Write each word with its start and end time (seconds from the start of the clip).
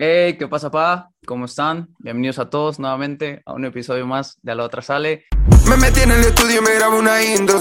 Hey, 0.00 0.36
¿qué 0.38 0.46
pasa, 0.46 0.70
pa? 0.70 1.10
¿Cómo 1.26 1.46
están? 1.46 1.88
Bienvenidos 1.98 2.38
a 2.38 2.48
todos 2.48 2.78
nuevamente 2.78 3.42
a 3.44 3.52
un 3.52 3.64
episodio 3.64 4.06
más 4.06 4.38
de 4.42 4.52
A 4.52 4.54
la 4.54 4.62
otra 4.62 4.80
sale. 4.80 5.24
Me 5.68 5.76
metí 5.76 5.98
en 5.98 6.12
el 6.12 6.20
estudio 6.20 6.60
y 6.60 6.64
me 6.64 6.72
grabo 6.76 7.00
una 7.00 7.20
intro. 7.20 7.58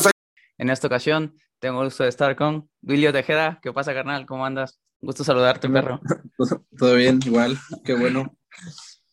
En 0.60 0.70
esta 0.70 0.86
ocasión 0.86 1.36
tengo 1.58 1.82
el 1.82 1.88
gusto 1.88 2.04
de 2.04 2.10
estar 2.10 2.36
con 2.36 2.70
Wilio 2.84 3.12
Tejeda. 3.12 3.60
¿Qué 3.60 3.74
pasa, 3.74 3.92
carnal? 3.96 4.28
¿Cómo 4.28 4.46
andas? 4.46 4.80
Gusto 5.02 5.24
saludarte, 5.24 5.68
perro. 5.68 6.00
Todo 6.78 6.94
bien, 6.94 7.20
igual. 7.26 7.58
Qué 7.84 7.96
bueno. 7.96 8.38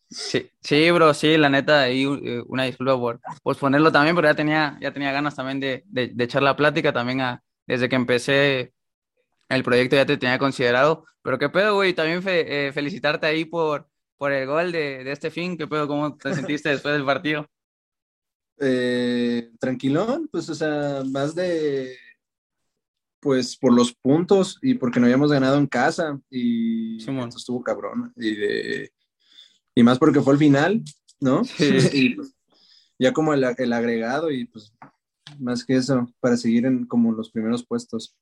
Sí, 0.07 0.51
sí, 0.61 0.91
bro, 0.91 1.11
sí, 1.15 1.35
la 1.35 1.49
neta, 1.49 1.81
ahí 1.81 2.03
eh, 2.03 2.43
una 2.45 2.65
disculpa 2.65 2.95
por 2.95 3.21
posponerlo 3.41 3.91
también, 3.91 4.15
pero 4.15 4.27
ya 4.27 4.35
tenía, 4.35 4.77
ya 4.79 4.93
tenía 4.93 5.11
ganas 5.11 5.35
también 5.35 5.59
de, 5.59 5.83
de, 5.87 6.11
de 6.13 6.23
echar 6.23 6.43
la 6.43 6.55
plática 6.55 6.93
también 6.93 7.21
a, 7.21 7.41
desde 7.65 7.89
que 7.89 7.95
empecé 7.95 8.74
el 9.49 9.63
proyecto 9.63 9.95
ya 9.95 10.05
te 10.05 10.17
tenía 10.17 10.37
considerado. 10.37 11.05
Pero 11.21 11.39
qué 11.39 11.49
pedo, 11.49 11.75
güey, 11.75 11.93
también 11.93 12.21
fe, 12.21 12.67
eh, 12.67 12.71
felicitarte 12.71 13.25
ahí 13.25 13.45
por, 13.45 13.87
por 14.17 14.31
el 14.31 14.47
gol 14.47 14.71
de, 14.71 15.03
de, 15.03 15.11
este 15.11 15.31
fin. 15.31 15.57
¿Qué 15.57 15.67
pedo? 15.67 15.87
¿Cómo 15.87 16.15
te 16.15 16.33
sentiste 16.33 16.69
después 16.69 16.93
del 16.93 17.05
partido? 17.05 17.47
Eh, 18.59 19.51
tranquilón, 19.59 20.29
pues, 20.31 20.49
o 20.49 20.55
sea, 20.55 21.03
más 21.11 21.35
de, 21.35 21.97
pues, 23.19 23.57
por 23.57 23.73
los 23.73 23.93
puntos 23.93 24.59
y 24.61 24.75
porque 24.75 24.99
no 24.99 25.07
habíamos 25.07 25.31
ganado 25.31 25.57
en 25.57 25.67
casa 25.67 26.19
y 26.29 26.99
sí, 26.99 27.11
estuvo 27.35 27.63
cabrón. 27.63 28.13
Y, 28.15 28.35
de, 28.35 28.91
y 29.73 29.83
más 29.83 29.97
porque 29.97 30.21
fue 30.21 30.33
el 30.33 30.39
final, 30.39 30.83
¿no? 31.19 31.43
Sí. 31.43 31.69
y, 31.93 32.15
pues, 32.15 32.35
ya 32.99 33.11
como 33.11 33.33
el, 33.33 33.43
el, 33.57 33.73
agregado 33.73 34.31
y 34.31 34.45
pues 34.45 34.71
más 35.39 35.65
que 35.65 35.75
eso, 35.75 36.07
para 36.19 36.37
seguir 36.37 36.65
en 36.65 36.85
como 36.85 37.11
los 37.11 37.31
primeros 37.31 37.65
puestos. 37.65 38.15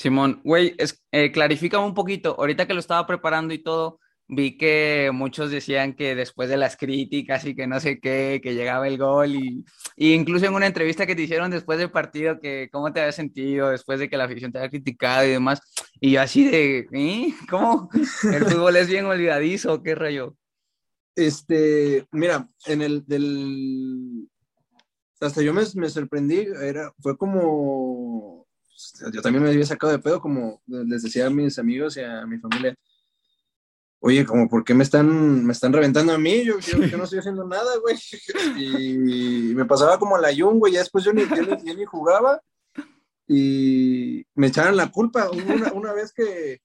Simón, 0.00 0.40
güey, 0.44 0.74
eh, 1.12 1.30
clarifica 1.30 1.78
un 1.78 1.92
poquito. 1.92 2.34
Ahorita 2.38 2.66
que 2.66 2.72
lo 2.72 2.80
estaba 2.80 3.06
preparando 3.06 3.52
y 3.52 3.58
todo, 3.58 4.00
vi 4.28 4.56
que 4.56 5.10
muchos 5.12 5.50
decían 5.50 5.92
que 5.92 6.14
después 6.14 6.48
de 6.48 6.56
las 6.56 6.78
críticas 6.78 7.44
y 7.44 7.54
que 7.54 7.66
no 7.66 7.80
sé 7.80 8.00
qué, 8.00 8.40
que 8.42 8.54
llegaba 8.54 8.88
el 8.88 8.96
gol 8.96 9.34
y, 9.34 9.62
y, 9.96 10.14
incluso 10.14 10.46
en 10.46 10.54
una 10.54 10.66
entrevista 10.66 11.04
que 11.06 11.14
te 11.14 11.20
hicieron 11.20 11.50
después 11.50 11.78
del 11.78 11.90
partido, 11.90 12.40
que 12.40 12.70
cómo 12.72 12.90
te 12.94 13.00
había 13.00 13.12
sentido 13.12 13.68
después 13.68 14.00
de 14.00 14.08
que 14.08 14.16
la 14.16 14.24
afición 14.24 14.50
te 14.50 14.56
había 14.56 14.70
criticado 14.70 15.26
y 15.26 15.32
demás, 15.32 15.60
y 16.00 16.12
yo 16.12 16.22
así 16.22 16.48
de, 16.50 16.86
¿eh? 16.92 17.34
¿cómo? 17.50 17.90
¿El 18.22 18.46
fútbol 18.46 18.76
es 18.76 18.88
bien 18.88 19.04
olvidadizo? 19.04 19.82
¿Qué 19.82 19.94
rayo? 19.94 20.34
Este, 21.14 22.06
mira, 22.10 22.48
en 22.64 22.80
el 22.80 23.04
del... 23.04 24.30
Hasta 25.20 25.42
yo 25.42 25.52
me, 25.52 25.60
me 25.74 25.90
sorprendí, 25.90 26.46
era, 26.62 26.90
fue 27.02 27.18
como 27.18 28.39
yo 29.12 29.22
también 29.22 29.42
me 29.42 29.50
había 29.50 29.66
sacado 29.66 29.92
de 29.92 29.98
pedo, 29.98 30.20
como 30.20 30.62
les 30.66 31.02
decía 31.02 31.26
a 31.26 31.30
mis 31.30 31.58
amigos 31.58 31.96
y 31.96 32.00
a 32.00 32.26
mi 32.26 32.38
familia, 32.38 32.74
oye, 34.00 34.24
como, 34.24 34.48
¿por 34.48 34.64
qué 34.64 34.74
me 34.74 34.82
están, 34.82 35.44
me 35.44 35.52
están 35.52 35.72
reventando 35.72 36.12
a 36.12 36.18
mí? 36.18 36.44
Yo, 36.44 36.58
yo, 36.58 36.78
yo 36.78 36.96
no 36.96 37.04
estoy 37.04 37.20
haciendo 37.20 37.46
nada, 37.46 37.70
güey. 37.78 37.96
Y 38.58 39.54
me 39.54 39.64
pasaba 39.64 39.98
como 39.98 40.18
la 40.18 40.34
Jung, 40.34 40.58
güey, 40.58 40.72
ya 40.72 40.80
después 40.80 41.04
yo 41.04 41.12
ni, 41.12 41.22
yo 41.22 41.42
ni, 41.42 41.64
yo 41.64 41.74
ni, 41.74 41.84
jugaba 41.84 42.40
y 43.28 44.26
me 44.34 44.48
echaron 44.48 44.76
la 44.76 44.90
culpa. 44.90 45.30
Una, 45.30 45.72
una 45.72 45.92
vez 45.92 46.12
que, 46.12 46.60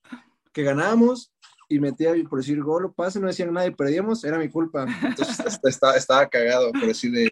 que 0.51 0.63
ganábamos 0.63 1.31
y 1.67 1.79
metía, 1.79 2.13
por 2.29 2.39
decir 2.39 2.61
gol 2.61 2.85
o 2.85 2.93
pase, 2.93 3.19
no 3.19 3.27
decían 3.27 3.53
nada 3.53 3.67
y 3.67 3.75
perdíamos, 3.75 4.23
era 4.23 4.37
mi 4.37 4.49
culpa. 4.49 4.85
Entonces 5.03 5.39
estaba, 5.63 5.95
estaba 5.95 6.27
cagado, 6.27 6.71
por 6.71 6.85
decir 6.85 7.11
de... 7.11 7.29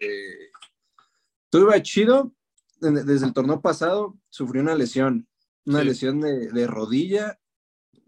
Todo 1.50 1.62
iba 1.62 1.82
chido, 1.82 2.32
desde 2.92 3.26
el 3.26 3.32
torneo 3.32 3.60
pasado 3.60 4.18
sufrí 4.28 4.60
una 4.60 4.74
lesión, 4.74 5.26
una 5.64 5.80
sí. 5.80 5.86
lesión 5.86 6.20
de, 6.20 6.48
de, 6.50 6.66
rodilla 6.66 7.38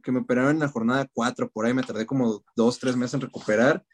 que 0.03 0.13
me 0.13 0.21
operaron 0.21 0.53
en 0.53 0.61
la 0.61 0.69
jornada 0.69 1.09
4, 1.13 1.51
por 1.51 1.67
ahí 1.67 1.75
me 1.75 1.83
tardé 1.83 2.07
como 2.07 2.45
dos, 2.55 2.79
tres 2.79 2.97
meses 2.97 3.15
en 3.15 3.23
recuperar 3.23 3.85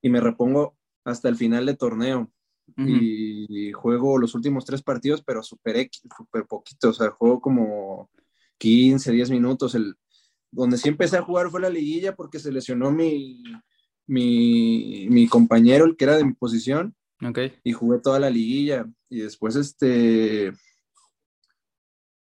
y 0.00 0.08
me 0.08 0.20
repongo 0.20 0.76
hasta 1.04 1.28
el 1.28 1.36
final 1.36 1.66
de 1.66 1.76
torneo. 1.76 2.30
Uh 2.76 2.82
-huh. 2.82 2.98
y, 3.02 3.72
juego 3.72 4.18
los 4.18 4.34
últimos 4.34 4.64
tres 4.64 4.82
partidos, 4.82 5.22
pero 5.22 5.42
súper 5.42 5.90
super 6.16 6.46
poquito, 6.46 6.90
o 6.90 6.92
sea, 6.92 7.10
juego 7.10 7.40
como 7.40 8.10
15, 8.58 9.10
10 9.10 9.30
minutos. 9.30 9.74
El, 9.74 9.96
donde 10.50 10.78
sí 10.78 10.88
empecé 10.88 11.16
a 11.16 11.22
jugar 11.22 11.50
fue 11.50 11.60
la 11.60 11.68
liguilla 11.68 12.14
porque 12.14 12.38
se 12.38 12.52
lesionó 12.52 12.92
mi, 12.92 13.42
mi, 14.06 15.08
mi 15.10 15.26
compañero, 15.26 15.84
el 15.84 15.96
que 15.96 16.04
era 16.04 16.16
de 16.16 16.24
mi 16.24 16.34
posición, 16.34 16.94
Okay. 17.24 17.52
Y 17.62 17.72
jugué 17.72 18.00
toda 18.00 18.18
la 18.18 18.30
liguilla. 18.30 18.86
Y 19.12 19.20
después, 19.20 19.56
este, 19.56 20.54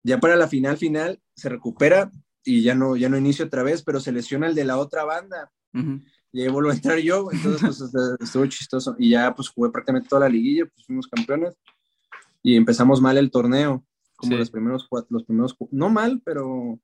ya 0.03 0.19
para 0.19 0.35
la 0.35 0.49
final, 0.49 0.75
final, 0.75 1.21
se 1.33 1.47
recupera 1.47 2.11
y 2.43 2.63
ya 2.63 2.75
no, 2.75 2.97
ya 2.97 3.07
no 3.07 3.17
inicio 3.17 3.45
otra 3.45 3.63
vez, 3.63 3.81
pero 3.81 4.01
se 4.01 4.11
lesiona 4.11 4.47
el 4.47 4.55
de 4.55 4.65
la 4.65 4.77
otra 4.77 5.05
banda. 5.05 5.49
Uh 5.73 5.79
-huh. 5.79 6.05
Y 6.33 6.41
ahí 6.41 6.49
vuelvo 6.49 6.71
a 6.71 6.73
entrar 6.73 6.99
yo, 6.99 7.31
entonces 7.31 7.61
pues 7.61 7.93
estuvo 8.19 8.45
chistoso. 8.47 8.93
Y 8.99 9.11
ya 9.11 9.33
pues 9.33 9.47
jugué 9.47 9.71
prácticamente 9.71 10.09
toda 10.09 10.27
la 10.27 10.29
liguilla, 10.29 10.65
pues 10.65 10.85
fuimos 10.85 11.07
campeones. 11.07 11.55
Y 12.43 12.57
empezamos 12.57 12.99
mal 12.99 13.17
el 13.17 13.31
torneo, 13.31 13.85
como 14.17 14.33
sí. 14.33 14.37
los 14.37 14.51
primeros 14.51 14.85
cuatro, 14.89 15.07
los 15.11 15.23
primeros, 15.23 15.55
no 15.71 15.89
mal, 15.89 16.21
pero 16.25 16.77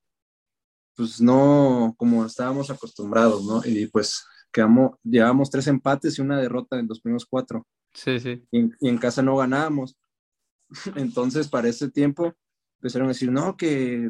pues 0.96 1.20
no 1.20 1.94
como 1.98 2.26
estábamos 2.26 2.70
acostumbrados, 2.70 3.44
¿no? 3.44 3.62
Y 3.66 3.88
pues 3.88 4.24
quedamos, 4.54 4.92
llevamos 5.04 5.50
tres 5.50 5.68
empates 5.68 6.18
y 6.18 6.22
una 6.22 6.40
derrota 6.40 6.80
en 6.80 6.88
los 6.88 7.02
primeros 7.02 7.26
cuatro. 7.26 7.68
Sí, 7.94 8.20
sí. 8.20 8.44
Y, 8.52 8.72
y, 8.80 8.90
en 8.90 8.98
casa 8.98 9.22
no 9.22 9.38
ganábamos. 9.38 9.98
Entonces, 10.96 11.48
para 11.48 11.68
ese 11.68 11.90
tiempo, 11.90 12.34
empezaron 12.80 13.08
a 13.08 13.10
decir, 13.10 13.32
no, 13.32 13.58
que 13.58 14.10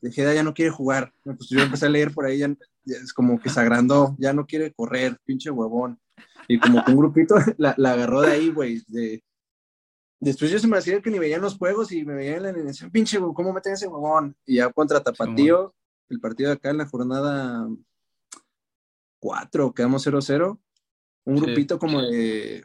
Tejeda 0.00 0.34
ya 0.34 0.42
no 0.42 0.54
quiere 0.54 0.70
jugar. 0.70 1.12
Pues 1.22 1.48
yo 1.48 1.60
empecé 1.60 1.86
a 1.86 1.90
leer 1.90 2.12
por 2.12 2.24
ahí, 2.26 2.38
ya, 2.38 2.48
ya 2.84 2.96
es 2.96 3.12
como 3.12 3.38
que 3.40 3.50
se 3.50 3.60
agrandó, 3.60 4.16
ya 4.18 4.32
no 4.32 4.46
quiere 4.46 4.72
correr, 4.72 5.18
pinche 5.24 5.50
huevón. 5.50 6.00
Y 6.48 6.58
como 6.58 6.84
que 6.84 6.90
un 6.90 6.98
grupito 6.98 7.34
la, 7.58 7.74
la 7.76 7.92
agarró 7.92 8.22
de 8.22 8.32
ahí, 8.32 8.50
güey. 8.50 8.82
De... 8.88 9.22
Después 10.18 10.50
yo 10.50 10.58
se 10.58 10.68
me 10.68 10.78
hacía 10.78 11.00
que 11.00 11.10
ni 11.10 11.18
veían 11.18 11.40
los 11.40 11.56
juegos 11.56 11.92
y 11.92 12.04
me 12.04 12.14
veían 12.14 12.44
en 12.46 12.66
la 12.66 12.72
pinche, 12.90 13.18
güey, 13.18 13.32
¿cómo 13.34 13.52
meten 13.52 13.74
ese 13.74 13.86
huevón? 13.86 14.36
Y 14.44 14.56
ya 14.56 14.70
contra 14.70 15.02
Tapatío, 15.02 15.74
el 16.08 16.20
partido 16.20 16.50
de 16.50 16.56
acá 16.56 16.70
en 16.70 16.78
la 16.78 16.86
jornada 16.86 17.68
4, 19.20 19.72
quedamos 19.72 20.06
0-0. 20.06 20.58
Un 21.24 21.36
grupito 21.36 21.74
sí. 21.74 21.78
como 21.78 22.02
de 22.02 22.64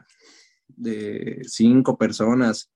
de 0.76 1.42
cinco 1.44 1.96
personas 1.96 2.70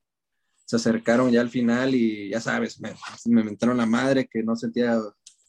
se 0.71 0.77
acercaron 0.77 1.31
ya 1.31 1.41
al 1.41 1.51
final 1.51 1.95
y 1.95 2.31
ya 2.31 2.41
sabes, 2.41 2.81
me, 2.81 2.95
me 3.27 3.43
mentaron 3.43 3.77
la 3.77 3.87
madre 3.87 4.29
que 4.29 4.43
no 4.43 4.55
sentía, 4.55 4.99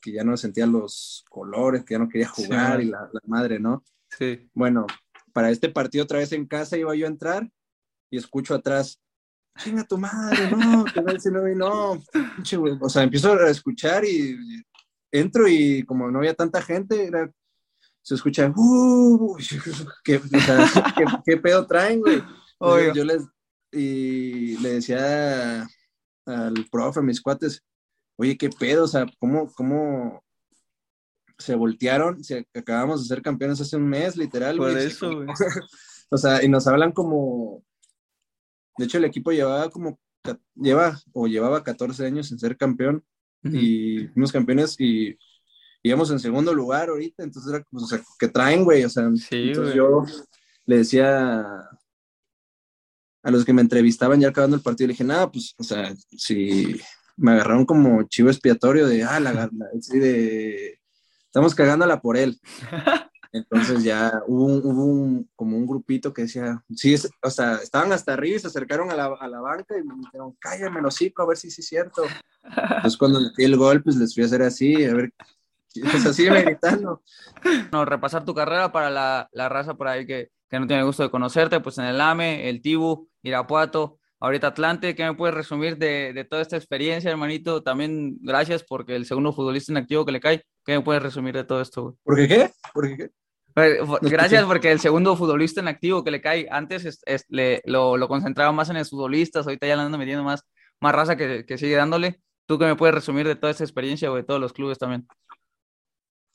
que 0.01 0.13
ya 0.13 0.23
no 0.23 0.35
sentía 0.35 0.65
los 0.65 1.23
colores, 1.29 1.85
que 1.85 1.93
ya 1.93 1.99
no 1.99 2.09
quería 2.09 2.27
jugar 2.27 2.81
sí. 2.81 2.87
y 2.87 2.89
la, 2.89 3.07
la, 3.13 3.21
madre, 3.27 3.59
¿no? 3.59 3.83
Sí. 4.17 4.49
Bueno, 4.53 4.87
para 5.31 5.51
este 5.51 5.69
partido 5.69 6.05
otra 6.05 6.17
vez 6.17 6.31
en 6.31 6.47
casa 6.47 6.75
iba 6.75 6.95
yo 6.95 7.05
a 7.05 7.09
entrar 7.09 7.47
y 8.09 8.17
escucho 8.17 8.55
atrás, 8.55 8.99
chinga 9.59 9.83
tu 9.83 9.97
madre, 9.97 10.49
no, 10.49 10.85
que 10.85 11.01
no, 11.01 11.13
no, 11.31 11.55
no, 11.55 12.03
o 12.81 12.89
sea, 12.89 13.03
empiezo 13.03 13.33
a 13.33 13.49
escuchar 13.49 14.03
y 14.03 14.35
entro 15.11 15.47
y 15.47 15.83
como 15.83 16.09
no 16.09 16.17
había 16.17 16.33
tanta 16.33 16.63
gente, 16.63 17.05
era, 17.05 17.31
se 18.01 18.15
escucha, 18.15 18.51
uh, 18.55 19.37
¿qué, 20.03 20.17
o 20.17 20.39
sea, 20.39 20.67
¿qué, 20.97 21.05
¿qué, 21.25 21.37
pedo 21.37 21.67
traen, 21.67 21.99
güey? 21.99 22.23
Yo, 22.61 22.93
yo 22.93 23.05
les, 23.05 23.23
y 23.71 24.57
le 24.57 24.73
decía 24.73 25.67
al 26.25 26.67
profe, 26.71 26.99
a 26.99 27.03
mis 27.03 27.21
cuates, 27.21 27.63
oye, 28.17 28.37
qué 28.37 28.49
pedo, 28.49 28.83
o 28.83 28.87
sea, 28.87 29.05
¿cómo, 29.19 29.51
cómo 29.53 30.23
se 31.37 31.55
voltearon? 31.55 32.23
Si 32.23 32.35
acabamos 32.53 33.01
de 33.01 33.07
ser 33.07 33.21
campeones 33.21 33.59
hace 33.61 33.77
un 33.77 33.87
mes, 33.87 34.15
literal. 34.15 34.57
Por 34.57 34.71
güey, 34.71 34.85
eso, 34.85 35.15
güey. 35.15 35.27
o 36.11 36.17
sea, 36.17 36.43
y 36.43 36.49
nos 36.49 36.67
hablan 36.67 36.91
como, 36.91 37.63
de 38.77 38.85
hecho 38.85 38.97
el 38.97 39.05
equipo 39.05 39.31
llevaba 39.31 39.69
como, 39.69 39.99
lleva 40.55 40.99
o 41.13 41.27
llevaba 41.27 41.63
14 41.63 42.05
años 42.05 42.31
en 42.31 42.39
ser 42.39 42.55
campeón 42.57 43.03
uh 43.43 43.49
-huh. 43.49 43.59
y 43.59 44.07
fuimos 44.09 44.31
campeones 44.31 44.79
y 44.79 45.17
íbamos 45.81 46.11
en 46.11 46.19
segundo 46.19 46.53
lugar 46.53 46.89
ahorita, 46.89 47.23
entonces 47.23 47.51
era 47.51 47.63
como, 47.63 47.83
o 47.83 47.87
sea, 47.87 47.99
que 48.19 48.27
traen, 48.27 48.63
güey, 48.63 48.83
o 48.83 48.89
sea, 48.89 49.09
sí, 49.15 49.47
entonces 49.47 49.73
güey. 49.73 49.77
yo 49.77 50.05
le 50.65 50.77
decía 50.77 51.43
a 53.23 53.31
los 53.31 53.45
que 53.45 53.53
me 53.53 53.61
entrevistaban 53.61 54.19
ya 54.19 54.29
acabando 54.29 54.55
el 54.55 54.63
partido, 54.63 54.87
le 54.87 54.93
dije, 54.93 55.03
nada, 55.03 55.31
pues, 55.31 55.53
o 55.57 55.63
sea, 55.63 55.93
si 56.17 56.79
me 57.17 57.31
agarraron 57.31 57.65
como 57.65 58.03
chivo 58.03 58.29
expiatorio 58.29 58.87
de, 58.87 59.03
ah, 59.03 59.19
la, 59.19 59.31
la 59.33 59.49
de, 59.89 60.79
estamos 61.25 61.55
cagándola 61.55 62.01
por 62.01 62.17
él. 62.17 62.39
Entonces 63.33 63.83
ya 63.85 64.11
hubo, 64.27 64.45
un, 64.45 64.61
hubo 64.65 64.85
un, 64.85 65.29
como 65.37 65.55
un 65.55 65.65
grupito 65.65 66.11
que 66.11 66.23
decía, 66.23 66.61
sí, 66.75 66.93
es, 66.93 67.09
o 67.23 67.29
sea, 67.29 67.55
estaban 67.63 67.93
hasta 67.93 68.11
arriba 68.11 68.35
y 68.35 68.39
se 68.39 68.47
acercaron 68.47 68.91
a 68.91 68.95
la, 68.95 69.05
a 69.05 69.27
la 69.29 69.39
banca 69.39 69.77
y 69.77 69.83
me 69.83 69.95
dijeron, 69.95 70.35
cállame 70.37 70.81
el 70.81 70.85
hocico, 70.85 71.21
a 71.21 71.27
ver 71.27 71.37
si 71.37 71.49
sí 71.49 71.61
es 71.61 71.67
cierto. 71.67 72.03
Entonces 72.43 72.97
cuando 72.97 73.21
metí 73.21 73.45
el 73.45 73.55
gol, 73.55 73.81
pues 73.83 73.95
les 73.95 74.13
fui 74.13 74.23
a 74.23 74.25
hacer 74.25 74.41
así, 74.41 74.83
a 74.83 74.93
ver, 74.93 75.13
pues 75.73 76.05
así 76.05 76.29
me 76.29 76.41
gritando. 76.41 77.01
No, 77.71 77.85
repasar 77.85 78.25
tu 78.25 78.33
carrera 78.33 78.73
para 78.73 78.89
la, 78.89 79.29
la 79.31 79.47
raza 79.47 79.75
por 79.75 79.87
ahí 79.87 80.05
que, 80.05 80.29
que 80.51 80.59
no 80.59 80.67
tiene 80.67 80.81
el 80.81 80.85
gusto 80.85 81.01
de 81.03 81.09
conocerte, 81.09 81.61
pues 81.61 81.77
en 81.79 81.85
el 81.85 81.99
AME, 82.01 82.49
el 82.49 82.61
Tibu, 82.61 83.07
Irapuato, 83.23 83.97
ahorita 84.19 84.47
Atlante, 84.47 84.93
¿qué 84.93 85.03
me 85.05 85.15
puedes 85.15 85.33
resumir 85.33 85.77
de, 85.77 86.11
de, 86.13 86.25
toda 86.25 86.41
esta 86.41 86.57
experiencia, 86.57 87.09
hermanito? 87.09 87.63
También 87.63 88.17
gracias 88.21 88.63
porque 88.63 88.95
el 88.95 89.05
segundo 89.05 89.31
futbolista 89.33 89.71
en 89.71 89.77
activo 89.77 90.05
que 90.05 90.11
le 90.11 90.19
cae, 90.19 90.43
¿Qué 90.63 90.73
me 90.77 90.81
puedes 90.83 91.01
resumir 91.01 91.33
de 91.33 91.43
todo 91.43 91.59
esto, 91.59 91.81
güey? 91.81 91.95
¿Por 92.03 92.15
qué 92.17 92.27
qué? 92.27 92.51
¿Por 92.71 92.87
qué 92.87 92.97
qué? 92.97 93.09
Gracias, 94.01 94.43
porque 94.45 94.71
el 94.71 94.79
segundo 94.79 95.15
futbolista 95.15 95.59
en 95.59 95.67
activo 95.67 96.03
que 96.03 96.11
le 96.11 96.21
cae, 96.21 96.47
antes 96.51 96.85
es- 96.85 97.01
es- 97.05 97.25
le- 97.29 97.61
lo, 97.65 97.97
lo 97.97 98.07
concentraba 98.07 98.51
más 98.51 98.69
en 98.69 98.77
los 98.77 98.89
futbolistas, 98.89 99.45
ahorita 99.47 99.65
ya 99.67 99.75
le 99.75 99.81
ando 99.81 99.97
metiendo 99.97 100.23
más, 100.23 100.45
más 100.79 100.93
raza 100.93 101.15
que, 101.17 101.45
que 101.45 101.57
sigue 101.57 101.75
dándole. 101.75 102.21
¿Tú 102.45 102.59
qué 102.59 102.65
me 102.65 102.75
puedes 102.75 102.93
resumir 102.93 103.25
de 103.27 103.35
toda 103.35 103.51
esta 103.51 103.63
experiencia, 103.63 104.09
güey, 104.09 104.21
de 104.21 104.27
todos 104.27 104.39
los 104.39 104.53
clubes 104.53 104.77
también? 104.77 105.07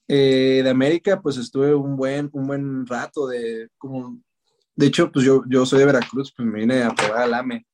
Eh, 0.08 0.60
de 0.62 0.70
América, 0.70 1.20
pues 1.20 1.36
estuve 1.36 1.74
un 1.74 1.96
buen, 1.96 2.30
un 2.32 2.46
buen 2.46 2.86
rato 2.86 3.26
de 3.26 3.68
como, 3.76 4.20
de 4.76 4.86
hecho, 4.86 5.10
pues 5.10 5.24
yo, 5.24 5.42
yo 5.48 5.66
soy 5.66 5.80
de 5.80 5.86
Veracruz, 5.86 6.32
pues 6.36 6.46
me 6.48 6.60
vine 6.60 6.82
a 6.84 6.90
probar 6.94 7.22
al 7.22 7.34
AME. 7.34 7.66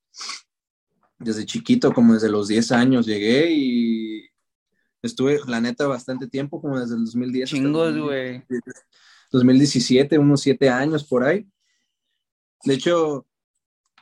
Desde 1.19 1.45
chiquito, 1.47 1.93
como 1.93 2.15
desde 2.15 2.31
los 2.31 2.49
10 2.49 2.73
años 2.73 3.07
llegué 3.07 3.51
y 3.53 4.29
estuve, 5.03 5.41
la 5.47 5.61
neta, 5.61 5.87
bastante 5.87 6.27
tiempo, 6.27 6.61
como 6.61 6.81
desde 6.81 6.95
el 6.97 7.05
2010. 7.05 7.45
hasta 7.45 7.57
el 7.57 7.63
Chingos, 7.65 7.95
2000. 7.95 8.03
güey. 8.03 8.45
2017, 9.31 10.19
unos 10.19 10.41
7 10.41 10.69
años 10.69 11.05
por 11.05 11.25
ahí. 11.25 11.47
De 12.65 12.75
hecho, 12.75 13.27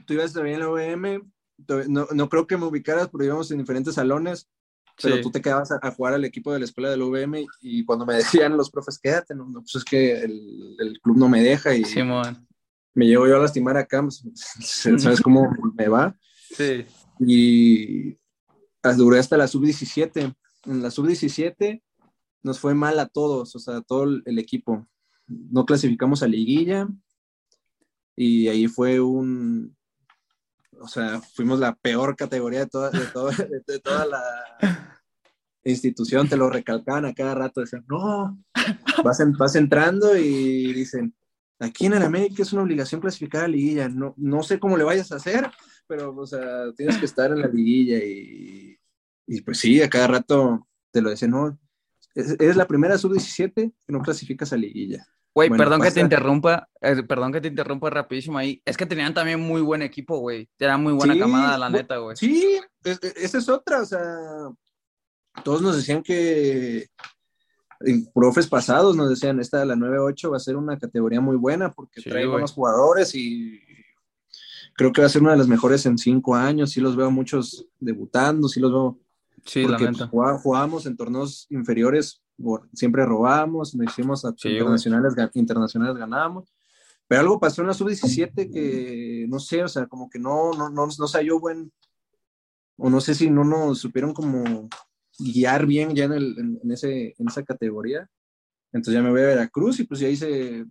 tú 0.06 0.14
ibas 0.14 0.32
también 0.32 0.56
en 0.56 0.60
la 0.60 0.68
OEM, 0.70 1.30
to- 1.66 1.84
no, 1.88 2.06
no 2.12 2.28
creo 2.28 2.46
que 2.46 2.56
me 2.56 2.66
ubicaras, 2.66 3.08
pero 3.10 3.24
íbamos 3.24 3.50
en 3.50 3.58
diferentes 3.58 3.94
salones, 3.94 4.48
pero 5.02 5.16
Sí. 5.16 5.22
tú 5.22 5.30
te 5.30 5.40
quedabas 5.40 5.70
a, 5.72 5.78
a 5.82 5.90
jugar 5.92 6.14
al 6.14 6.24
equipo 6.24 6.52
de 6.52 6.58
la 6.58 6.64
escuela 6.64 6.90
del 6.90 7.02
UVM 7.02 7.46
y 7.60 7.84
cuando 7.84 8.06
me 8.06 8.14
decían 8.44 8.56
los 8.56 8.70
profes, 8.70 8.98
quédate, 8.98 9.34
no, 9.34 9.46
no, 9.48 9.60
pues 9.60 9.76
es 9.76 9.84
que 9.84 10.20
el, 10.22 10.76
el 10.78 11.00
club 11.00 11.16
no 11.16 11.28
me 11.28 11.42
deja 11.42 11.74
y 11.74 11.84
me 12.94 13.06
llevo 13.06 13.26
yo 13.26 13.36
a 13.36 13.40
lastimar 13.40 13.76
acá, 13.76 14.02
pues, 14.02 14.22
¿sabes 14.98 15.20
cómo 15.20 15.48
me 15.76 15.88
va? 15.88 16.16
Sí. 16.56 16.84
Y 17.20 18.18
duré 18.96 19.18
hasta 19.18 19.36
la 19.36 19.46
sub-17. 19.46 20.34
En 20.66 20.82
la 20.82 20.90
sub-17 20.90 21.82
nos 22.42 22.58
fue 22.58 22.74
mal 22.74 22.98
a 22.98 23.06
todos, 23.06 23.54
o 23.54 23.58
sea, 23.58 23.76
a 23.76 23.82
todo 23.82 24.04
el 24.24 24.38
equipo. 24.38 24.86
No 25.26 25.64
clasificamos 25.64 26.22
a 26.22 26.26
liguilla 26.26 26.88
y 28.16 28.48
ahí 28.48 28.66
fue 28.66 29.00
un, 29.00 29.76
o 30.80 30.88
sea, 30.88 31.20
fuimos 31.20 31.60
la 31.60 31.74
peor 31.74 32.16
categoría 32.16 32.60
de 32.60 32.66
toda, 32.66 32.90
de 32.90 33.06
toda, 33.12 33.32
de- 33.66 33.78
toda 33.80 34.06
la 34.06 34.22
institución, 35.64 36.28
te 36.28 36.36
lo 36.36 36.48
recalcaban 36.50 37.04
a 37.04 37.14
cada 37.14 37.34
rato, 37.34 37.60
decían, 37.60 37.84
no, 37.88 38.38
vas, 39.04 39.20
en- 39.20 39.32
vas 39.32 39.54
entrando 39.56 40.16
y 40.16 40.72
dicen, 40.72 41.14
aquí 41.58 41.86
en 41.86 41.94
el 41.94 42.02
América 42.02 42.42
es 42.42 42.52
una 42.52 42.62
obligación 42.62 43.00
clasificar 43.00 43.44
a 43.44 43.48
liguilla, 43.48 43.88
no, 43.88 44.14
no 44.16 44.42
sé 44.42 44.58
cómo 44.58 44.76
le 44.76 44.84
vayas 44.84 45.12
a 45.12 45.16
hacer, 45.16 45.50
pero, 45.86 46.16
o 46.16 46.26
sea, 46.26 46.72
tienes 46.76 46.96
que 46.98 47.04
estar 47.06 47.30
en 47.30 47.40
la 47.42 47.48
liguilla 47.48 47.98
y, 47.98 48.78
y 49.26 49.40
pues 49.42 49.58
sí, 49.58 49.82
a 49.82 49.90
cada 49.90 50.06
rato 50.06 50.66
te 50.90 51.02
lo 51.02 51.10
decían, 51.10 51.32
no, 51.32 51.58
es, 52.14 52.36
es 52.40 52.56
la 52.56 52.66
primera 52.66 52.96
sub-17 52.96 53.52
que 53.54 53.92
no 53.92 54.00
clasificas 54.00 54.52
a 54.52 54.56
liguilla. 54.56 55.06
Güey, 55.32 55.48
Bueno, 55.48 55.62
perdón 55.64 55.80
que 55.82 55.90
te 55.92 56.00
interrumpa, 56.00 56.68
eh, 56.80 57.02
perdón 57.04 57.32
que 57.32 57.40
te 57.40 57.48
interrumpa 57.48 57.88
rapidísimo 57.88 58.36
ahí. 58.38 58.60
Es 58.64 58.76
que 58.76 58.84
tenían 58.86 59.14
también 59.14 59.38
muy 59.40 59.60
buen 59.60 59.80
equipo, 59.82 60.18
güey. 60.18 60.48
Tenían 60.56 60.82
muy 60.82 60.92
buena 60.92 61.14
Sí, 61.14 61.20
camada, 61.20 61.56
la 61.56 61.70
neta, 61.70 61.98
güey. 61.98 62.16
Sí, 62.16 62.58
es- 62.82 62.98
es- 63.02 63.16
esa 63.16 63.38
es 63.38 63.48
otra, 63.48 63.82
o 63.82 63.84
sea, 63.86 64.02
todos 65.44 65.62
nos 65.62 65.76
decían 65.76 66.02
que 66.02 66.88
en 67.82 68.06
profes 68.12 68.48
pasados 68.48 68.96
nos 68.96 69.08
decían, 69.08 69.38
esta 69.40 69.64
la 69.64 69.76
9-8 69.76 70.30
va 70.32 70.36
a 70.36 70.40
ser 70.40 70.56
una 70.56 70.76
categoría 70.78 71.20
muy 71.20 71.36
buena 71.36 71.70
porque 71.72 72.00
Sí, 72.00 72.10
trae 72.10 72.26
buenos 72.26 72.52
jugadores 72.52 73.14
y 73.14 73.60
creo 74.74 74.92
que 74.92 75.00
va 75.02 75.06
a 75.06 75.10
ser 75.10 75.22
una 75.22 75.32
de 75.32 75.38
las 75.38 75.48
mejores 75.48 75.86
en 75.86 75.96
cinco 75.96 76.34
años, 76.34 76.72
sí 76.72 76.80
los 76.80 76.96
veo 76.96 77.10
muchos 77.10 77.66
debutando, 77.78 78.48
sí 78.48 78.58
los 78.60 78.72
veo, 78.72 78.98
Sí, 79.44 79.62
porque 79.62 79.84
la 79.84 79.90
pues, 79.90 79.92
neta. 79.92 80.06
jugá- 80.08 80.38
jugábamos 80.38 80.86
en 80.86 80.96
torneos 80.96 81.46
inferiores, 81.50 82.20
siempre 82.74 83.04
robábamos, 83.04 83.74
nos 83.74 83.86
hicimos 83.92 84.24
a 84.24 84.30
Sí, 84.36 84.48
güey. 84.48 84.56
internacionales, 84.58 85.14
ga- 85.14 85.30
internacionales 85.34 85.96
ganábamos. 85.96 86.52
Pero 87.08 87.22
algo 87.22 87.40
pasó 87.40 87.60
en 87.62 87.68
la 87.68 87.74
sub-17 87.74 88.50
que, 88.52 89.26
no 89.28 89.40
sé, 89.40 89.64
o 89.64 89.68
sea, 89.68 89.86
como 89.86 90.08
que 90.08 90.18
no, 90.18 90.52
no, 90.52 90.70
no, 90.70 90.86
no 90.86 91.08
salió 91.08 91.40
buen, 91.40 91.72
o 92.76 92.88
no 92.88 93.00
sé 93.00 93.14
si 93.14 93.28
no 93.30 93.42
nos 93.44 93.78
supieron 93.80 94.14
como 94.14 94.68
guiar 95.18 95.66
bien 95.66 95.94
ya 95.94 96.04
en, 96.04 96.12
el, 96.12 96.38
en, 96.38 96.60
en 96.62 96.70
ese, 96.70 97.14
en 97.18 97.28
esa 97.28 97.42
categoría. 97.42 98.08
Entonces 98.72 98.94
ya 98.94 99.02
me 99.02 99.10
voy 99.10 99.20
a 99.22 99.26
Veracruz 99.26 99.80
y 99.80 99.84
pues 99.84 99.98
ya 100.00 100.08
hice 100.08 100.64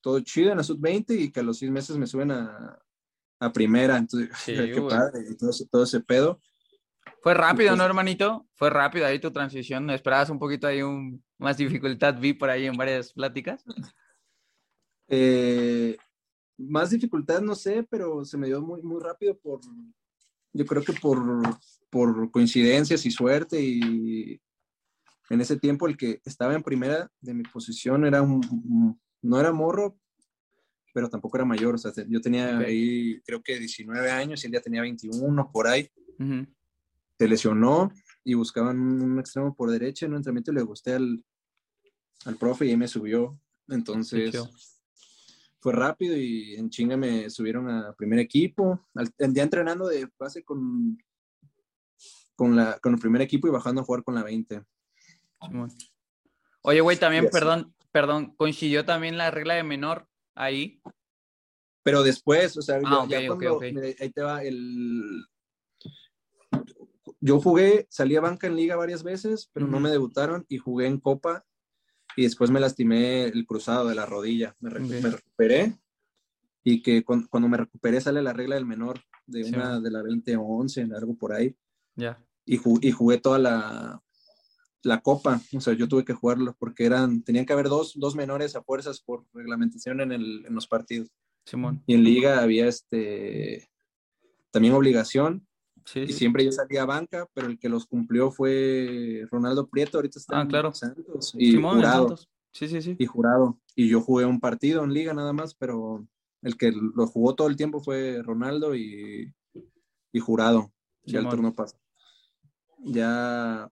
todo 0.00 0.18
chido 0.20 0.50
en 0.50 0.56
la 0.58 0.64
sub-20 0.64 1.16
y 1.18 1.30
que 1.30 1.40
a 1.40 1.42
los 1.44 1.58
seis 1.58 1.70
meses 1.70 1.96
me 1.96 2.06
suben 2.08 2.32
a, 2.32 2.78
a 3.38 3.52
primera. 3.52 3.96
Entonces, 3.96 4.28
Sí, 4.44 4.54
qué 4.54 4.80
güey. 4.80 4.88
padre, 4.90 5.24
y 5.30 5.36
todo, 5.36 5.50
todo 5.70 5.84
ese 5.84 6.00
pedo. 6.00 6.40
Fue 7.22 7.34
rápido, 7.34 7.76
¿no, 7.76 7.84
hermanito? 7.84 8.46
Fue 8.54 8.70
rápido 8.70 9.06
ahí 9.06 9.18
tu 9.18 9.30
transición. 9.30 9.90
¿Esperabas 9.90 10.30
un 10.30 10.38
poquito 10.38 10.66
ahí 10.66 10.82
un, 10.82 11.22
más 11.38 11.56
dificultad? 11.58 12.18
Vi 12.18 12.32
por 12.32 12.48
ahí 12.50 12.66
en 12.66 12.76
varias 12.76 13.12
pláticas. 13.12 13.64
Eh, 15.08 15.96
más 16.56 16.90
dificultad, 16.90 17.40
no 17.40 17.54
sé, 17.54 17.86
pero 17.90 18.24
se 18.24 18.36
me 18.38 18.46
dio 18.46 18.60
muy, 18.62 18.82
muy 18.82 19.02
rápido 19.02 19.36
por, 19.38 19.60
yo 20.52 20.66
creo 20.66 20.82
que 20.82 20.92
por, 20.92 21.18
por 21.90 22.30
coincidencias 22.30 23.04
y 23.06 23.10
suerte 23.10 23.60
y 23.60 24.40
en 25.30 25.40
ese 25.40 25.58
tiempo 25.58 25.86
el 25.88 25.96
que 25.96 26.20
estaba 26.24 26.54
en 26.54 26.62
primera 26.62 27.10
de 27.20 27.34
mi 27.34 27.42
posición 27.44 28.04
era 28.04 28.22
un, 28.22 28.40
un- 28.50 29.00
no 29.22 29.38
era 29.40 29.52
morro, 29.52 29.98
pero 30.94 31.08
tampoco 31.08 31.36
era 31.36 31.44
mayor, 31.44 31.74
o 31.74 31.78
sea, 31.78 31.92
yo 32.08 32.20
tenía 32.20 32.58
ahí 32.58 33.20
creo 33.22 33.42
que 33.42 33.58
19 33.58 34.10
años 34.10 34.42
y 34.42 34.46
él 34.46 34.52
ya 34.54 34.60
tenía 34.60 34.80
21 34.82 35.50
por 35.52 35.66
ahí, 35.66 35.88
Ujú. 36.18 36.46
Se 37.20 37.28
lesionó 37.28 37.92
y 38.24 38.32
buscaban 38.32 38.80
un, 38.80 39.18
extremo 39.18 39.54
por 39.54 39.70
derecha, 39.70 40.06
en 40.06 40.12
un 40.12 40.16
entrenamiento 40.16 40.52
le 40.52 40.62
gusté 40.62 40.94
al, 40.94 41.22
al 42.24 42.36
profe 42.36 42.64
y 42.64 42.70
ahí 42.70 42.78
me 42.78 42.88
subió, 42.88 43.38
entonces 43.68 44.34
fue 45.58 45.74
rápido 45.74 46.16
y 46.16 46.54
en 46.54 46.70
chinga 46.70 46.96
me 46.96 47.28
subieron 47.28 47.68
a 47.68 47.92
primer 47.92 48.20
equipo. 48.20 48.86
Al, 48.94 49.10
el 49.18 49.34
día 49.34 49.42
entrenando 49.42 49.86
de 49.86 50.08
base 50.18 50.42
con, 50.42 50.96
con, 52.36 52.56
la, 52.56 52.78
con 52.78 52.94
el 52.94 52.98
primer 52.98 53.20
equipo 53.20 53.48
y 53.48 53.50
bajando 53.50 53.82
a 53.82 53.84
jugar 53.84 54.02
con 54.02 54.14
la 54.14 54.22
20. 54.22 54.64
Simón. 55.42 55.70
Oye, 56.62 56.80
güey, 56.80 56.96
también, 56.96 57.26
Y 57.26 57.28
perdón, 57.28 57.74
perdón, 57.92 58.34
coincidió 58.34 58.86
también 58.86 59.18
la 59.18 59.30
regla 59.30 59.56
de 59.56 59.62
menor 59.62 60.08
ahí. 60.34 60.80
Pero 61.82 62.02
después, 62.02 62.56
o 62.56 62.62
sea, 62.62 62.80
Ah, 62.82 63.04
ya, 63.06 63.20
ya 63.20 63.26
cuando, 63.26 63.60
ahí 63.60 64.10
te 64.10 64.22
va 64.22 64.42
el... 64.42 65.26
Yo 67.20 67.40
jugué, 67.40 67.86
salí 67.90 68.16
a 68.16 68.20
banca 68.20 68.46
en 68.46 68.56
liga 68.56 68.76
varias 68.76 69.02
veces, 69.02 69.50
pero 69.52 69.66
no 69.66 69.78
me 69.80 69.90
debutaron 69.90 70.46
y 70.48 70.58
jugué 70.58 70.86
en 70.86 70.98
copa 70.98 71.44
y 72.16 72.22
después 72.22 72.50
me 72.50 72.60
lastimé 72.60 73.24
el 73.24 73.44
cruzado 73.46 73.88
de 73.88 73.94
la 73.94 74.06
rodilla. 74.06 74.56
Me, 74.60 74.70
recu- 74.70 74.96
Ok. 74.96 75.02
me 75.02 75.10
recuperé 75.10 75.78
y 76.64 76.82
que 76.82 77.04
cuan- 77.04 77.26
cuando 77.28 77.48
me 77.48 77.56
recuperé 77.58 78.00
sale 78.00 78.22
la 78.22 78.32
regla 78.32 78.54
del 78.56 78.66
menor 78.66 79.00
de 79.26 79.44
Sí, 79.44 79.54
una 79.54 79.80
de 79.80 79.90
la 79.90 80.00
2011, 80.02 80.88
algo 80.96 81.14
por 81.16 81.32
ahí. 81.32 81.54
Ya. 81.96 82.18
y, 82.46 82.56
ju- 82.58 82.78
y 82.82 82.90
jugué 82.90 83.18
toda 83.18 83.38
la, 83.38 84.02
la 84.82 85.00
copa. 85.02 85.40
O 85.54 85.60
sea, 85.60 85.74
yo 85.74 85.86
tuve 85.88 86.04
que 86.04 86.14
jugarlo 86.14 86.56
porque 86.58 86.84
eran, 86.86 87.22
tenían 87.22 87.44
que 87.46 87.52
haber 87.52 87.68
dos, 87.68 87.92
dos 87.96 88.16
menores 88.16 88.56
a 88.56 88.62
fuerzas 88.62 89.00
por 89.00 89.26
reglamentación 89.34 90.00
en, 90.00 90.10
el, 90.12 90.44
en 90.46 90.54
los 90.54 90.66
partidos. 90.66 91.10
Simón. 91.44 91.82
Y 91.86 91.94
en 91.94 92.02
liga 92.04 92.42
había 92.42 92.66
este 92.66 93.70
también 94.50 94.74
obligación 94.74 95.46
Sí, 95.92 96.00
y 96.00 96.06
sí. 96.08 96.12
siempre 96.12 96.44
yo 96.44 96.52
salía 96.52 96.82
a 96.82 96.86
banca, 96.86 97.26
pero 97.34 97.48
el 97.48 97.58
que 97.58 97.68
los 97.68 97.86
cumplió 97.86 98.30
fue 98.30 99.26
Ronaldo 99.30 99.68
Prieto, 99.68 99.98
ahorita 99.98 100.18
está 100.18 100.38
Ah, 100.38 100.42
en 100.42 100.48
claro. 100.48 100.72
Santos 100.72 101.34
y 101.36 101.52
Simón, 101.52 101.76
jurado. 101.76 102.08
Santos. 102.08 102.28
Sí, 102.52 102.68
sí, 102.68 102.82
sí. 102.82 102.96
Y 102.98 103.06
jurado. 103.06 103.60
Y 103.74 103.88
yo 103.88 104.00
jugué 104.00 104.24
un 104.24 104.40
partido 104.40 104.84
en 104.84 104.92
liga 104.92 105.14
nada 105.14 105.32
más, 105.32 105.54
pero 105.54 106.06
el 106.42 106.56
que 106.56 106.72
lo 106.72 107.06
jugó 107.06 107.34
todo 107.34 107.48
el 107.48 107.56
tiempo 107.56 107.80
fue 107.80 108.22
Ronaldo 108.22 108.74
y, 108.74 109.32
y 110.12 110.20
jurado. 110.20 110.72
Ya 111.04 111.20
el 111.20 111.28
turno 111.28 111.54
pasa. 111.54 111.78
Ya. 112.84 113.70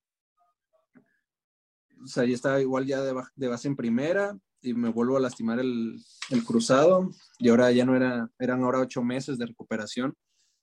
O 2.03 2.07
sea, 2.07 2.25
ya 2.25 2.35
estaba 2.35 2.61
igual 2.61 2.87
ya 2.87 3.01
de, 3.03 3.15
de 3.35 3.49
base 3.49 3.69
en 3.69 3.77
primera 3.77 4.39
y 4.63 4.75
me 4.75 4.89
vuelvo 4.91 5.17
a 5.17 5.21
lastimar 5.21 5.59
el, 5.59 5.97
el 6.31 6.45
cruzado. 6.45 7.11
Y 7.39 7.49
ahora 7.49 7.71
ya 7.73 7.85
no 7.85 7.97
era, 7.97 8.31
eran 8.39 8.63
ahora 8.63 8.81
ocho 8.81 9.03
meses 9.03 9.39
de 9.39 9.47
recuperación. 9.47 10.15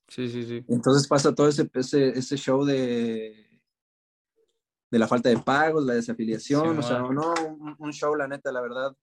Sí, 0.08 0.30
sí, 0.30 0.44
sí. 0.44 0.64
Entonces 0.68 1.08
pasa 1.08 1.34
todo 1.34 1.48
ese, 1.48 1.70
ese, 1.74 2.10
ese 2.10 2.38
show 2.38 2.64
de, 2.64 3.60
de 4.92 5.00
la 5.00 5.08
falta 5.08 5.30
de 5.30 5.38
pagos, 5.38 5.84
la 5.86 5.94
desafiliación, 5.96 6.78
o 6.78 6.82
sea, 6.82 7.00
no, 7.00 7.34
un, 7.48 7.76
un 7.80 7.92
show, 7.94 8.16
la 8.16 8.28
neta, 8.28 8.52
la 8.52 8.62
verdad. 8.62 8.96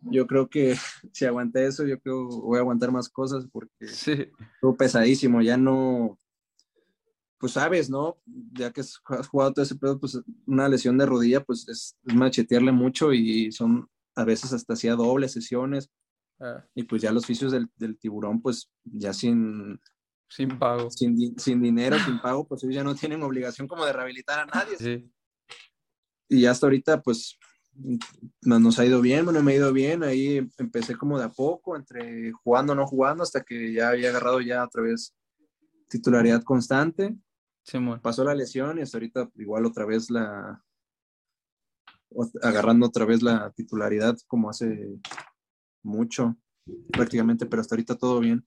Yo 0.00 0.26
creo 0.26 0.48
que 0.48 0.74
si 1.12 1.24
aguanté 1.24 1.66
eso, 1.66 1.84
yo 1.86 1.98
creo 2.00 2.26
voy 2.26 2.58
a 2.58 2.60
aguantar 2.60 2.90
más 2.90 3.08
cosas 3.08 3.46
porque 3.52 3.86
Sí. 3.88 4.12
estuvo 4.54 4.76
pesadísimo, 4.76 5.40
ya 5.42 5.56
no, 5.56 6.18
pues 7.38 7.52
sabes, 7.52 7.88
¿no? 7.88 8.18
Ya 8.52 8.72
que 8.72 8.80
has 8.80 8.98
jugado 9.28 9.52
todo 9.52 9.64
ese 9.64 9.76
pedo, 9.76 9.98
pues 9.98 10.20
una 10.46 10.68
lesión 10.68 10.98
de 10.98 11.06
rodilla, 11.06 11.42
pues 11.44 11.68
es, 11.68 11.96
es 12.04 12.14
machetearle 12.14 12.72
mucho 12.72 13.12
y 13.12 13.52
son 13.52 13.88
a 14.14 14.24
veces 14.24 14.52
hasta 14.52 14.74
hacía 14.74 14.94
dobles 14.96 15.32
sesiones 15.32 15.90
Ah, 16.44 16.64
y 16.74 16.82
pues 16.82 17.00
ya 17.00 17.12
los 17.12 17.24
fisios 17.24 17.52
del, 17.52 17.68
del 17.76 17.96
tiburón, 17.98 18.42
pues 18.42 18.68
ya 18.82 19.12
sin, 19.12 19.78
sin 20.34 20.58
pago. 20.58 20.90
sin, 20.90 21.16
di- 21.16 21.34
sin 21.36 21.60
dinero, 21.60 21.96
sin 22.04 22.18
pago, 22.20 22.46
pues 22.46 22.62
ellos 22.64 22.74
ya 22.74 22.84
no 22.84 22.94
tienen 22.94 23.22
obligación 23.22 23.68
como 23.68 23.84
de 23.84 23.92
rehabilitar 23.92 24.38
a 24.40 24.46
nadie. 24.46 24.76
Sí. 24.78 25.10
y 26.28 26.46
hasta 26.46 26.66
ahorita, 26.66 27.02
pues, 27.02 27.38
nos 28.42 28.78
ha 28.78 28.86
ido 28.86 29.00
bien, 29.00 29.24
bueno, 29.24 29.42
me 29.42 29.52
ha 29.52 29.56
ido 29.56 29.72
bien, 29.72 30.02
ahí 30.02 30.38
empecé 30.58 30.96
como 30.96 31.18
de 31.18 31.24
a 31.24 31.30
poco, 31.30 31.76
entre 31.76 32.32
jugando, 32.32 32.74
no 32.74 32.86
jugando, 32.86 33.22
hasta 33.22 33.42
que 33.42 33.72
ya 33.72 33.90
había 33.90 34.10
agarrado 34.10 34.40
ya 34.40 34.64
otra 34.64 34.82
vez 34.82 35.14
titularidad 35.88 36.42
constante. 36.42 37.16
Sí, 37.64 37.78
Pasó 38.02 38.24
la 38.24 38.34
lesión 38.34 38.78
y 38.78 38.82
hasta 38.82 38.96
ahorita 38.98 39.30
igual 39.36 39.66
otra 39.66 39.84
vez 39.84 40.10
la, 40.10 40.62
agarrando 42.42 42.86
otra 42.86 43.04
vez 43.04 43.22
la 43.22 43.50
titularidad 43.52 44.16
como 44.26 44.50
hace 44.50 44.98
mucho, 45.82 46.36
prácticamente, 46.92 47.46
pero 47.46 47.60
hasta 47.60 47.74
ahorita 47.74 47.96
todo 47.96 48.20
bien. 48.20 48.46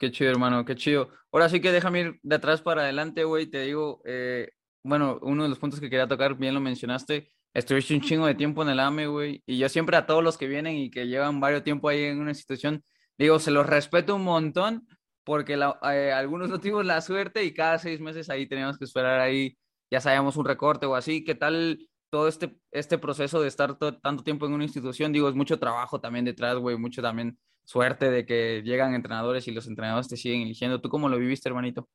Qué 0.00 0.10
chido, 0.10 0.30
hermano, 0.30 0.64
qué 0.64 0.74
chido. 0.76 1.10
Ahora 1.30 1.50
sí 1.50 1.60
que 1.60 1.72
déjame 1.72 2.00
ir 2.00 2.20
de 2.22 2.36
atrás 2.36 2.62
para 2.62 2.80
adelante, 2.82 3.22
güey. 3.24 3.48
Te 3.50 3.60
digo, 3.60 4.00
eh, 4.06 4.48
bueno, 4.82 5.18
uno 5.20 5.42
de 5.42 5.50
los 5.50 5.58
puntos 5.58 5.78
que 5.78 5.90
quería 5.90 6.08
tocar, 6.08 6.36
bien 6.36 6.54
lo 6.54 6.60
mencionaste. 6.60 7.30
Estuviste 7.52 7.94
un 7.94 8.00
chingo 8.00 8.26
de 8.26 8.34
tiempo 8.34 8.62
en 8.62 8.70
el 8.70 8.80
AME, 8.80 9.08
güey. 9.08 9.42
Y 9.44 9.58
yo 9.58 9.68
siempre 9.68 9.98
a 9.98 10.06
todos 10.06 10.24
los 10.24 10.38
que 10.38 10.46
vienen 10.48 10.74
y 10.76 10.90
que 10.90 11.06
llevan 11.06 11.38
varios 11.38 11.64
tiempo 11.64 11.90
ahí 11.90 12.04
en 12.04 12.18
una 12.18 12.30
institución, 12.30 12.82
digo, 13.18 13.38
se 13.38 13.50
los 13.50 13.66
respeto 13.66 14.16
un 14.16 14.24
montón 14.24 14.88
porque 15.22 15.58
eh, 15.82 16.12
algunos 16.12 16.48
no 16.48 16.58
tuvimos 16.58 16.86
la 16.86 17.02
suerte 17.02 17.44
y 17.44 17.52
cada 17.52 17.78
seis 17.78 18.00
meses 18.00 18.30
ahí 18.30 18.46
teníamos 18.46 18.78
que 18.78 18.86
esperar 18.86 19.20
ahí, 19.20 19.58
ya 19.90 20.00
sabíamos 20.00 20.34
un 20.38 20.46
recorte 20.46 20.86
o 20.86 20.94
así. 20.94 21.24
¿Qué 21.24 21.34
tal 21.34 21.78
todo 22.08 22.26
este, 22.26 22.56
este 22.70 22.96
proceso 22.96 23.42
de 23.42 23.48
estar 23.48 23.76
tanto 23.76 24.24
tiempo 24.24 24.46
en 24.46 24.54
una 24.54 24.64
institución? 24.64 25.12
Digo, 25.12 25.28
es 25.28 25.34
mucho 25.34 25.58
trabajo 25.58 26.00
también 26.00 26.24
detrás, 26.24 26.56
güey, 26.56 26.78
mucho 26.78 27.02
también 27.02 27.38
suerte 27.70 28.10
de 28.10 28.26
que 28.26 28.62
llegan 28.64 28.94
entrenadores 28.94 29.46
y 29.46 29.52
los 29.52 29.68
entrenadores 29.68 30.08
te 30.08 30.16
siguen 30.16 30.40
eligiendo. 30.40 30.80
¿Tú 30.80 30.88
cómo 30.88 31.08
lo 31.08 31.18
viviste, 31.18 31.48
hermanito? 31.48 31.88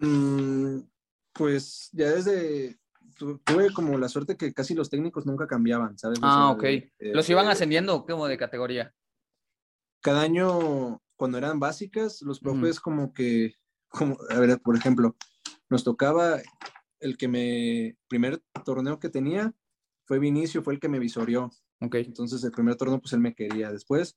Mm, 0.00 0.80
pues 1.32 1.90
ya 1.92 2.10
desde, 2.10 2.76
tuve 3.44 3.72
como 3.72 3.96
la 3.98 4.08
suerte 4.08 4.36
que 4.36 4.52
casi 4.52 4.74
los 4.74 4.90
técnicos 4.90 5.26
nunca 5.26 5.46
cambiaban, 5.46 5.96
¿sabes? 5.96 6.18
Ah, 6.22 6.50
ok. 6.50 6.64
Eh, 6.64 6.90
¿Los 6.98 7.30
iban 7.30 7.46
ascendiendo 7.46 8.04
como 8.04 8.26
de 8.26 8.36
categoría? 8.36 8.92
Cada 10.00 10.22
año, 10.22 11.00
cuando 11.14 11.38
eran 11.38 11.60
básicas, 11.60 12.20
los 12.22 12.40
profes 12.40 12.80
como 12.80 13.12
que, 13.12 13.54
como, 13.86 14.18
a 14.30 14.40
ver, 14.40 14.60
por 14.60 14.76
ejemplo, 14.76 15.14
nos 15.70 15.84
tocaba 15.84 16.40
el 16.98 17.16
que 17.16 17.28
me, 17.28 17.96
primer 18.08 18.42
torneo 18.64 18.98
que 18.98 19.08
tenía 19.08 19.54
fue 20.04 20.18
Vinicio, 20.18 20.64
fue 20.64 20.74
el 20.74 20.80
que 20.80 20.88
me 20.88 20.98
visorió. 20.98 21.52
Ok. 21.80 21.96
Entonces 21.96 22.42
el 22.44 22.52
primer 22.52 22.76
torneo 22.76 23.00
pues 23.00 23.12
él 23.12 23.20
me 23.20 23.34
quería. 23.34 23.70
Después 23.70 24.16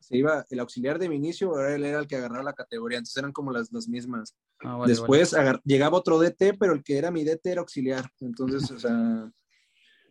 se 0.00 0.16
iba, 0.16 0.44
el 0.50 0.60
auxiliar 0.60 0.98
de 0.98 1.08
Vinicio, 1.08 1.50
ahora 1.50 1.74
él 1.74 1.84
era 1.84 2.00
el 2.00 2.06
que 2.06 2.16
agarraba 2.16 2.42
la 2.42 2.52
categoría, 2.52 2.98
entonces 2.98 3.16
eran 3.16 3.32
como 3.32 3.52
las, 3.52 3.72
las 3.72 3.88
mismas. 3.88 4.36
Ah, 4.60 4.82
Después 4.86 5.34
llegaba 5.64 5.98
otro 5.98 6.18
DT, 6.18 6.58
pero 6.58 6.72
el 6.72 6.82
que 6.82 6.98
era 6.98 7.10
mi 7.10 7.24
DT 7.24 7.46
era 7.46 7.60
auxiliar. 7.60 8.08
Entonces, 8.20 8.70
o 8.70 8.78
sea, 8.78 9.32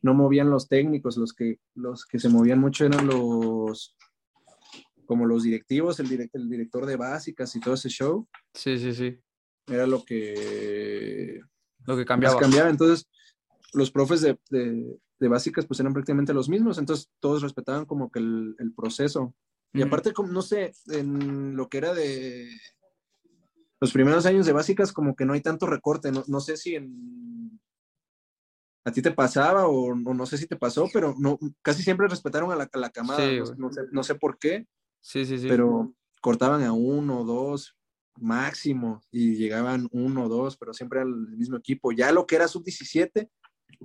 no 0.01 0.13
movían 0.13 0.49
los 0.49 0.67
técnicos, 0.67 1.17
los 1.17 1.33
que, 1.33 1.59
los 1.75 2.05
que 2.05 2.19
se 2.19 2.29
movían 2.29 2.59
mucho 2.59 2.85
eran 2.85 3.05
los, 3.05 3.95
como 5.05 5.25
los 5.25 5.43
directivos, 5.43 5.99
el, 5.99 6.29
el 6.33 6.49
director 6.49 6.85
de 6.85 6.95
básicas 6.95 7.55
y 7.55 7.59
todo 7.59 7.75
ese 7.75 7.89
show. 7.89 8.27
Sí, 8.53 8.77
sí, 8.79 8.93
sí. 8.93 9.19
Era 9.67 9.85
lo 9.85 10.03
que... 10.03 11.39
Lo 11.85 11.97
que 11.97 12.05
cambiaba. 12.05 12.39
cambiaba. 12.39 12.69
Entonces, 12.69 13.07
los 13.73 13.91
profes 13.91 14.21
de, 14.21 14.37
de, 14.49 15.27
básicas 15.27 15.65
pues 15.65 15.79
eran 15.79 15.93
prácticamente 15.93 16.33
los 16.33 16.49
mismos, 16.49 16.77
entonces 16.77 17.09
todos 17.19 17.41
respetaban 17.41 17.85
como 17.85 18.11
que 18.11 18.19
el, 18.19 18.55
el 18.59 18.73
proceso. 18.73 19.33
Y 19.73 19.81
aparte, 19.81 20.11
como, 20.11 20.29
no 20.31 20.41
sé, 20.41 20.73
en 20.87 21.55
lo 21.55 21.69
que 21.69 21.77
era 21.77 21.93
de 21.93 22.49
los 23.79 23.93
primeros 23.93 24.25
años 24.25 24.45
de 24.45 24.51
básicas, 24.51 24.91
como 24.91 25.15
que 25.15 25.25
no 25.25 25.33
hay 25.33 25.41
tanto 25.41 25.65
recorte. 25.65 26.11
No, 26.11 26.23
no 26.27 26.39
sé 26.41 26.57
si 26.57 26.75
en, 26.75 27.59
a 28.83 28.91
ti 28.91 29.01
te 29.01 29.11
pasaba 29.11 29.67
o, 29.67 29.95
no 29.95 30.25
sé 30.25 30.37
si 30.37 30.47
te 30.47 30.55
pasó, 30.55 30.89
pero 30.91 31.15
no, 31.17 31.39
casi 31.61 31.83
siempre 31.83 32.07
respetaron 32.07 32.51
a 32.51 32.55
la, 32.55 32.69
a 32.71 32.77
la 32.77 32.89
camada. 32.89 33.19
no, 33.57 33.71
sé, 33.71 33.81
no, 33.91 34.03
sé, 34.03 34.15
por 34.15 34.37
qué. 34.37 34.67
Sí, 34.99 35.25
sí, 35.25 35.39
sí. 35.39 35.47
Pero 35.47 35.93
cortaban 36.21 36.63
a 36.63 36.73
uno, 36.73 37.23
dos, 37.23 37.77
máximo, 38.17 39.01
y 39.11 39.35
llegaban 39.35 39.87
uno, 39.91 40.29
dos, 40.29 40.57
pero 40.57 40.73
siempre 40.73 41.01
al 41.01 41.09
mismo 41.37 41.57
equipo. 41.57 41.91
Ya 41.91 42.11
lo 42.11 42.25
que 42.25 42.35
era 42.35 42.47
sub-17, 42.47 43.29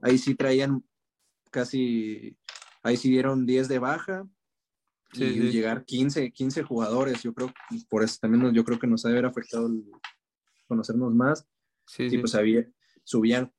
ahí 0.03 0.19
sí 0.19 0.35
traían 0.35 0.85
casi, 1.51 2.37
ahí 2.83 2.97
sí 2.97 3.11
dieron 3.11 3.47
10 3.47 3.69
de 3.69 3.79
baja, 3.79 4.29
y 5.13 5.51
llegar 5.51 5.85
15, 5.85 6.31
15 6.33 6.63
jugadores, 6.63 7.23
yo 7.23 7.33
creo, 7.33 7.53
por 7.89 8.03
eso 8.03 8.19
también 8.21 8.53
yo 8.53 8.65
creo 8.65 8.79
que 8.79 8.87
nos 8.87 9.05
ha 9.05 9.09
de 9.09 9.15
haber 9.15 9.27
afectado 9.27 9.71
conocernos 10.67 11.15
más. 11.15 11.47
Sí, 11.87 12.05
y 12.11 12.19
pues 12.19 12.35
había, 12.35 12.67
subían, 13.05 13.53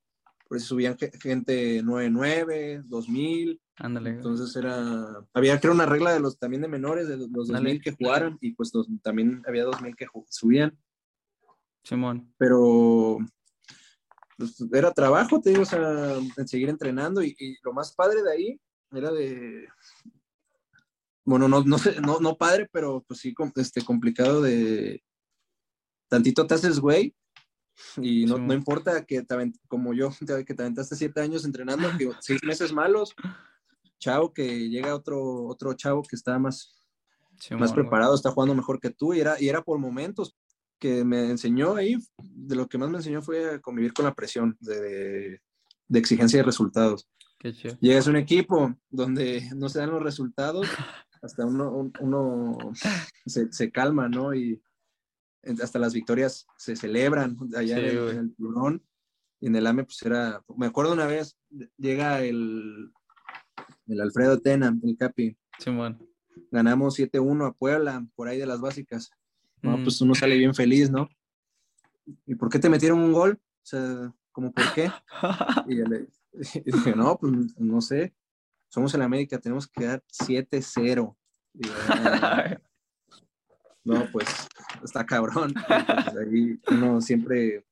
por 0.48 0.58
eso 0.58 0.68
subían 0.68 0.98
gente 1.22 1.82
9-9, 1.82 2.84
2000. 2.84 3.62
Ándale. 3.78 4.10
Entonces 4.12 4.56
era, 4.56 5.26
había 5.34 5.60
creo 5.60 5.74
una 5.74 5.86
regla 5.86 6.14
de 6.14 6.20
los 6.20 6.38
también 6.38 6.62
de 6.62 6.68
menores, 6.68 7.08
de 7.08 7.18
los 7.18 7.48
2000 7.48 7.82
que 7.82 7.92
jugaran, 7.94 8.38
y 8.42 8.52
pues 8.54 8.72
también 9.02 9.42
había 9.48 9.64
2000 9.64 9.96
que 9.96 10.08
subían. 10.30 10.78
Simón. 11.84 12.34
Pero 12.38 13.20
pues, 14.38 14.64
era 14.72 14.92
trabajo, 14.92 15.42
te 15.42 15.50
digo, 15.50 15.64
o 15.64 15.66
sea, 15.66 16.16
en 16.38 16.48
seguir 16.48 16.70
entrenando, 16.70 17.22
y 17.24 17.58
lo 17.64 17.74
más 17.74 17.94
padre 17.94 18.24
de 18.24 18.32
ahí 18.32 18.62
era 18.92 19.12
de, 19.12 19.68
bueno, 21.28 21.50
no, 21.50 21.62
no 21.62 21.78
sé, 21.78 22.00
no, 22.00 22.20
no 22.22 22.38
padre, 22.38 22.70
pero 22.72 23.04
pues 23.06 23.20
sí, 23.20 23.36
este, 23.58 23.84
complicado 23.84 24.42
de, 24.42 25.04
tantito 26.08 26.48
te 26.48 26.54
haces 26.54 26.80
güey 26.80 27.14
y 27.98 28.26
no, 28.26 28.38
no 28.38 28.54
importa 28.54 29.06
que 29.06 29.22
te 29.24 29.52
como 29.68 29.94
yo, 29.94 30.10
que 30.48 30.54
te 30.54 30.62
aventaste 30.62 30.96
siete 30.96 31.20
años 31.20 31.44
entrenando, 31.44 31.90
que 31.98 32.10
seis 32.22 32.42
meses 32.46 32.72
malos, 32.72 33.14
chavo, 34.00 34.34
que 34.34 34.70
llega 34.70 34.96
otro, 34.96 35.48
otro 35.48 35.74
chavo 35.74 36.02
que 36.02 36.16
está 36.16 36.40
más, 36.40 36.82
más 37.52 37.74
preparado, 37.74 38.16
está 38.16 38.32
jugando 38.32 38.56
mejor 38.56 38.80
que 38.80 38.90
tú 38.90 39.14
y 39.14 39.20
era, 39.20 39.36
y 39.38 39.50
era 39.50 39.62
por 39.62 39.80
momentos 39.80 40.34
que 40.80 41.04
me 41.04 41.30
enseñó 41.30 41.76
ahí, 41.76 41.98
de 42.18 42.56
lo 42.56 42.68
que 42.68 42.78
más 42.78 42.90
me 42.90 42.98
enseñó 42.98 43.22
fue 43.22 43.56
a 43.56 43.60
convivir 43.60 43.94
con 43.94 44.06
la 44.06 44.14
presión 44.14 44.58
de, 44.60 45.42
de 45.88 46.00
exigencia 46.00 46.40
de 46.40 46.44
resultados. 46.44 47.10
Llegas 47.80 48.08
a 48.08 48.10
un 48.10 48.18
equipo 48.18 48.76
donde 48.90 49.48
no 49.56 49.70
se 49.70 49.80
dan 49.80 49.92
los 49.92 50.04
resultados 50.04 50.68
hasta 51.22 51.46
uno, 51.46 51.92
uno 52.00 52.58
se, 53.26 53.52
se, 53.52 53.72
calma, 53.72 54.10
¿no? 54.10 54.34
Y 54.34 54.62
hasta 55.62 55.80
las 55.80 55.94
victorias 55.94 56.48
se 56.58 56.76
celebran 56.76 57.38
allá 57.56 57.78
en, 57.78 58.18
el 58.18 58.32
Plurón. 58.32 58.84
Y 59.40 59.48
en 59.48 59.56
el 59.56 59.68
AME, 59.68 59.84
pues 59.84 60.02
era, 60.02 60.44
me 60.58 60.66
acuerdo 60.66 60.94
una 60.94 61.06
vez, 61.06 61.38
llega 61.78 62.24
el, 62.24 62.92
el 63.88 64.02
Alfredo 64.02 64.40
Tena, 64.40 64.76
el 64.84 64.98
Capi. 64.98 65.38
Sí, 65.60 65.70
bueno. 65.70 66.00
Ganamos 66.52 66.98
7-1 66.98 67.48
a 67.48 67.54
Puebla, 67.54 68.06
por 68.16 68.28
ahí 68.28 68.40
de 68.40 68.48
las 68.48 68.62
básicas. 68.62 69.12
No, 69.62 69.78
mm. 69.78 69.84
pues 69.84 70.02
uno 70.02 70.16
sale 70.16 70.38
bien 70.38 70.54
feliz, 70.54 70.90
¿no? 70.90 71.10
¿Y 72.26 72.36
por 72.36 72.50
qué 72.50 72.60
te 72.60 72.70
metieron 72.70 73.00
un 73.00 73.12
gol? 73.12 73.40
O 73.42 73.66
sea, 73.66 74.14
¿cómo 74.32 74.52
por 74.52 74.74
qué? 74.74 74.92
Y, 75.68 75.82
y 76.60 76.72
dije, 76.72 76.96
no, 76.96 77.18
pues 77.18 77.34
no 77.58 77.82
sé 77.82 78.14
somos 78.70 78.94
en 78.94 79.02
América, 79.02 79.40
tenemos 79.40 79.68
que 79.68 79.86
dar 79.86 80.04
7-0. 80.12 81.16
no, 83.84 84.12
pues 84.12 84.28
está 84.84 85.06
cabrón. 85.06 85.54
Pues, 85.54 86.18
ahí 86.18 86.60
uno 86.70 87.02
siempre 87.02 87.66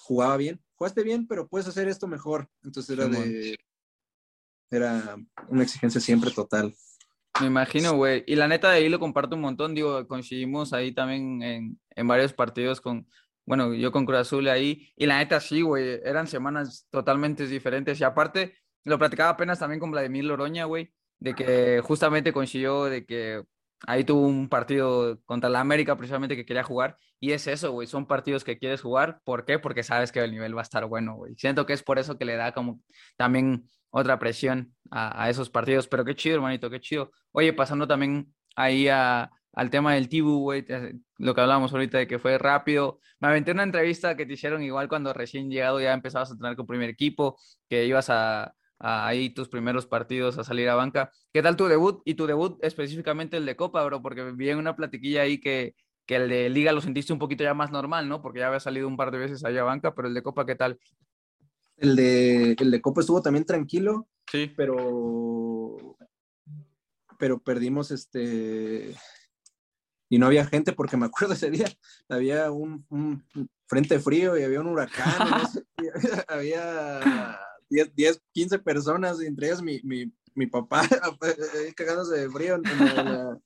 jugaba 0.00 0.36
bien. 0.36 0.60
Jugaste 0.76 1.02
bien, 1.02 1.26
pero 1.26 1.48
puedes 1.48 1.66
hacer 1.66 1.88
esto 1.88 2.06
mejor. 2.06 2.48
Entonces 2.62 2.96
era 2.96 3.08
de. 3.08 3.58
Era 4.70 5.16
una 5.48 5.62
exigencia 5.62 6.00
siempre 6.00 6.30
total. 6.30 6.74
Me 7.40 7.46
imagino, 7.46 7.94
güey. 7.94 8.24
Y 8.26 8.34
la 8.34 8.48
neta 8.48 8.70
de 8.70 8.78
ahí 8.78 8.88
lo 8.88 8.98
comparto 8.98 9.36
un 9.36 9.42
montón. 9.42 9.74
Digo, 9.74 10.06
coincidimos 10.08 10.72
ahí 10.72 10.92
también 10.92 11.42
en, 11.42 11.80
en 11.90 12.08
varios 12.08 12.32
partidos 12.32 12.80
con, 12.80 13.06
bueno, 13.46 13.74
yo 13.74 13.92
con 13.92 14.06
Cruz 14.06 14.18
Azul 14.18 14.48
ahí. 14.48 14.92
Y 14.96 15.06
la 15.06 15.18
neta 15.18 15.40
sí, 15.40 15.62
güey. 15.62 16.00
Eran 16.04 16.26
semanas 16.26 16.86
totalmente 16.90 17.46
diferentes. 17.46 18.00
Y 18.00 18.04
aparte, 18.04 18.54
lo 18.84 18.98
platicaba 18.98 19.30
apenas 19.30 19.58
también 19.58 19.80
con 19.80 19.90
Vladimir 19.90 20.24
Loroña, 20.24 20.64
güey, 20.64 20.92
de 21.18 21.34
que 21.34 21.80
justamente 21.82 22.32
coincidió 22.32 22.86
de 22.86 23.06
que 23.06 23.42
ahí 23.86 24.04
tuvo 24.04 24.26
un 24.26 24.48
partido 24.48 25.20
contra 25.24 25.48
la 25.50 25.60
América 25.60 25.96
precisamente 25.96 26.36
que 26.36 26.46
quería 26.46 26.64
jugar. 26.64 26.96
Y 27.20 27.32
es 27.32 27.46
eso, 27.46 27.72
güey, 27.72 27.86
son 27.86 28.06
partidos 28.06 28.44
que 28.44 28.58
quieres 28.58 28.80
jugar. 28.80 29.20
¿Por 29.24 29.44
qué? 29.44 29.58
Porque 29.58 29.82
sabes 29.82 30.12
que 30.12 30.20
el 30.20 30.30
nivel 30.32 30.56
va 30.56 30.60
a 30.60 30.62
estar 30.62 30.86
bueno, 30.86 31.14
güey. 31.14 31.34
Siento 31.36 31.66
que 31.66 31.72
es 31.72 31.82
por 31.82 31.98
eso 31.98 32.18
que 32.18 32.24
le 32.24 32.36
da 32.36 32.52
como 32.52 32.80
también 33.16 33.68
otra 33.90 34.18
presión 34.18 34.74
a, 34.90 35.28
esos 35.30 35.50
partidos. 35.50 35.88
Pero 35.88 36.04
qué 36.04 36.14
chido, 36.14 36.36
hermanito, 36.36 36.70
qué 36.70 36.80
chido. 36.80 37.10
Oye, 37.32 37.52
pasando 37.52 37.86
también 37.86 38.34
ahí 38.56 38.88
al 38.88 39.70
tema 39.70 39.94
del 39.94 40.08
Tibu, 40.08 40.40
güey, 40.40 40.64
lo 41.18 41.34
que 41.34 41.40
hablábamos 41.40 41.72
ahorita 41.72 41.98
de 41.98 42.06
que 42.06 42.18
fue 42.18 42.38
rápido. 42.38 43.00
Me 43.20 43.28
aventé 43.28 43.52
una 43.52 43.64
entrevista 43.64 44.16
que 44.16 44.26
te 44.26 44.34
hicieron 44.34 44.62
igual 44.62 44.88
cuando 44.88 45.12
recién 45.12 45.50
llegado 45.50 45.80
ya 45.80 45.92
empezabas 45.92 46.30
a 46.30 46.32
entrenar 46.32 46.56
con 46.56 46.66
primer 46.66 46.88
equipo, 46.90 47.38
que 47.68 47.84
ibas 47.86 48.10
a, 48.10 48.54
ahí 48.78 49.30
tus 49.30 49.48
primeros 49.48 49.86
partidos 49.86 50.38
a 50.38 50.44
salir 50.44 50.68
a 50.68 50.74
banca. 50.74 51.10
¿Qué 51.32 51.42
tal 51.42 51.56
tu 51.56 51.66
debut? 51.66 52.00
Y 52.04 52.14
tu 52.14 52.26
debut 52.26 52.58
específicamente 52.62 53.36
el 53.36 53.46
de 53.46 53.56
Copa, 53.56 53.84
bro, 53.84 54.02
porque 54.02 54.22
vi 54.32 54.50
en 54.50 54.58
una 54.58 54.76
platiquilla 54.76 55.22
ahí 55.22 55.40
que, 55.40 55.74
que 56.06 56.16
el 56.16 56.28
de 56.28 56.48
Liga 56.48 56.72
lo 56.72 56.80
sentiste 56.80 57.12
un 57.12 57.18
poquito 57.18 57.44
ya 57.44 57.54
más 57.54 57.70
normal, 57.70 58.08
¿no? 58.08 58.22
Porque 58.22 58.40
ya 58.40 58.48
había 58.48 58.60
salido 58.60 58.88
un 58.88 58.96
par 58.96 59.10
de 59.10 59.18
veces 59.18 59.44
allá 59.44 59.62
a 59.62 59.64
banca, 59.64 59.94
pero 59.94 60.08
el 60.08 60.14
de 60.14 60.22
Copa, 60.22 60.46
¿qué 60.46 60.54
tal? 60.54 60.78
El 61.78 61.96
de, 61.96 62.52
el 62.58 62.70
de 62.70 62.80
Copa 62.80 63.00
estuvo 63.00 63.22
también 63.22 63.44
tranquilo, 63.44 64.08
Sí. 64.30 64.52
pero, 64.56 65.96
pero 67.18 67.38
perdimos 67.40 67.90
este, 67.90 68.94
y 70.10 70.18
no 70.18 70.26
había 70.26 70.44
gente 70.46 70.72
porque 70.72 70.96
me 70.96 71.06
acuerdo 71.06 71.34
ese 71.34 71.50
día, 71.50 71.66
había 72.08 72.50
un, 72.50 72.84
un 72.90 73.24
frente 73.66 73.98
frío 74.00 74.36
y 74.36 74.42
había 74.42 74.60
un 74.60 74.66
huracán, 74.68 75.30
no 75.30 75.46
sé, 75.48 75.64
y 75.78 75.86
había 76.28 77.38
10, 77.70 77.94
10, 77.94 78.22
15 78.32 78.58
personas, 78.58 79.20
entre 79.20 79.46
ellas 79.46 79.62
mi, 79.62 79.80
mi, 79.82 80.12
mi 80.34 80.46
papá, 80.46 80.82
cagándose 81.76 82.16
de 82.16 82.30
frío. 82.30 82.58
la- 82.58 83.38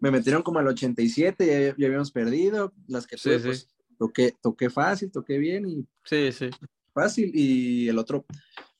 me 0.00 0.10
metieron 0.10 0.42
como 0.42 0.58
al 0.58 0.66
87, 0.68 1.46
ya, 1.46 1.74
ya 1.78 1.86
habíamos 1.86 2.10
perdido, 2.12 2.74
las 2.88 3.06
que 3.06 3.16
Sí, 3.16 3.22
tuve, 3.30 3.38
sí. 3.38 3.44
pues, 3.46 3.68
toqué, 3.98 4.36
toqué 4.42 4.68
fácil, 4.68 5.10
toqué 5.10 5.38
bien 5.38 5.66
y 5.66 5.86
Sí, 6.04 6.30
sí. 6.32 6.50
Fácil. 6.92 7.30
Y 7.34 7.88
el 7.88 7.98
otro 7.98 8.24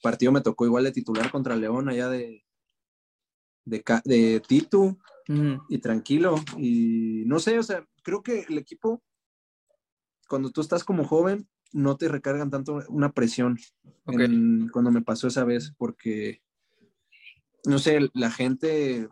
partido 0.02 0.32
me 0.32 0.40
tocó 0.40 0.66
igual 0.66 0.84
de 0.84 0.92
titular 0.92 1.30
contra 1.30 1.56
León, 1.56 1.88
allá 1.88 2.08
de, 2.08 2.44
de, 3.64 4.42
Titu 4.46 4.98
y 5.68 5.78
tranquilo. 5.78 6.36
Y 6.58 7.24
no 7.26 7.38
sé, 7.38 7.58
o 7.58 7.62
sea, 7.62 7.86
creo 8.02 8.22
que 8.22 8.40
el 8.48 8.58
equipo, 8.58 9.02
cuando 10.28 10.50
tú 10.50 10.60
estás 10.60 10.84
como 10.84 11.04
joven, 11.04 11.48
no 11.72 11.96
te 11.96 12.08
recargan 12.08 12.50
tanto 12.50 12.80
una 12.88 13.12
presión. 13.12 13.58
En- 14.06 14.68
cuando 14.68 14.90
me 14.90 15.02
pasó 15.02 15.28
esa 15.28 15.44
vez, 15.44 15.72
porque, 15.78 16.42
no 17.64 17.78
sé, 17.78 18.10
la 18.14 18.30
gente 18.30 19.08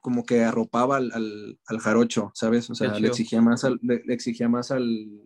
como 0.00 0.24
que 0.24 0.44
arropaba 0.44 0.98
al, 0.98 1.10
al, 1.12 1.58
al 1.66 1.78
jarocho, 1.80 2.30
¿sabes? 2.34 2.70
O 2.70 2.74
sea, 2.76 2.98
le 3.00 3.08
exigía 3.08 3.40
más 3.40 3.64
al, 3.64 3.78
le, 3.82 4.02
le 4.04 4.14
exigía 4.14 4.48
más 4.48 4.70
al, 4.70 5.25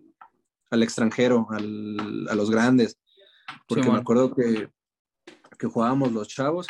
al 0.71 0.83
extranjero, 0.83 1.47
al, 1.51 2.29
a 2.29 2.35
los 2.35 2.51
grandes. 2.51 2.99
Porque 3.67 3.83
me 3.93 3.99
acuerdo 3.99 4.35
que, 4.35 4.71
que 5.59 5.67
jugábamos 5.67 6.13
los 6.13 6.29
chavos 6.29 6.67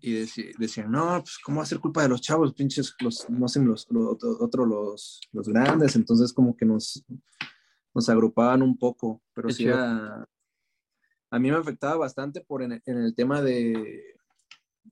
y 0.00 0.14
deci- 0.14 0.56
decían, 0.58 0.90
no, 0.92 1.20
pues 1.22 1.38
¿cómo 1.44 1.58
va 1.58 1.62
a 1.64 1.66
ser 1.66 1.80
culpa 1.80 2.02
de 2.02 2.08
los 2.08 2.20
chavos? 2.20 2.54
Pinches, 2.54 2.94
los, 3.00 3.28
no 3.28 3.46
hacen 3.46 3.66
los, 3.66 3.86
los 3.90 4.12
otro- 4.12 4.36
otro 4.40 4.66
los, 4.66 5.20
los 5.32 5.48
grandes. 5.48 5.96
Entonces 5.96 6.32
como 6.32 6.56
que 6.56 6.64
nos, 6.64 7.04
nos 7.94 8.08
agrupaban 8.08 8.62
un 8.62 8.78
poco, 8.78 9.22
pero 9.34 9.48
sí 9.50 9.64
era... 9.66 10.28
A 11.30 11.38
mí 11.40 11.50
me 11.50 11.56
afectaba 11.56 11.96
bastante 11.96 12.40
por 12.40 12.62
en, 12.62 12.80
en 12.84 12.98
el 12.98 13.14
tema 13.14 13.42
de 13.42 14.14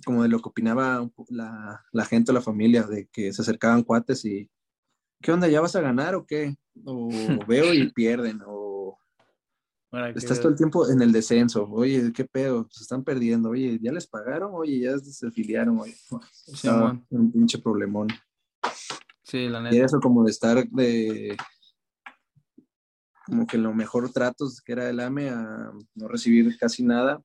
como 0.05 0.25
de 0.25 0.29
lo 0.29 0.41
que 0.41 0.49
opinaba 0.49 1.09
la, 1.29 1.85
la 1.93 2.05
gente 2.05 2.33
o 2.33 2.35
la 2.35 2.41
familia, 2.43 2.83
de 2.83 3.07
que 3.13 3.33
se 3.33 3.43
acercaban 3.43 3.85
cuates 3.85 4.25
y 4.25 4.51
¿qué 5.25 5.33
onda? 5.33 5.49
¿Ya 5.49 5.63
vas 5.63 5.75
a 5.75 5.81
ganar 5.81 6.15
o 6.15 6.27
qué? 6.27 6.55
O 6.85 7.09
veo 7.49 7.73
y 7.73 7.91
pierden, 7.93 8.41
o 8.47 8.99
estás 10.15 10.39
todo 10.39 10.51
el 10.51 10.57
tiempo 10.57 10.89
en 10.91 11.01
el 11.01 11.13
descenso, 11.13 11.67
oye, 11.71 12.13
¿qué 12.13 12.25
pedo? 12.27 12.69
Se 12.71 12.83
están 12.83 13.03
perdiendo, 13.03 13.49
oye, 13.51 13.79
¿ya 13.81 13.91
les 13.91 14.07
pagaron? 14.07 14.51
Oye, 14.53 14.81
ya 14.81 14.99
se 14.99 15.27
afiliaron, 15.27 15.79
oye, 15.81 15.97
Simón. 16.31 17.07
un 17.11 17.33
pinche 17.33 17.59
problemón. 17.59 18.09
Sí, 19.23 19.49
la 19.49 19.61
Y 19.61 19.63
neta. 19.63 19.87
eso 19.87 19.99
como 20.01 20.25
de 20.25 20.31
estar 20.31 20.69
de 20.69 21.37
como 23.25 23.47
que 23.47 23.57
lo 23.57 23.73
mejor 23.73 24.13
tratos 24.13 24.61
que 24.61 24.73
era 24.73 24.91
el 24.91 25.01
AME 25.01 25.31
a 25.31 25.73
no 25.95 26.09
recibir 26.09 26.59
casi 26.59 26.83
nada, 26.85 27.23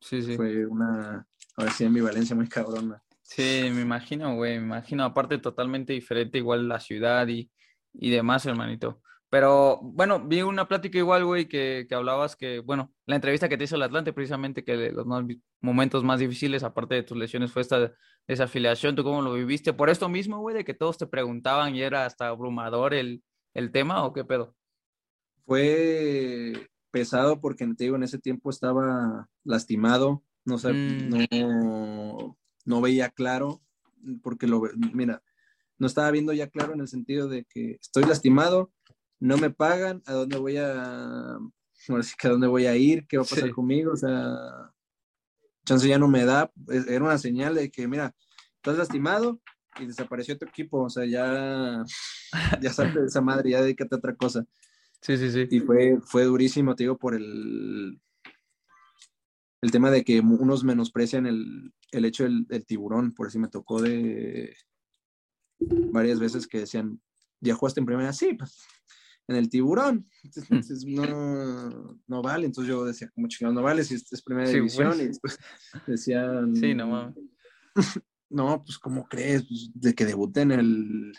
Sí, 0.00 0.22
sí. 0.22 0.36
fue 0.36 0.66
una, 0.66 1.26
ahora 1.56 1.72
sí, 1.72 1.84
ambivalencia 1.86 2.36
muy 2.36 2.46
cabrona. 2.48 3.02
Sí, 3.30 3.68
me 3.74 3.82
imagino, 3.82 4.34
güey, 4.36 4.58
me 4.58 4.64
imagino. 4.64 5.04
Aparte, 5.04 5.36
totalmente 5.36 5.92
diferente, 5.92 6.38
igual 6.38 6.66
la 6.66 6.80
ciudad 6.80 7.28
y, 7.28 7.50
y 7.92 8.10
demás, 8.10 8.46
hermanito. 8.46 9.02
Pero 9.28 9.80
bueno, 9.82 10.26
vi 10.26 10.40
una 10.40 10.66
plática 10.66 10.96
igual, 10.96 11.26
güey, 11.26 11.46
que, 11.46 11.84
que 11.86 11.94
hablabas 11.94 12.36
que, 12.36 12.60
bueno, 12.60 12.90
la 13.04 13.16
entrevista 13.16 13.46
que 13.50 13.58
te 13.58 13.64
hizo 13.64 13.76
el 13.76 13.82
Atlante, 13.82 14.14
precisamente 14.14 14.64
que 14.64 14.78
de 14.78 14.92
los 14.92 15.04
más 15.04 15.22
momentos 15.60 16.02
más 16.02 16.20
difíciles, 16.20 16.62
aparte 16.62 16.94
de 16.94 17.02
tus 17.02 17.18
lesiones, 17.18 17.52
fue 17.52 17.60
esta 17.60 17.92
desafiliación. 18.26 18.96
¿Tú 18.96 19.04
cómo 19.04 19.20
lo 19.20 19.34
viviste? 19.34 19.74
¿Por 19.74 19.90
esto 19.90 20.08
mismo, 20.08 20.38
güey, 20.40 20.56
de 20.56 20.64
que 20.64 20.72
todos 20.72 20.96
te 20.96 21.06
preguntaban 21.06 21.74
y 21.74 21.82
era 21.82 22.06
hasta 22.06 22.28
abrumador 22.28 22.94
el, 22.94 23.22
el 23.52 23.70
tema 23.70 24.04
o 24.06 24.14
qué 24.14 24.24
pedo? 24.24 24.56
Fue 25.44 26.54
pesado 26.90 27.42
porque 27.42 27.66
te 27.76 27.84
digo, 27.84 27.96
en 27.96 28.04
ese 28.04 28.18
tiempo 28.18 28.48
estaba 28.48 29.28
lastimado, 29.44 30.22
no, 30.46 30.54
sab- 30.56 30.72
Mm. 30.74 31.10
no, 31.10 32.38
no 32.68 32.80
veía 32.82 33.08
claro, 33.10 33.60
porque 34.22 34.46
lo, 34.46 34.62
mira, 34.92 35.22
no 35.78 35.86
estaba 35.86 36.10
viendo 36.10 36.32
ya 36.32 36.48
claro 36.48 36.74
en 36.74 36.80
el 36.80 36.88
sentido 36.88 37.28
de 37.28 37.44
que 37.44 37.78
estoy 37.80 38.04
lastimado, 38.04 38.70
no 39.20 39.36
me 39.38 39.50
pagan, 39.50 40.02
¿a 40.06 40.12
dónde 40.12 40.36
voy 40.38 40.56
a, 40.58 41.38
ahora 41.88 42.02
sí 42.02 42.14
que 42.18 42.28
a 42.28 42.30
dónde 42.30 42.46
voy 42.46 42.66
a 42.66 42.76
ir? 42.76 43.06
¿Qué 43.08 43.16
va 43.16 43.22
a 43.24 43.26
pasar 43.26 43.48
Sí. 43.48 43.54
conmigo? 43.54 43.92
O 43.92 43.96
sea, 43.96 44.72
chance 45.64 45.88
ya 45.88 45.98
no 45.98 46.08
me 46.08 46.24
da, 46.24 46.52
es- 46.68 46.86
era 46.88 47.04
una 47.04 47.18
señal 47.18 47.54
de 47.54 47.70
que, 47.70 47.88
mira, 47.88 48.14
estás 48.56 48.76
lastimado 48.76 49.40
y 49.80 49.86
desapareció 49.86 50.36
tu 50.36 50.44
equipo, 50.46 50.82
o 50.82 50.90
sea, 50.90 51.06
ya, 51.06 51.84
ya 52.60 52.72
salte 52.72 53.00
de 53.00 53.06
esa 53.06 53.20
madre, 53.20 53.50
ya 53.50 53.62
dedícate 53.62 53.94
a 53.94 53.98
otra 53.98 54.14
cosa. 54.14 54.44
Sí, 55.00 55.16
sí, 55.16 55.30
sí. 55.30 55.46
Y 55.50 55.60
fue, 55.60 55.98
fue 56.04 56.24
durísimo, 56.24 56.74
te 56.74 56.84
digo, 56.84 56.98
por 56.98 57.14
el, 57.14 58.00
el 59.60 59.70
tema 59.70 59.90
de 59.90 60.04
que 60.04 60.20
unos 60.20 60.64
menosprecian 60.64 61.26
el, 61.26 61.72
el 61.92 62.04
hecho 62.04 62.24
del, 62.24 62.46
del 62.46 62.64
tiburón. 62.64 63.12
Por 63.12 63.26
eso 63.28 63.38
me 63.38 63.48
tocó 63.48 63.82
de 63.82 64.54
varias 65.92 66.20
veces 66.20 66.46
que 66.46 66.60
decían, 66.60 67.00
¿ya 67.40 67.54
jugaste 67.54 67.80
en 67.80 67.86
primera? 67.86 68.12
Sí, 68.12 68.34
pues, 68.34 68.56
en 69.26 69.36
el 69.36 69.48
tiburón. 69.48 70.08
Entonces, 70.22 70.84
no, 70.86 72.00
no 72.06 72.22
vale. 72.22 72.46
Entonces 72.46 72.68
yo 72.72 72.84
decía, 72.84 73.10
como 73.14 73.28
chingado, 73.28 73.54
no 73.54 73.62
vale 73.62 73.84
si 73.84 73.94
es, 73.94 74.22
primera 74.22 74.46
Sí, 74.48 74.54
división. 74.54 74.88
pues. 74.88 75.00
Y 75.00 75.06
después 75.08 75.38
decían, 75.86 76.54
Sí, 76.56 76.74
no 76.74 76.86
mames. 76.88 77.16
no, 78.30 78.62
pues, 78.64 78.78
¿cómo 78.78 79.06
crees? 79.08 79.46
Pues, 79.46 79.70
de 79.74 79.94
que 79.94 80.06
debute 80.06 80.42
en 80.42 80.52
el, 80.52 81.12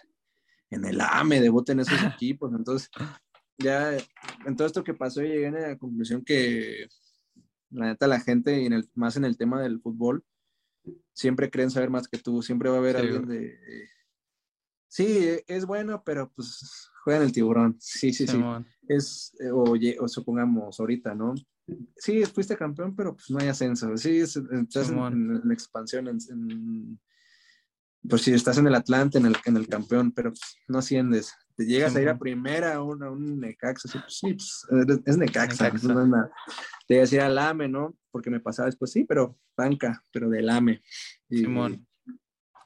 en 0.69 0.85
el 0.85 1.01
AME, 1.01 1.41
debute 1.41 1.73
en 1.73 1.81
esos 1.81 1.99
equipos. 2.15 2.51
Entonces, 2.53 2.89
ya, 3.57 3.97
en 4.45 4.55
todo 4.55 4.65
esto 4.67 4.83
que 4.83 4.93
pasó, 4.93 5.21
llegué 5.21 5.47
a 5.47 5.51
la 5.51 5.77
conclusión 5.77 6.23
que, 6.23 6.87
la 7.71 7.87
neta, 7.87 8.07
la 8.07 8.19
gente, 8.19 8.61
y 8.61 8.65
en 8.65 8.73
el, 8.73 8.89
más 8.95 9.15
en 9.17 9.25
el 9.25 9.37
tema 9.37 9.61
del 9.61 9.79
fútbol, 9.81 10.23
siempre 11.13 11.49
creen 11.49 11.69
saber 11.71 11.89
más 11.89 12.07
que 12.07 12.17
tú. 12.17 12.41
Siempre 12.41 12.69
va 12.69 12.75
a 12.75 12.79
haber 12.79 12.95
Sí, 12.97 13.01
alguien 13.03 13.27
de. 13.27 13.59
Sí, 14.87 15.29
es 15.47 15.65
bueno, 15.65 16.03
pero 16.03 16.31
pues 16.33 16.89
juega 17.03 17.19
en 17.19 17.25
el 17.27 17.31
tiburón. 17.31 17.77
Sí, 17.79 18.11
sí, 18.11 18.25
sí. 18.25 18.37
Es, 18.87 19.35
eh, 19.39 19.51
o, 19.51 19.75
lle- 19.75 19.97
o 19.99 20.07
supongamos 20.07 20.79
ahorita, 20.79 21.13
¿no? 21.13 21.35
Sí, 21.95 22.25
fuiste 22.25 22.57
campeón, 22.57 22.95
pero 22.95 23.13
pues 23.13 23.29
no 23.29 23.37
hay 23.39 23.47
ascenso. 23.49 23.95
Sí, 23.97 24.17
es- 24.17 24.35
estás 24.35 24.89
en, 24.89 24.97
en- 25.13 25.41
en 25.43 25.51
expansión. 25.51 26.07
En, 26.07 26.17
en- 26.29 26.99
pues 28.09 28.23
sí, 28.23 28.33
estás 28.33 28.57
en 28.57 28.65
el 28.65 28.73
Atlante, 28.73 29.19
en 29.19 29.27
el, 29.27 29.35
en 29.45 29.57
el 29.57 29.67
campeón, 29.67 30.11
pero 30.11 30.31
pues, 30.31 30.41
no 30.67 30.79
asciendes. 30.79 31.33
Te 31.59 31.65
llegas 31.65 31.93
a 31.93 32.01
ir 32.01 32.07
a 32.07 32.17
primera, 32.17 32.75
a 32.75 32.81
un, 32.81 33.03
a 33.03 33.11
un 33.11 33.37
Necaxa, 33.37 33.89
sí, 33.89 33.99
pues, 33.99 34.17
sí, 34.17 34.33
pues, 34.33 34.65
eres- 34.71 35.01
es 35.05 35.17
Necaxa, 35.17 35.65
Necaxa. 35.65 35.93
no 35.93 36.01
es 36.03 36.07
nada. 36.07 36.31
Te 36.87 36.93
llegas 36.93 37.11
a 37.11 37.15
ir 37.15 37.21
al 37.21 37.37
AME, 37.37 37.67
¿no? 37.67 37.97
Porque 38.11 38.29
me 38.29 38.39
pasaba 38.39 38.67
después, 38.67 38.91
sí, 38.93 39.03
pero 39.03 39.37
banca, 39.57 40.01
pero 40.13 40.29
del 40.29 40.49
AME. 40.49 40.81
Y 41.27 41.39
Simón. 41.39 41.85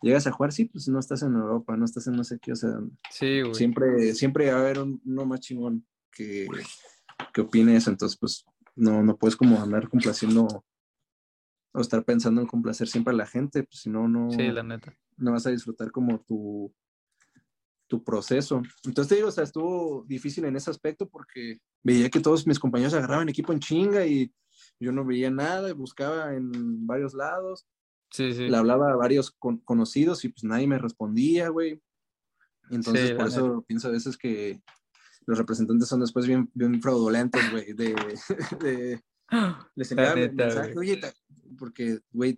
Llegas 0.04 0.28
a 0.28 0.32
jugar, 0.32 0.52
sí, 0.52 0.66
pues 0.66 0.88
no 0.90 1.00
estás 1.00 1.24
en 1.24 1.34
Europa, 1.34 1.76
no 1.76 1.86
estás 1.86 2.06
en 2.06 2.14
no 2.18 2.24
sé 2.24 2.38
qué, 2.40 2.52
o 2.52 2.56
sea, 2.56 2.70
Sí, 3.10 3.42
güey. 3.42 3.56
siempre, 3.56 4.14
siempre 4.14 4.52
va 4.52 4.60
a 4.60 4.62
haber 4.62 4.78
un- 4.78 5.02
uno 5.06 5.26
más 5.26 5.40
chingón 5.40 5.88
que, 6.12 6.48
que 7.34 7.42
opine 7.42 7.76
eso, 7.76 7.90
entonces 7.90 8.16
pues 8.20 8.46
no, 8.76 9.02
no 9.02 9.18
puedes 9.18 9.36
como 9.36 9.60
andar 9.60 9.90
complaciendo 9.90 10.64
o 11.74 11.82
estar 11.82 12.04
pensando 12.06 12.42
en 12.42 12.48
complacer 12.48 12.88
siempre 12.88 13.12
a 13.12 13.18
la 13.18 13.26
gente, 13.26 13.64
pues 13.64 13.80
si 13.80 13.90
no, 13.90 14.08
no, 14.08 14.30
Sí, 14.30 14.52
la 14.52 14.62
neta. 14.62 14.96
no 15.18 15.32
vas 15.32 15.48
a 15.48 15.50
disfrutar 15.50 15.90
como 15.92 16.20
tu, 16.20 16.72
tu 17.88 18.04
proceso. 18.04 18.62
Entonces 18.86 19.10
te 19.10 19.15
digo, 19.15 19.28
o 19.28 19.32
sea, 19.32 19.43
estuvo 19.43 20.04
difícil 20.08 20.46
en 20.46 20.56
ese 20.56 20.69
aspecto 20.69 21.08
porque 21.08 21.60
veía 21.84 22.10
que 22.10 22.19
todos 22.19 22.48
mis 22.48 22.60
compañeros 22.60 22.93
agarraban 22.93 23.30
equipo 23.30 23.54
en 23.54 23.60
chinga 23.60 24.06
y 24.06 24.32
yo 24.80 24.91
no 24.91 25.06
veía 25.06 25.30
nada, 25.30 25.74
buscaba 25.74 26.34
en 26.34 26.86
varios 26.88 27.13
lados 27.13 27.65
Sí, 28.12 28.32
sí. 28.34 28.48
le 28.48 28.56
hablaba 28.58 28.91
a 28.91 28.96
varios 28.96 29.32
con- 29.32 29.58
conocidos 29.60 30.24
y 30.26 30.30
pues 30.30 30.43
nadie 30.43 30.67
me 30.67 30.78
respondía, 30.78 31.50
güey. 31.50 31.82
Entonces, 32.69 33.10
Sí, 33.10 33.15
por 33.15 33.28
eso 33.28 33.63
pienso 33.67 33.88
a 33.88 33.91
veces 33.91 34.17
que 34.17 34.62
los 35.26 35.38
representantes 35.38 35.88
son 35.88 36.00
después 36.02 36.28
bien, 36.28 36.50
bien 36.54 36.82
fraudulentos, 36.82 37.41
güey, 37.52 37.74
de, 37.74 37.96
de- 38.62 39.02
les 39.76 39.91
enviaba 39.91 40.15
mensaje, 40.15 40.78
oye, 40.78 41.00
porque, 41.58 42.00
güey, 42.12 42.38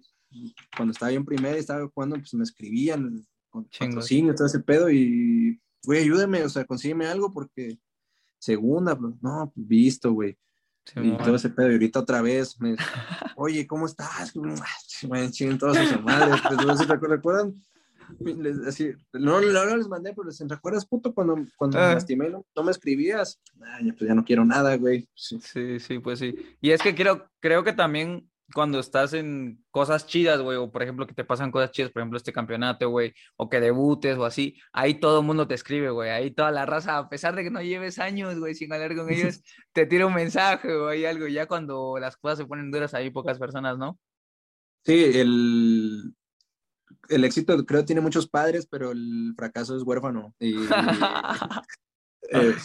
cuando 0.76 0.92
estaba 0.94 1.12
yo 1.12 1.18
en 1.20 1.26
primera 1.26 1.56
y 1.56 1.60
estaba 1.60 1.88
jugando, 1.90 2.16
pues 2.18 2.34
me 2.34 2.44
escribían 2.44 3.26
con 3.64 3.70
patrocinio, 3.80 4.36
todo 4.36 4.48
ese 4.48 4.60
pedo 4.60 4.90
y, 4.90 5.60
güey, 5.84 6.04
ayúdame, 6.04 6.44
o 6.44 6.50
sea, 6.50 6.66
consígueme 6.66 7.08
algo 7.08 7.32
porque 7.34 7.78
segunda, 8.40 8.96
pues, 8.98 9.14
no, 9.22 9.52
pues, 9.54 9.68
visto, 9.68 10.12
güey. 10.14 10.38
Y 10.88 10.92
Simón. 10.92 11.18
todo 11.18 11.36
ese 11.36 11.50
pedo, 11.50 11.70
y 11.70 11.74
ahorita 11.74 12.00
otra 12.00 12.22
vez, 12.22 12.60
me, 12.60 12.76
oye, 13.38 13.66
¿cómo 13.66 13.86
estás? 13.88 14.34
Me 15.10 15.32
chinguen 15.32 15.58
todas 15.58 15.88
sus 15.88 16.02
madres. 16.04 16.42
Pues, 16.48 16.88
recuerdan 17.10 17.56
les- 18.20 18.60
así, 18.68 18.92
no, 19.14 19.42
no, 19.42 19.66
no 19.66 19.78
les 19.78 19.88
mandé, 19.88 20.14
pero 20.14 20.26
les 20.28 20.40
recuerdas, 20.48 20.86
puto, 20.86 21.12
cuando, 21.14 21.38
cuando 21.58 21.80
Ah. 21.80 21.88
me 21.88 21.94
lastimé, 21.96 22.30
no, 22.30 22.46
no 22.56 22.64
me 22.64 22.70
escribías. 22.72 23.40
Ay, 23.62 23.92
pues 23.94 24.08
ya 24.08 24.14
no 24.14 24.24
quiero 24.24 24.46
nada, 24.46 24.78
güey. 24.78 25.08
Sí. 25.16 25.40
Sí, 25.42 25.80
sí, 25.80 25.98
pues 26.00 26.20
sí. 26.20 26.36
Y 26.62 26.70
es 26.72 26.82
que 26.84 26.94
creo, 26.94 27.28
creo 27.40 27.64
que 27.64 27.74
también 27.74 28.30
cuando 28.54 28.80
estás 28.80 29.14
en 29.14 29.64
cosas 29.72 30.06
chidas, 30.06 30.42
güey, 30.42 30.58
o 30.58 30.72
por 30.72 30.84
ejemplo 30.84 31.08
que 31.08 31.14
te 31.14 31.26
pasan 31.26 31.52
cosas 31.52 31.72
chidas, 31.72 31.92
por 31.92 32.02
ejemplo 32.02 32.18
este 32.18 32.34
campeonato, 32.34 32.90
güey, 32.90 33.14
o 33.38 33.50
que 33.50 33.60
debutes 33.60 34.18
o 34.18 34.26
así, 34.26 34.56
ahí 34.72 35.00
todo 35.00 35.20
el 35.22 35.26
mundo 35.26 35.48
te 35.48 35.56
escribe, 35.56 35.90
güey, 35.90 36.12
ahí 36.12 36.32
toda 36.32 36.52
la 36.52 36.66
raza, 36.66 36.98
a 36.98 37.10
pesar 37.10 37.36
de 37.36 37.44
que 37.44 37.50
no 37.50 37.62
lleves 37.62 38.00
años, 38.00 38.38
güey, 38.38 38.54
sin 38.54 38.72
hablar 38.72 38.96
con 38.96 39.12
ellos, 39.12 39.42
te 39.74 39.86
tira 39.86 40.06
un 40.06 40.14
mensaje 40.14 40.74
o 40.74 40.88
hay 40.88 41.06
algo, 41.06 41.28
ya 41.28 41.48
cuando 41.48 41.98
las 42.00 42.18
cosas 42.18 42.40
se 42.40 42.46
ponen 42.46 42.72
duras, 42.72 42.94
hay 42.94 43.10
pocas 43.10 43.40
personas, 43.40 43.78
¿no? 43.78 43.98
Sí, 44.86 45.04
el, 45.16 46.14
el 47.10 47.24
éxito 47.24 47.66
creo 47.66 47.86
tiene 47.86 48.02
muchos 48.02 48.28
padres, 48.28 48.68
pero 48.68 48.92
el 48.92 49.34
fracaso 49.36 49.76
es 49.76 49.84
huérfano. 49.84 50.36
Y, 50.40 50.56
eh, 52.32 52.56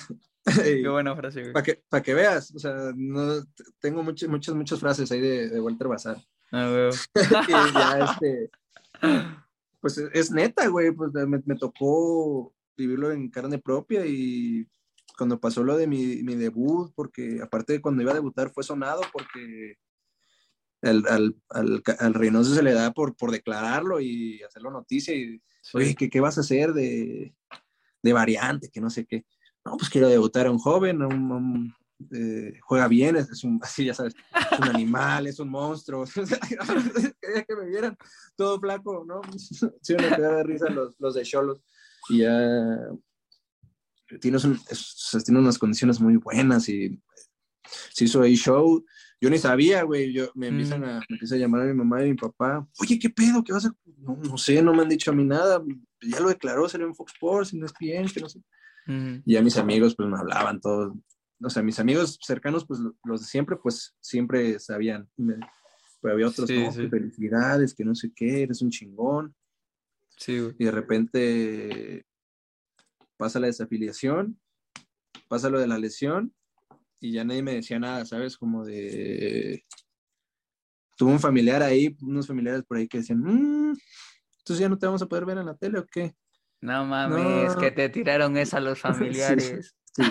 Qué 0.44 0.88
buena 0.88 1.14
frase, 1.14 1.40
güey. 1.42 1.52
para 1.52 1.64
que, 1.64 1.82
pa' 1.88 2.02
que 2.02 2.14
veas, 2.14 2.54
o 2.54 2.58
sea, 2.58 2.92
no, 2.96 3.44
tengo 3.78 4.02
muchas, 4.02 4.28
muchas, 4.28 4.54
muchas 4.54 4.80
frases 4.80 5.10
ahí 5.12 5.20
de, 5.20 5.48
de 5.50 5.60
Walter 5.60 5.88
Bazar. 5.88 6.16
Ah, 6.52 6.68
güey. 6.70 6.90
y 7.48 7.72
ya, 7.74 7.98
este, 8.12 8.50
pues 9.80 9.98
es, 9.98 10.10
es 10.12 10.30
neta, 10.30 10.66
güey, 10.68 10.92
pues 10.92 11.12
me, 11.12 11.42
me 11.44 11.56
tocó 11.56 12.54
vivirlo 12.76 13.12
en 13.12 13.28
carne 13.30 13.58
propia 13.58 14.06
y 14.06 14.66
cuando 15.16 15.38
pasó 15.38 15.62
lo 15.62 15.76
de 15.76 15.86
mi, 15.86 16.22
mi 16.22 16.34
debut, 16.34 16.92
porque 16.94 17.40
aparte 17.42 17.74
de 17.74 17.80
cuando 17.82 18.00
iba 18.02 18.12
a 18.12 18.14
debutar 18.14 18.50
fue 18.50 18.64
sonado 18.64 19.02
porque 19.12 19.76
al, 20.82 21.04
al, 21.06 21.36
al, 21.50 21.82
al 21.98 22.14
Reynoso 22.14 22.54
se 22.54 22.62
le 22.62 22.72
da 22.72 22.92
por, 22.92 23.14
por 23.16 23.30
declararlo 23.30 24.00
y 24.00 24.42
hacerlo 24.42 24.70
noticia 24.70 25.14
y, 25.14 25.40
Sí. 25.62 25.76
oye, 25.76 25.94
¿qué, 25.94 26.08
qué 26.08 26.20
vas 26.20 26.38
a 26.38 26.40
hacer 26.40 26.72
de, 26.72 27.34
de 28.02 28.12
variante? 28.14 28.70
Que 28.70 28.80
no 28.80 28.88
sé 28.88 29.04
qué. 29.04 29.26
No, 29.64 29.76
pues 29.76 29.90
quiero 29.90 30.08
debutar 30.08 30.46
a 30.46 30.50
un 30.50 30.58
joven, 30.58 31.02
a 31.02 31.06
un, 31.06 31.32
a 31.32 31.80
eh, 32.12 32.58
juega 32.62 32.88
bien, 32.88 33.16
es, 33.16 33.44
un, 33.44 33.60
así 33.62 33.84
ya 33.84 33.94
sabes, 33.94 34.14
es 34.52 34.58
un 34.58 34.68
animal, 34.68 35.26
es 35.26 35.38
un 35.38 35.48
monstruo. 35.48 36.04
Quería 37.20 37.44
que 37.44 37.56
me 37.56 37.66
vieran 37.66 37.96
todo 38.36 38.58
flaco, 38.58 39.04
¿no? 39.06 39.20
Sí, 39.38 39.94
me 39.94 40.16
quedaba 40.16 40.38
de 40.38 40.44
risa 40.44 40.68
los, 40.70 40.94
los 40.98 41.14
de 41.14 41.22
Cholos. 41.22 41.62
Y 42.08 42.18
ya 42.18 42.90
o 44.12 44.38
sea, 44.38 45.20
tiene 45.20 45.40
unas 45.40 45.58
condiciones 45.58 46.00
muy 46.00 46.16
buenas 46.16 46.68
y 46.68 47.00
se 47.92 48.04
hizo 48.04 48.22
ahí 48.22 48.34
show. 48.34 48.84
Yo 49.20 49.30
ni 49.30 49.38
sabía, 49.38 49.82
güey. 49.82 50.12
Yo, 50.12 50.30
me, 50.34 50.48
empiezan 50.48 50.84
a, 50.84 51.00
me 51.08 51.18
a 51.20 51.36
llamar 51.36 51.62
a 51.62 51.64
mi 51.66 51.74
mamá 51.74 52.02
y 52.04 52.10
mi 52.10 52.16
papá. 52.16 52.66
Oye, 52.78 52.98
¿qué 52.98 53.10
pedo? 53.10 53.44
¿Qué 53.44 53.52
vas 53.52 53.66
a...? 53.66 53.72
No, 53.98 54.16
no 54.16 54.38
sé, 54.38 54.62
no 54.62 54.72
me 54.72 54.82
han 54.82 54.88
dicho 54.88 55.10
a 55.10 55.14
mí 55.14 55.24
nada. 55.24 55.62
Ya 56.00 56.20
lo 56.20 56.30
declaró, 56.30 56.68
salió 56.68 56.86
en 56.86 56.94
Fox 56.94 57.12
Sports, 57.12 57.52
en 57.52 57.62
ESPN, 57.62 58.12
que 58.12 58.20
no 58.20 58.28
sé. 58.28 58.40
Y 58.86 59.34
ya 59.34 59.42
mis 59.42 59.56
amigos, 59.56 59.94
pues 59.96 60.08
me 60.08 60.18
hablaban 60.18 60.60
todos. 60.60 60.94
O 61.42 61.48
sea, 61.50 61.62
mis 61.62 61.78
amigos 61.78 62.18
cercanos, 62.22 62.66
pues 62.66 62.80
lo- 62.80 62.96
los 63.04 63.20
de 63.22 63.26
siempre, 63.26 63.56
pues 63.56 63.96
siempre 64.00 64.58
sabían. 64.58 65.08
Pero 65.16 66.14
había 66.14 66.28
otros, 66.28 66.48
Sí, 66.48 66.58
no, 66.64 66.72
sí. 66.72 66.82
que 66.82 66.88
felicidades, 66.88 67.74
que 67.74 67.84
no 67.84 67.94
sé 67.94 68.12
qué, 68.14 68.42
eres 68.42 68.62
un 68.62 68.70
chingón. 68.70 69.34
Sí, 70.16 70.38
güey. 70.38 70.54
Y 70.58 70.64
de 70.64 70.70
repente 70.70 72.06
pasa 73.16 73.38
la 73.40 73.46
desafiliación, 73.48 74.38
pasa 75.28 75.50
lo 75.50 75.58
de 75.60 75.66
la 75.66 75.78
lesión, 75.78 76.34
y 77.00 77.12
ya 77.12 77.24
nadie 77.24 77.42
me 77.42 77.54
decía 77.54 77.78
nada, 77.78 78.04
¿sabes? 78.04 78.36
Como 78.36 78.64
de. 78.64 79.64
Tuve 80.96 81.12
un 81.12 81.20
familiar 81.20 81.62
ahí, 81.62 81.96
unos 82.02 82.26
familiares 82.26 82.62
por 82.64 82.76
ahí 82.76 82.86
que 82.86 82.98
decían, 82.98 83.20
"Mm, 83.20 83.74
entonces 84.38 84.58
ya 84.58 84.68
no 84.68 84.78
te 84.78 84.84
vamos 84.86 85.00
a 85.02 85.06
poder 85.06 85.24
ver 85.24 85.38
en 85.38 85.46
la 85.46 85.56
tele 85.56 85.78
o 85.78 85.86
qué. 85.86 86.14
No 86.60 86.84
mames, 86.84 87.54
No. 87.54 87.60
que 87.60 87.70
te 87.70 87.88
tiraron 87.88 88.36
esa 88.36 88.58
a 88.58 88.60
los 88.60 88.78
familiares. 88.80 89.74
Sí. 89.94 90.02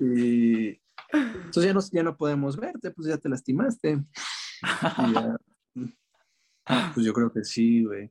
Y 0.00 0.80
entonces 1.12 1.64
ya 1.64 1.72
no, 1.74 1.80
ya 1.92 2.02
no 2.02 2.16
podemos 2.16 2.56
verte, 2.56 2.90
pues 2.90 3.08
ya 3.08 3.16
te 3.18 3.28
lastimaste. 3.28 4.00
Y 4.62 5.12
ya, 5.12 5.36
pues 6.94 7.06
yo 7.06 7.12
creo 7.12 7.32
que 7.32 7.44
sí, 7.44 7.84
güey. 7.84 8.10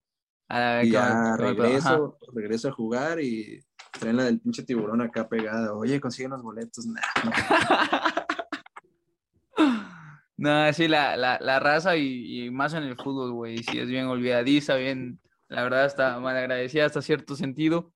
Y 0.83 0.91
ya 0.91 1.35
regreso, 1.37 2.17
regreso 2.33 2.67
a 2.69 2.71
jugar 2.71 3.19
y 3.19 3.59
traen 3.99 4.17
la 4.17 4.23
del 4.25 4.39
pinche 4.39 4.63
tiburón 4.63 5.01
acá 5.01 5.27
pegada. 5.27 5.73
Oye, 5.73 5.99
consigue 5.99 6.27
unos 6.27 6.43
boletos. 6.43 6.85
Nah, 6.85 7.01
no. 7.23 7.31
No, 10.35 10.73
sí, 10.73 10.87
la, 10.87 11.15
la, 11.15 11.37
la 11.39 11.59
raza 11.59 11.95
y, 11.95 12.45
y 12.45 12.51
más 12.51 12.73
en 12.73 12.83
el 12.83 12.95
fútbol, 12.97 13.31
güey, 13.31 13.59
sí 13.59 13.79
es 13.79 13.87
bien 13.87 14.07
olvidadiza, 14.07 14.75
bien, 14.75 15.19
la 15.53 15.61
verdad 15.61 15.85
está 15.85 16.19
mal 16.19 16.35
agradecida 16.35 16.85
hasta 16.85 17.01
cierto 17.01 17.35
sentido, 17.35 17.93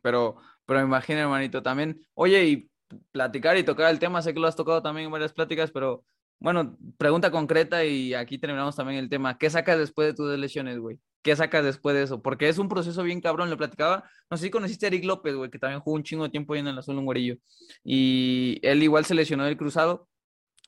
pero, 0.00 0.36
pero 0.64 0.80
me 0.80 0.86
imagino, 0.86 1.20
hermanito, 1.20 1.62
también, 1.62 2.00
oye, 2.14 2.44
y 2.46 2.70
platicar 3.12 3.58
y 3.58 3.62
tocar 3.62 3.90
el 3.90 3.98
tema, 3.98 4.22
sé 4.22 4.32
que 4.32 4.40
lo 4.40 4.46
has 4.46 4.56
tocado 4.56 4.80
también 4.80 5.06
en 5.06 5.12
varias 5.12 5.34
pláticas, 5.34 5.70
pero 5.70 6.06
bueno, 6.40 6.78
pregunta 6.96 7.30
concreta 7.30 7.84
y 7.84 8.14
aquí 8.14 8.38
terminamos 8.38 8.74
también 8.74 9.00
el 9.00 9.10
tema, 9.10 9.36
¿qué 9.36 9.50
sacas 9.50 9.78
después 9.78 10.08
de 10.08 10.14
tus 10.14 10.38
lesiones, 10.38 10.78
güey? 10.78 10.98
¿Qué 11.22 11.36
sacas 11.36 11.62
después 11.62 11.94
de 11.94 12.04
eso? 12.04 12.22
Porque 12.22 12.48
es 12.48 12.56
un 12.56 12.70
proceso 12.70 13.02
bien 13.02 13.20
cabrón, 13.20 13.50
le 13.50 13.56
platicaba, 13.58 14.08
no 14.30 14.38
sé 14.38 14.44
si 14.44 14.50
conociste 14.50 14.86
a 14.86 14.88
Eric 14.88 15.04
López, 15.04 15.34
güey, 15.34 15.50
que 15.50 15.58
también 15.58 15.80
jugó 15.80 15.96
un 15.96 16.04
chingo 16.04 16.24
de 16.24 16.30
tiempo 16.30 16.54
ahí 16.54 16.60
en 16.60 16.68
el 16.68 16.78
Azul 16.78 16.96
un 16.96 17.04
güerillo, 17.04 17.36
y 17.84 18.58
él 18.62 18.82
igual 18.82 19.04
se 19.04 19.14
lesionó 19.14 19.44
del 19.44 19.58
cruzado, 19.58 20.08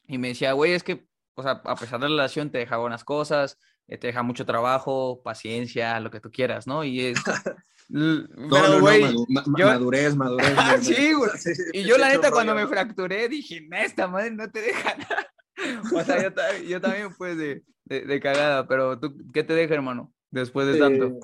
y 0.06 0.18
me 0.18 0.28
decía, 0.28 0.52
güey, 0.52 0.72
es 0.72 0.83
que, 0.83 1.06
o 1.35 1.42
sea, 1.42 1.62
a 1.64 1.76
pesar 1.76 1.98
de 1.98 2.11
la 2.11 2.16
relación, 2.16 2.50
te 2.50 2.59
deja 2.59 2.76
buenas 2.76 3.04
cosas, 3.04 3.56
te 3.98 4.07
deja 4.09 4.22
mucho 4.22 4.44
trabajo, 4.46 5.20
paciencia, 5.22 5.98
lo 6.00 6.11
que 6.11 6.20
tú 6.20 6.31
quieras, 6.31 6.66
¿no? 6.66 6.85
Y 6.85 7.00
es. 7.00 7.18
No, 7.92 8.24
Pero, 8.48 8.68
no, 8.79 8.87
madu- 8.87 9.26
yo- 9.59 9.66
madurez, 9.66 10.14
madurez. 10.14 10.55
madurez. 10.57 10.87
Sí, 10.87 11.12
güey. 11.12 11.31
Y 11.72 11.83
yo, 11.83 11.98
la 11.98 12.11
neta, 12.11 12.31
cuando 12.31 12.55
me 12.55 12.62
¿no? 12.62 12.68
fracturé, 12.68 13.29
dije, 13.29 13.62
"Nah, 13.62 13.79
esta 13.83 14.07
madre 14.07 14.31
no 14.31 14.48
te 14.48 14.61
deja 14.61 14.94
nada. 14.96 15.26
O 16.00 16.05
sea, 16.05 16.22
yo, 16.22 16.33
ta- 16.33 16.57
yo 16.61 16.81
también, 16.81 17.09
pues, 17.18 17.37
de, 17.37 17.64
de, 17.87 18.03
de 18.03 18.20
cagada, 18.20 18.68
pero 18.68 18.96
tú, 19.00 19.16
¿qué 19.35 19.42
te 19.42 19.55
deja, 19.55 19.74
hermano? 19.74 20.12
Después 20.31 20.68
de 20.68 20.79
tanto. 20.79 21.07
Eh, 21.07 21.18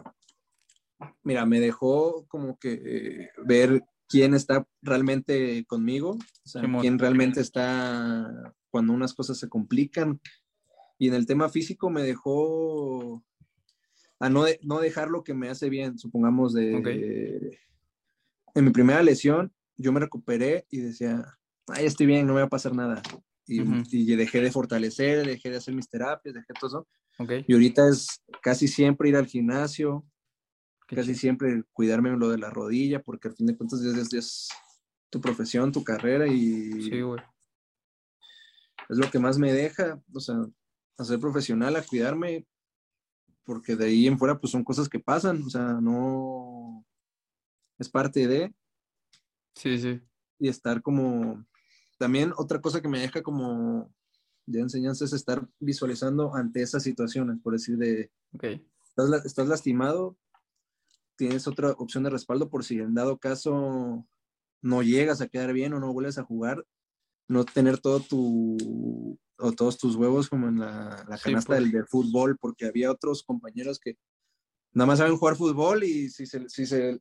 mira, 1.22 1.46
me 1.46 1.60
dejó 1.60 2.26
como 2.26 2.58
que 2.58 2.82
eh, 2.84 3.30
ver 3.44 3.84
quién 4.08 4.34
está 4.34 4.66
realmente 4.82 5.64
conmigo, 5.66 6.10
o 6.18 6.48
sea, 6.48 6.62
Simón. 6.62 6.80
quién 6.80 6.98
realmente 6.98 7.40
está 7.40 8.52
cuando 8.70 8.92
unas 8.92 9.14
cosas 9.14 9.38
se 9.38 9.48
complican. 9.48 10.20
Y 10.98 11.08
en 11.08 11.14
el 11.14 11.26
tema 11.26 11.48
físico 11.48 11.90
me 11.90 12.02
dejó 12.02 13.22
a 14.18 14.30
no, 14.30 14.44
de- 14.44 14.58
no 14.62 14.80
dejar 14.80 15.08
lo 15.10 15.22
que 15.24 15.34
me 15.34 15.48
hace 15.48 15.68
bien, 15.68 15.98
supongamos 15.98 16.54
de... 16.54 17.58
En 18.54 18.64
mi 18.64 18.70
primera 18.70 19.02
lesión, 19.02 19.52
yo 19.76 19.92
me 19.92 20.00
recuperé 20.00 20.66
y 20.70 20.78
decía, 20.78 21.22
ay, 21.66 21.84
estoy 21.84 22.06
bien, 22.06 22.26
no 22.26 22.32
me 22.32 22.40
va 22.40 22.46
a 22.46 22.50
pasar 22.50 22.74
nada. 22.74 23.02
Y, 23.46 23.60
Ujú. 23.60 23.82
y 23.92 24.16
dejé 24.16 24.40
de 24.40 24.50
fortalecer, 24.50 25.26
dejé 25.26 25.50
de 25.50 25.56
hacer 25.58 25.74
mis 25.74 25.88
terapias, 25.88 26.34
dejé 26.34 26.54
todo 26.58 26.68
eso. 26.68 26.88
Ok. 27.18 27.32
Y 27.46 27.52
ahorita 27.52 27.88
es 27.90 28.22
casi 28.42 28.66
siempre 28.66 29.10
ir 29.10 29.16
al 29.16 29.26
gimnasio, 29.26 30.06
qué 30.88 30.96
casi 30.96 31.08
chido. 31.08 31.20
siempre 31.20 31.62
cuidarme 31.74 32.10
lo 32.16 32.30
de 32.30 32.38
la 32.38 32.48
rodilla, 32.48 33.02
porque 33.02 33.28
al 33.28 33.34
fin 33.36 33.46
de 33.46 33.56
cuentas 33.56 33.82
es, 33.82 33.94
es- 33.94 34.12
es 34.14 34.48
tu 35.10 35.20
profesión, 35.20 35.70
tu 35.70 35.84
carrera 35.84 36.26
y 36.26 36.82
Sí, 36.82 37.00
güey. 37.02 37.20
es 38.88 38.96
lo 38.96 39.10
que 39.10 39.18
más 39.18 39.38
me 39.38 39.52
deja, 39.52 40.00
o 40.14 40.20
sea, 40.20 40.36
a 40.98 41.04
ser 41.04 41.18
profesional, 41.18 41.76
a 41.76 41.82
cuidarme, 41.82 42.46
porque 43.44 43.76
de 43.76 43.86
ahí 43.86 44.06
en 44.06 44.18
fuera 44.18 44.38
pues 44.38 44.50
son 44.50 44.64
cosas 44.64 44.88
que 44.88 44.98
pasan, 44.98 45.42
o 45.42 45.50
sea, 45.50 45.74
no 45.80 46.84
es 47.78 47.88
parte 47.88 48.26
de 48.26 48.54
Sí, 49.54 49.78
sí. 49.78 50.00
y 50.38 50.48
estar 50.48 50.82
como, 50.82 51.46
también 51.98 52.32
otra 52.36 52.60
cosa 52.60 52.80
que 52.80 52.88
me 52.88 53.00
deja 53.00 53.22
como 53.22 53.92
de 54.46 54.60
enseñanza 54.60 55.04
es 55.04 55.12
estar 55.12 55.46
visualizando 55.58 56.34
ante 56.34 56.62
esas 56.62 56.82
situaciones, 56.82 57.38
por 57.42 57.52
decir 57.52 57.76
de, 57.76 58.10
Ok. 58.32 58.44
estás, 58.84 59.24
estás 59.24 59.48
lastimado, 59.48 60.16
tienes 61.16 61.46
otra 61.46 61.70
opción 61.72 62.04
de 62.04 62.10
respaldo 62.10 62.48
por 62.50 62.64
si 62.64 62.78
en 62.78 62.94
dado 62.94 63.18
caso 63.18 64.06
no 64.62 64.82
llegas 64.82 65.20
a 65.20 65.28
quedar 65.28 65.52
bien 65.52 65.72
o 65.72 65.80
no 65.80 65.92
vuelves 65.92 66.18
a 66.18 66.24
jugar, 66.24 66.66
no 67.28 67.44
tener 67.44 67.78
todo 67.78 68.00
tu 68.00 69.18
o 69.38 69.52
todos 69.52 69.76
tus 69.76 69.96
huevos 69.96 70.28
como 70.30 70.48
en 70.48 70.58
la, 70.60 71.04
la 71.08 71.16
Sí, 71.18 71.24
canasta 71.24 71.48
pues. 71.48 71.60
del, 71.62 71.72
del 71.72 71.86
fútbol, 71.86 72.38
porque 72.38 72.66
había 72.66 72.90
otros 72.90 73.22
compañeros 73.22 73.78
que 73.78 73.98
nada 74.72 74.86
más 74.86 74.98
saben 74.98 75.16
jugar 75.16 75.36
fútbol 75.36 75.84
y 75.84 76.08
si 76.08 76.26
se, 76.26 76.48
si 76.48 76.64
se 76.66 77.00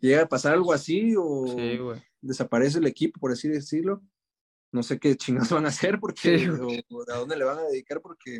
llega 0.00 0.22
a 0.22 0.28
pasar 0.28 0.52
algo 0.54 0.72
así 0.72 1.14
o 1.18 1.46
Sí, 1.46 1.78
desaparece 2.20 2.78
el 2.78 2.86
equipo, 2.86 3.18
por 3.18 3.32
así 3.32 3.48
decirlo, 3.48 4.02
no 4.72 4.82
sé 4.82 4.98
qué 4.98 5.16
chingados 5.16 5.50
van 5.52 5.66
a 5.66 5.68
hacer 5.70 5.98
porque, 5.98 6.38
Sí. 6.38 6.48
o, 6.48 6.96
o 6.96 7.10
a 7.10 7.18
dónde 7.18 7.36
le 7.36 7.44
van 7.44 7.58
a 7.58 7.62
dedicar 7.62 8.00
porque... 8.00 8.38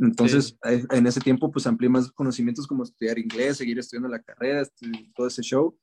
Entonces, 0.00 0.56
eh, 0.64 0.84
en 0.90 1.06
ese 1.08 1.20
tiempo, 1.20 1.50
pues 1.50 1.66
amplié 1.66 1.88
más 1.88 2.12
conocimientos 2.12 2.68
como 2.68 2.84
estudiar 2.84 3.18
inglés, 3.18 3.56
seguir 3.56 3.78
estudiando 3.80 4.08
la 4.08 4.22
carrera, 4.22 4.64
todo 5.14 5.26
ese 5.26 5.42
show. 5.42 5.76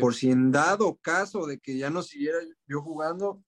Por 0.00 0.14
si 0.14 0.30
en 0.30 0.50
dado 0.50 0.96
caso 0.96 1.46
de 1.46 1.58
que 1.58 1.76
ya 1.76 1.90
no 1.90 2.02
siguiera 2.02 2.38
yo 2.66 2.80
jugando, 2.82 3.42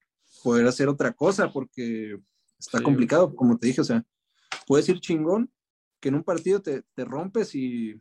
poder 0.45 0.67
hacer 0.67 0.89
otra 0.89 1.13
cosa, 1.13 1.53
porque 1.53 2.19
está 2.59 2.79
Sí. 2.79 2.85
complicado, 2.85 3.35
como 3.35 3.59
te 3.59 3.67
dije, 3.67 3.81
o 3.81 3.85
sea, 3.85 4.05
puedes 4.67 4.89
ir 4.89 5.01
chingón, 5.01 5.51
que 6.01 6.09
en 6.09 6.15
un 6.15 6.25
partido 6.25 6.63
te, 6.63 6.83
te 6.95 7.05
rompes 7.05 7.55
y 7.55 8.01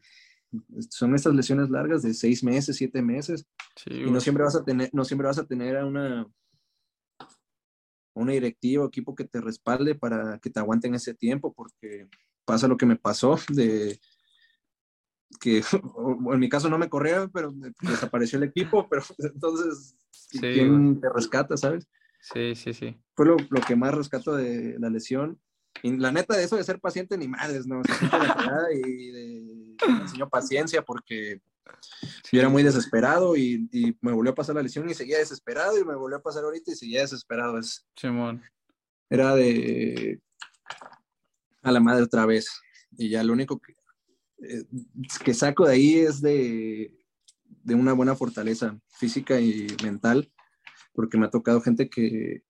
son 0.90 1.16
estas 1.16 1.34
lesiones 1.34 1.70
largas 1.70 2.02
de 2.02 2.14
seis 2.14 2.44
meses, 2.44 2.78
siete 2.78 3.02
meses. 3.02 3.46
Sí, 3.76 3.90
Y 3.92 4.12
no 4.12 4.20
siempre 4.20 4.44
vas 4.44 4.56
a 4.56 4.64
tener, 4.64 4.90
no 4.94 5.04
siempre 5.06 5.28
vas 5.28 5.38
a 5.40 5.46
tener 5.46 5.78
a 5.78 5.86
una, 5.86 6.28
una 8.14 8.32
directiva 8.34 8.84
o 8.84 8.88
equipo 8.88 9.16
que 9.16 9.26
te 9.26 9.42
respalde 9.42 9.96
para 9.96 10.40
que 10.40 10.50
te 10.50 10.60
aguanten 10.60 10.96
ese 10.96 11.14
tiempo, 11.14 11.54
porque 11.54 12.08
pasa 12.46 12.68
lo 12.68 12.78
que 12.78 12.86
me 12.86 12.96
pasó 12.96 13.38
de 13.50 14.00
que 15.40 15.64
en 15.64 16.40
mi 16.40 16.50
caso 16.50 16.70
no 16.70 16.78
me 16.78 16.90
corrieron, 16.90 17.30
pero 17.32 17.54
desapareció 17.82 18.38
el 18.38 18.44
equipo, 18.44 18.88
pero 18.90 19.04
entonces 19.20 19.96
Sí, 20.30 20.40
¿quién 20.40 21.02
te 21.02 21.10
rescata, 21.10 21.58
sabes? 21.58 21.88
Sí, 22.22 22.54
sí, 22.56 22.74
sí. 22.74 22.96
Fue 23.16 23.26
lo, 23.26 23.38
lo 23.50 23.62
que 23.62 23.76
más 23.76 23.94
rescato 23.94 24.36
de 24.36 24.78
la 24.78 24.90
lesión. 24.90 25.40
Y 25.82 25.96
la 25.98 26.12
neta 26.12 26.36
de 26.36 26.44
eso 26.44 26.56
de 26.56 26.64
ser 26.64 26.80
paciente 26.80 27.18
ni 27.18 27.28
madres, 27.28 27.66
¿no? 27.66 27.82
Se 27.84 27.94
siente 27.94 28.18
la 28.18 28.36
fregada 28.36 28.74
y 28.74 29.12
de, 29.12 29.76
me 29.88 30.02
enseñó 30.02 30.30
paciencia 30.30 30.84
porque 30.84 31.42
yo 32.32 32.40
era 32.40 32.50
muy 32.50 32.64
desesperado 32.64 33.36
y, 33.36 33.70
y 33.72 33.98
me 34.02 34.12
volvió 34.12 34.34
a 34.34 34.36
pasar 34.36 34.56
la 34.56 34.64
lesión 34.64 34.90
y 34.90 34.94
seguía 34.94 35.18
desesperado 35.18 35.80
y 35.80 35.86
me 35.86 35.96
volvió 35.96 36.18
a 36.18 36.22
pasar 36.22 36.44
ahorita 36.44 36.72
y 36.72 36.76
seguía 36.76 37.02
desesperado. 37.02 37.58
Es, 37.58 37.88
Simón. 37.96 38.44
era 39.10 39.36
de 39.36 40.22
a 41.64 41.72
la 41.72 41.80
madre 41.80 42.04
otra 42.04 42.26
vez. 42.26 42.62
Y 42.98 43.10
ya 43.10 43.24
lo 43.24 43.34
único 43.34 43.60
que, 43.60 43.76
eh, 44.42 44.64
que 45.24 45.34
saco 45.34 45.66
de 45.66 45.74
ahí 45.74 45.96
es 46.00 46.22
de, 46.22 46.92
de 47.64 47.76
una 47.76 47.94
buena 47.94 48.16
fortaleza 48.16 48.80
física 48.88 49.40
y 49.40 49.68
mental, 49.84 50.32
porque 50.94 51.18
me 51.18 51.26
ha 51.26 51.30
tocado 51.30 51.62
gente 51.62 51.90
que 51.90 52.44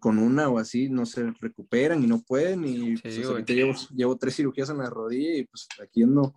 con 0.00 0.18
una 0.18 0.48
o 0.48 0.58
así 0.58 0.88
no 0.88 1.06
se 1.06 1.30
recuperan 1.40 2.02
y 2.02 2.06
no 2.08 2.20
pueden 2.22 2.64
y 2.64 2.96
Sí, 2.96 3.02
pues, 3.02 3.26
ahorita 3.26 3.52
llevo, 3.52 3.72
llevo 3.94 4.16
tres 4.16 4.34
cirugías 4.36 4.68
en 4.70 4.78
la 4.78 4.90
rodilla 4.90 5.36
y 5.36 5.44
pues 5.44 5.68
aquí 5.82 6.02
ando. 6.02 6.34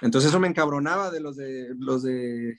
Entonces 0.00 0.30
eso 0.30 0.40
me 0.40 0.48
encabronaba 0.48 1.10
de 1.10 1.20
los 1.20 1.36
de 1.36 1.74
los 1.78 2.02
de 2.02 2.58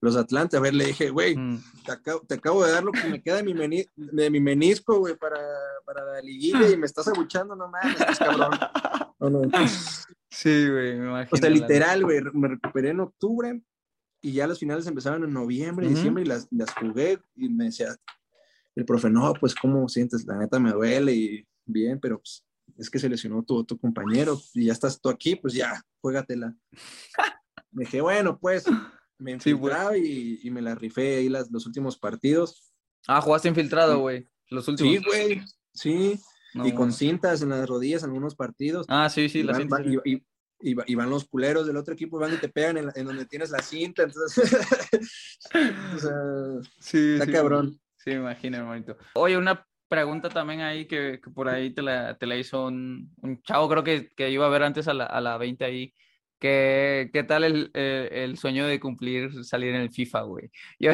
los 0.00 0.16
Atlante. 0.16 0.56
A 0.56 0.60
ver, 0.60 0.74
le 0.74 0.86
dije, 0.86 1.10
güey, 1.10 1.36
Mm. 1.36 1.58
te 1.84 1.92
acabo, 1.92 2.20
te 2.26 2.34
acabo 2.34 2.64
de 2.64 2.72
dar 2.72 2.84
lo 2.84 2.92
que 2.92 3.08
me 3.08 3.20
queda 3.22 3.36
de 3.36 3.42
mi, 3.44 3.54
meni- 3.54 3.88
de 3.96 4.30
mi 4.30 4.40
menisco, 4.40 4.98
güey, 5.00 5.16
para, 5.16 5.38
para 5.84 6.04
la 6.04 6.20
liguilla 6.20 6.68
y 6.70 6.76
me 6.76 6.86
estás 6.86 7.08
abuchando, 7.08 7.54
no 7.56 7.68
mames, 7.68 7.98
estás 8.00 8.18
cabrón. 8.18 8.50
No, 9.20 9.30
no. 9.30 9.42
Sí, 10.30 10.68
güey, 10.68 10.96
me 10.98 11.06
imagino. 11.06 11.28
O 11.32 11.36
sea, 11.36 11.50
literal, 11.50 12.04
güey, 12.04 12.20
me 12.32 12.48
recuperé 12.48 12.90
en 12.90 13.00
octubre 13.00 13.60
y 14.20 14.32
ya 14.32 14.46
las 14.46 14.58
finales 14.58 14.86
empezaron 14.86 15.24
en 15.24 15.32
noviembre, 15.32 15.86
Ujú. 15.86 15.94
diciembre 15.94 16.22
y 16.24 16.26
las, 16.26 16.46
las 16.50 16.72
jugué 16.74 17.18
y 17.34 17.48
me 17.48 17.64
decía 17.66 17.96
el 18.74 18.84
profe, 18.84 19.10
no, 19.10 19.32
pues, 19.34 19.54
¿cómo 19.54 19.88
sientes? 19.88 20.24
La 20.26 20.36
neta 20.36 20.60
me 20.60 20.70
duele 20.72 21.12
y 21.12 21.46
bien, 21.64 21.98
pero 21.98 22.18
pues 22.18 22.44
es 22.76 22.88
que 22.90 22.98
se 22.98 23.08
lesionó 23.08 23.42
tu, 23.42 23.64
tu 23.64 23.78
compañero 23.78 24.38
y 24.54 24.66
ya 24.66 24.72
estás 24.72 25.00
tú 25.00 25.08
aquí, 25.08 25.34
pues 25.34 25.54
ya, 25.54 25.82
juégatela. 26.00 26.54
Me 27.70 27.84
dije, 27.84 28.00
bueno, 28.00 28.38
pues, 28.38 28.64
me 29.18 29.38
Sí, 29.40 29.50
infiltraba 29.50 29.96
y, 29.96 30.40
y 30.42 30.50
me 30.50 30.62
la 30.62 30.74
rifé 30.74 31.16
ahí 31.16 31.28
las, 31.28 31.50
los 31.50 31.66
últimos 31.66 31.98
partidos. 31.98 32.72
Ah, 33.06 33.20
jugaste 33.20 33.48
infiltrado, 33.48 33.98
güey. 33.98 34.26
Los 34.48 34.66
últimos. 34.68 34.94
Sí, 34.94 35.02
güey, 35.04 35.42
sí, 35.74 36.18
No, 36.54 36.66
y 36.66 36.74
con 36.74 36.92
cintas 36.92 37.42
en 37.42 37.50
las 37.50 37.68
rodillas 37.68 38.02
en 38.02 38.10
algunos 38.10 38.34
partidos. 38.34 38.86
Ah, 38.88 39.08
sí, 39.08 39.28
sí, 39.28 39.40
y, 39.40 39.42
la 39.42 39.52
van, 39.52 39.60
cinta. 39.62 39.76
van- 39.76 39.92
y- 40.04 40.12
y- 40.12 40.22
y 40.60 40.74
y 40.86 40.94
van 40.96 41.08
los 41.10 41.24
culeros 41.28 41.66
del 41.66 41.76
otro 41.76 41.94
equipo, 41.94 42.18
van 42.18 42.34
y 42.34 42.36
te 42.38 42.48
pegan 42.48 42.78
en, 42.78 42.86
la- 42.86 42.92
en 42.96 43.04
donde 43.06 43.26
tienes 43.26 43.50
la 43.50 43.60
cinta, 43.60 44.02
entonces, 44.02 44.52
o 45.94 45.98
sea, 45.98 46.70
Sí, 46.80 47.12
está 47.14 47.26
sí, 47.26 47.32
cabrón. 47.32 47.78
Sí, 47.96 48.10
me 48.10 48.16
imagino, 48.16 48.56
hermanito. 48.58 48.96
Oye, 49.14 49.36
una 49.36 49.64
pregunta 49.88 50.28
también 50.28 50.60
ahí 50.60 50.86
que, 50.86 51.20
que 51.22 51.30
por 51.30 51.48
ahí 51.48 51.70
te 51.70 51.82
la, 51.82 52.16
te 52.18 52.26
la 52.26 52.36
hizo 52.36 52.66
un, 52.66 53.10
un 53.22 53.40
chavo, 53.42 53.68
creo 53.68 53.84
que, 53.84 54.08
que 54.16 54.30
iba 54.30 54.46
a 54.46 54.50
ver 54.50 54.62
antes 54.62 54.88
a 54.88 54.94
la, 54.94 55.04
a 55.04 55.20
la 55.20 55.36
20 55.38 55.64
ahí. 55.64 55.94
¿Qué, 56.40 57.10
qué 57.12 57.24
tal 57.24 57.42
el, 57.44 57.70
el- 57.74 58.08
el 58.12 58.38
sueño 58.38 58.66
de 58.66 58.78
cumplir 58.78 59.44
salir 59.44 59.74
en 59.74 59.80
el 59.82 59.90
FIFA, 59.90 60.22
güey? 60.22 60.50
Yo, 60.78 60.92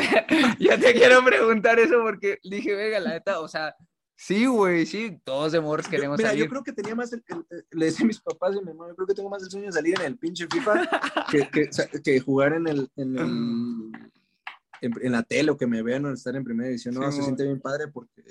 yo 0.58 0.78
te 0.78 0.94
quiero 0.94 1.22
preguntar 1.24 1.78
eso 1.78 2.00
porque 2.02 2.38
dije, 2.42 2.74
venga, 2.74 3.00
la 3.00 3.10
neta, 3.10 3.40
o 3.40 3.48
sea, 3.48 3.74
sí, 4.16 4.46
güey, 4.46 4.86
sí, 4.86 5.18
todos 5.24 5.52
de 5.52 5.60
morros 5.60 5.88
queremos 5.88 6.16
mira, 6.18 6.30
salir. 6.30 6.44
yo 6.44 6.50
creo 6.50 6.62
que 6.62 6.72
tenía 6.72 6.94
más, 6.94 7.12
el- 7.12 7.24
el- 7.28 7.46
el- 7.50 7.66
le 7.70 7.86
decía 7.86 8.04
a 8.04 8.06
mis 8.06 8.20
papás 8.20 8.54
y 8.54 8.58
a 8.58 8.60
mi 8.62 8.68
mamá, 8.72 8.88
yo 8.88 8.94
creo 8.96 9.06
que 9.06 9.14
tengo 9.14 9.28
más 9.30 9.42
el 9.42 9.50
sueño 9.50 9.66
de 9.66 9.72
salir 9.72 9.94
en 10.00 10.06
el 10.06 10.16
pinche 10.18 10.46
FIFA 10.50 10.72
que, 11.30 11.48
que, 11.50 11.72
sa- 11.72 11.88
que 11.88 12.20
jugar 12.20 12.52
en 12.54 12.66
el, 12.68 12.90
en 12.96 13.18
el, 13.18 13.92
en, 14.80 14.92
en 15.02 15.12
la 15.12 15.22
tele 15.22 15.50
o 15.50 15.56
que 15.56 15.66
me 15.66 15.82
vean 15.82 16.04
o 16.06 16.12
estar 16.12 16.34
en 16.36 16.44
primera 16.44 16.68
división, 16.68 16.94
no, 16.94 17.10
Sí, 17.10 17.18
se 17.18 17.22
siente 17.24 17.44
bien 17.44 17.60
padre 17.60 17.88
porque, 17.88 18.22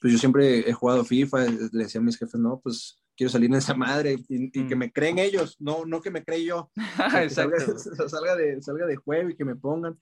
pues 0.00 0.12
yo 0.12 0.18
siempre 0.18 0.68
he 0.68 0.72
jugado 0.72 1.04
FIFA, 1.04 1.44
le 1.72 1.84
decía 1.84 2.00
a 2.00 2.04
mis 2.04 2.18
jefes, 2.18 2.40
no, 2.40 2.58
pues 2.60 2.98
quiero 3.16 3.30
salir 3.30 3.50
en 3.50 3.56
esa 3.56 3.74
madre 3.74 4.16
y, 4.28 4.44
y 4.60 4.66
que 4.66 4.74
Mm. 4.74 4.78
me 4.78 4.92
creen 4.92 5.18
ellos, 5.18 5.56
no, 5.60 5.84
no 5.84 6.00
que 6.00 6.10
me 6.10 6.24
creen 6.24 6.44
yo. 6.46 6.70
Salga, 7.30 7.56
salga 8.08 8.36
de, 8.36 8.60
salga 8.62 8.86
de 8.86 8.96
juego 8.96 9.30
y 9.30 9.36
que 9.36 9.44
me 9.44 9.56
pongan. 9.56 9.98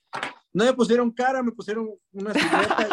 No 0.52 0.64
me 0.64 0.72
pusieron 0.72 1.10
cara, 1.12 1.42
me 1.42 1.52
pusieron 1.52 1.88
una 2.12 2.32
silueta, 2.34 2.88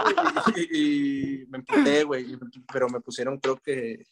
y, 0.71 1.45
me 1.49 1.57
emputé, 1.57 2.03
güey, 2.03 2.37
pero 2.71 2.87
me 2.87 3.01
pusieron 3.01 3.39
creo 3.39 3.57
que 3.57 4.05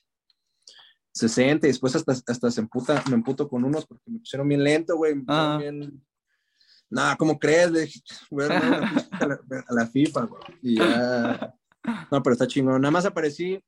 60 1.13 1.67
y 1.67 1.69
después 1.69 1.95
hasta, 1.95 2.11
hasta 2.11 2.51
se 2.51 2.61
emputa, 2.61 3.03
me 3.09 3.15
emputo 3.15 3.47
con 3.47 3.63
unos 3.63 3.85
porque 3.85 4.03
me 4.09 4.19
pusieron 4.19 4.47
bien 4.47 4.63
lento, 4.63 4.95
güey, 4.97 5.15
Ah. 5.27 5.57
bien... 5.59 6.01
Nah, 6.89 7.15
¿cómo 7.15 7.37
crees? 7.39 7.71
Le 7.71 7.81
dije, 7.81 7.99
güey, 8.29 8.47
no, 8.47 8.55
una 8.55 8.79
pinche 9.09 9.23
a, 9.23 9.27
la, 9.27 9.39
a 9.67 9.73
la 9.73 9.87
FIFA, 9.87 10.21
güey, 10.25 10.41
y 10.61 10.77
ya... 10.77 11.53
No, 12.11 12.23
pero 12.23 12.33
está 12.33 12.47
chingón. 12.47 12.81
Nada 12.81 12.91
más 12.91 13.05
aparecí 13.05 13.59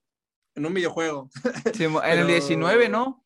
en 0.57 0.65
un 0.65 0.73
videojuego. 0.73 1.29
Sí, 1.73 1.83
en 1.85 1.93
el 1.95 2.01
Pero- 2.01 2.27
19, 2.27 2.89
¿no? 2.89 3.23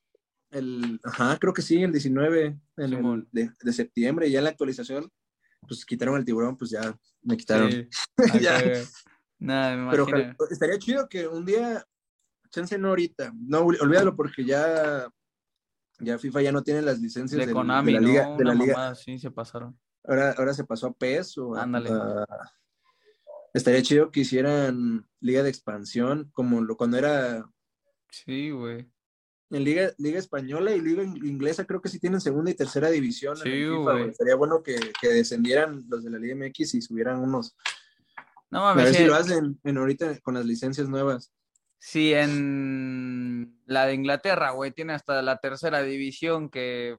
El, 0.51 0.99
ajá, 1.03 1.37
creo 1.39 1.53
que 1.53 1.61
sí, 1.61 1.81
el 1.81 1.91
19 1.93 2.45
en 2.45 2.59
el- 2.77 2.89
Simón. 2.89 3.29
de, 3.31 3.51
de 3.61 3.73
septiembre, 3.73 4.29
ya 4.29 4.39
en 4.39 4.43
la 4.43 4.49
actualización, 4.51 5.09
pues 5.67 5.85
quitaron 5.85 6.17
el 6.17 6.25
tiburón, 6.25 6.57
pues 6.57 6.71
ya 6.71 6.93
me 7.23 7.37
quitaron. 7.37 7.71
Sí. 7.71 7.87
Ya. 8.41 8.59
Nada, 9.39 9.75
me 9.77 9.91
Pero 9.91 10.03
ojalá- 10.03 10.35
estaría 10.51 10.77
chido 10.77 11.07
que 11.09 11.27
un 11.27 11.45
día, 11.45 11.83
chance 12.49 12.77
no 12.77 12.89
ahorita, 12.89 13.31
no, 13.35 13.61
ol- 13.65 13.77
olvídalo 13.81 14.15
porque 14.15 14.43
ya, 14.45 15.07
ya 15.99 16.19
FIFA 16.19 16.41
ya 16.41 16.51
no 16.51 16.61
tiene 16.63 16.81
las 16.81 16.99
licencias 16.99 17.39
De 17.39 17.45
del- 17.45 17.55
Konami, 17.55 17.93
de 17.93 18.01
la 18.01 18.07
liga. 18.07 18.23
¿no? 18.27 18.37
de 18.37 18.43
la 18.43 18.53
liga. 18.53 18.93
sí, 18.95 19.17
se 19.19 19.31
pasaron. 19.31 19.79
Ahora, 20.03 20.35
ahora 20.37 20.53
se 20.53 20.63
pasó 20.65 20.87
a 20.87 20.93
PES 20.93 21.37
o 21.37 21.55
Ándale. 21.55 21.89
a- 21.91 22.25
estaría 23.53 23.81
chido 23.81 24.11
que 24.11 24.21
hicieran 24.21 25.07
liga 25.19 25.43
de 25.43 25.49
expansión, 25.49 26.29
como 26.33 26.61
lo, 26.61 26.77
cuando 26.77 26.97
era 26.97 27.49
Sí, 28.09 28.51
güey. 28.51 28.89
en 29.49 29.63
liga, 29.63 29.91
liga 29.97 30.19
española 30.19 30.71
y 30.75 30.81
liga 30.81 31.03
in- 31.03 31.25
inglesa 31.25 31.65
creo 31.65 31.81
que 31.81 31.89
sí 31.89 31.99
tienen 31.99 32.21
segunda 32.21 32.51
y 32.51 32.55
tercera 32.55 32.89
división 32.89 33.35
Sí, 33.37 33.43
FIFA, 33.43 33.75
güey. 33.77 34.09
Estaría 34.09 34.35
bueno 34.35 34.61
que, 34.63 34.75
que 35.01 35.09
descendieran 35.09 35.83
los 35.89 36.03
de 36.03 36.09
la 36.09 36.17
Liga 36.17 36.35
MX 36.35 36.75
y 36.75 36.81
subieran 36.81 37.19
unos. 37.19 37.55
No 38.49 38.59
A 38.67 38.73
mames, 38.75 38.85
ver 38.85 38.93
sí, 38.95 39.01
si 39.03 39.07
lo 39.07 39.15
hacen 39.15 39.59
en 39.63 39.77
ahorita 39.77 40.19
con 40.21 40.33
las 40.33 40.45
licencias 40.45 40.87
nuevas. 40.89 41.31
sí, 41.79 42.13
en 42.13 43.59
la 43.65 43.85
de 43.87 43.93
Inglaterra, 43.93 44.51
güey, 44.51 44.71
tiene 44.71 44.93
hasta 44.93 45.21
la 45.21 45.37
tercera 45.37 45.81
división 45.83 46.49
que... 46.49 46.97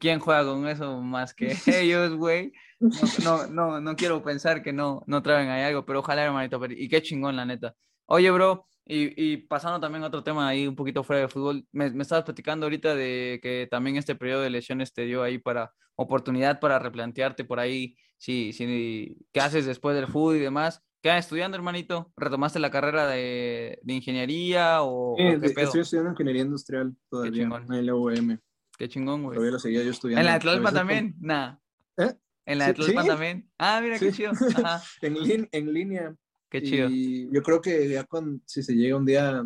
¿Quién 0.00 0.18
juega 0.18 0.44
con 0.44 0.66
eso 0.66 1.00
más 1.02 1.34
que 1.34 1.52
ellos, 1.66 2.14
güey? 2.16 2.52
No, 2.80 2.88
no, 3.22 3.46
no, 3.46 3.80
no 3.80 3.94
quiero 3.96 4.22
pensar 4.22 4.62
que 4.62 4.72
no, 4.72 5.02
no 5.06 5.22
traen 5.22 5.48
ahí 5.50 5.62
algo, 5.62 5.84
pero 5.84 6.00
ojalá, 6.00 6.24
hermanito, 6.24 6.58
pero- 6.58 6.72
y 6.74 6.88
qué 6.88 7.02
chingón, 7.02 7.36
la 7.36 7.44
neta. 7.44 7.74
Oye, 8.06 8.30
bro, 8.30 8.66
y, 8.86 9.12
y 9.32 9.36
pasando 9.36 9.78
también 9.78 10.02
a 10.02 10.06
otro 10.08 10.24
tema 10.24 10.48
ahí 10.48 10.66
un 10.66 10.74
poquito 10.74 11.04
fuera 11.04 11.20
de 11.22 11.28
fútbol, 11.28 11.64
me, 11.70 11.90
me 11.90 12.02
estabas 12.02 12.24
platicando 12.24 12.66
ahorita 12.66 12.94
de 12.94 13.38
que 13.42 13.68
también 13.70 13.96
este 13.96 14.14
periodo 14.16 14.40
de 14.42 14.50
lesiones 14.50 14.92
te 14.92 15.02
dio 15.04 15.22
ahí 15.22 15.38
para 15.38 15.72
oportunidad 15.94 16.58
para 16.58 16.78
replantearte 16.78 17.44
por 17.44 17.60
ahí 17.60 17.94
si, 18.16 18.52
si, 18.54 19.18
qué 19.32 19.40
haces 19.40 19.66
después 19.66 19.94
del 19.94 20.06
fútbol 20.08 20.36
y 20.36 20.40
demás. 20.40 20.82
¿Qué 21.02 21.16
estudiando, 21.16 21.56
hermanito? 21.56 22.12
¿Retomaste 22.16 22.58
la 22.58 22.70
carrera 22.70 23.06
de, 23.06 23.78
de 23.82 23.92
ingeniería 23.94 24.82
o, 24.82 25.12
o 25.12 25.16
Sí, 25.16 25.22
qué 25.24 25.38
de- 25.38 25.50
pedo? 25.54 25.64
estoy 25.66 25.80
estudiando 25.82 26.10
ingeniería 26.10 26.42
industrial 26.42 26.94
todavía 27.08 27.44
en 27.44 27.86
la 27.86 27.94
UM. 27.94 28.38
Qué 28.80 28.88
chingón, 28.88 29.22
güey. 29.24 29.34
Todavía 29.34 29.52
lo 29.52 29.58
seguía 29.58 29.82
yo 29.84 29.90
estudiando. 29.90 30.20
¿En 30.22 30.26
la 30.26 30.38
Tlalpan 30.38 30.72
también? 30.72 31.14
Nah. 31.20 31.56
¿Eh? 31.98 32.14
¿En 32.46 32.58
la 32.58 32.72
Tlalpan 32.72 33.04
sí. 33.04 33.08
también? 33.10 33.50
Ah, 33.58 33.78
mira, 33.82 33.98
qué 33.98 34.10
chido. 34.10 34.30
Ajá, 34.56 34.82
con- 35.02 35.06
En, 35.06 35.14
lin- 35.22 35.48
en 35.52 35.72
línea. 35.74 36.16
qué 36.48 36.62
chido. 36.62 36.88
Y 36.88 37.28
yo 37.30 37.42
creo 37.42 37.60
que 37.60 37.90
ya 37.90 38.04
con, 38.04 38.42
si 38.46 38.62
se 38.62 38.72
llega 38.74 38.96
un 38.96 39.04
día 39.04 39.40
a 39.40 39.44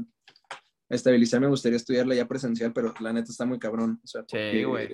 estabilizar, 0.88 1.40
me 1.40 1.49
gustaría 1.49 1.79
estudiarla 1.79 2.14
ya 2.14 2.29
presencial, 2.29 2.73
pero 2.73 2.94
la 3.01 3.12
neta 3.12 3.33
está 3.33 3.44
muy 3.44 3.59
cabrón. 3.59 4.01
O 4.05 4.07
sea, 4.07 4.25
Sí, 4.29 4.62
güey. 4.62 4.88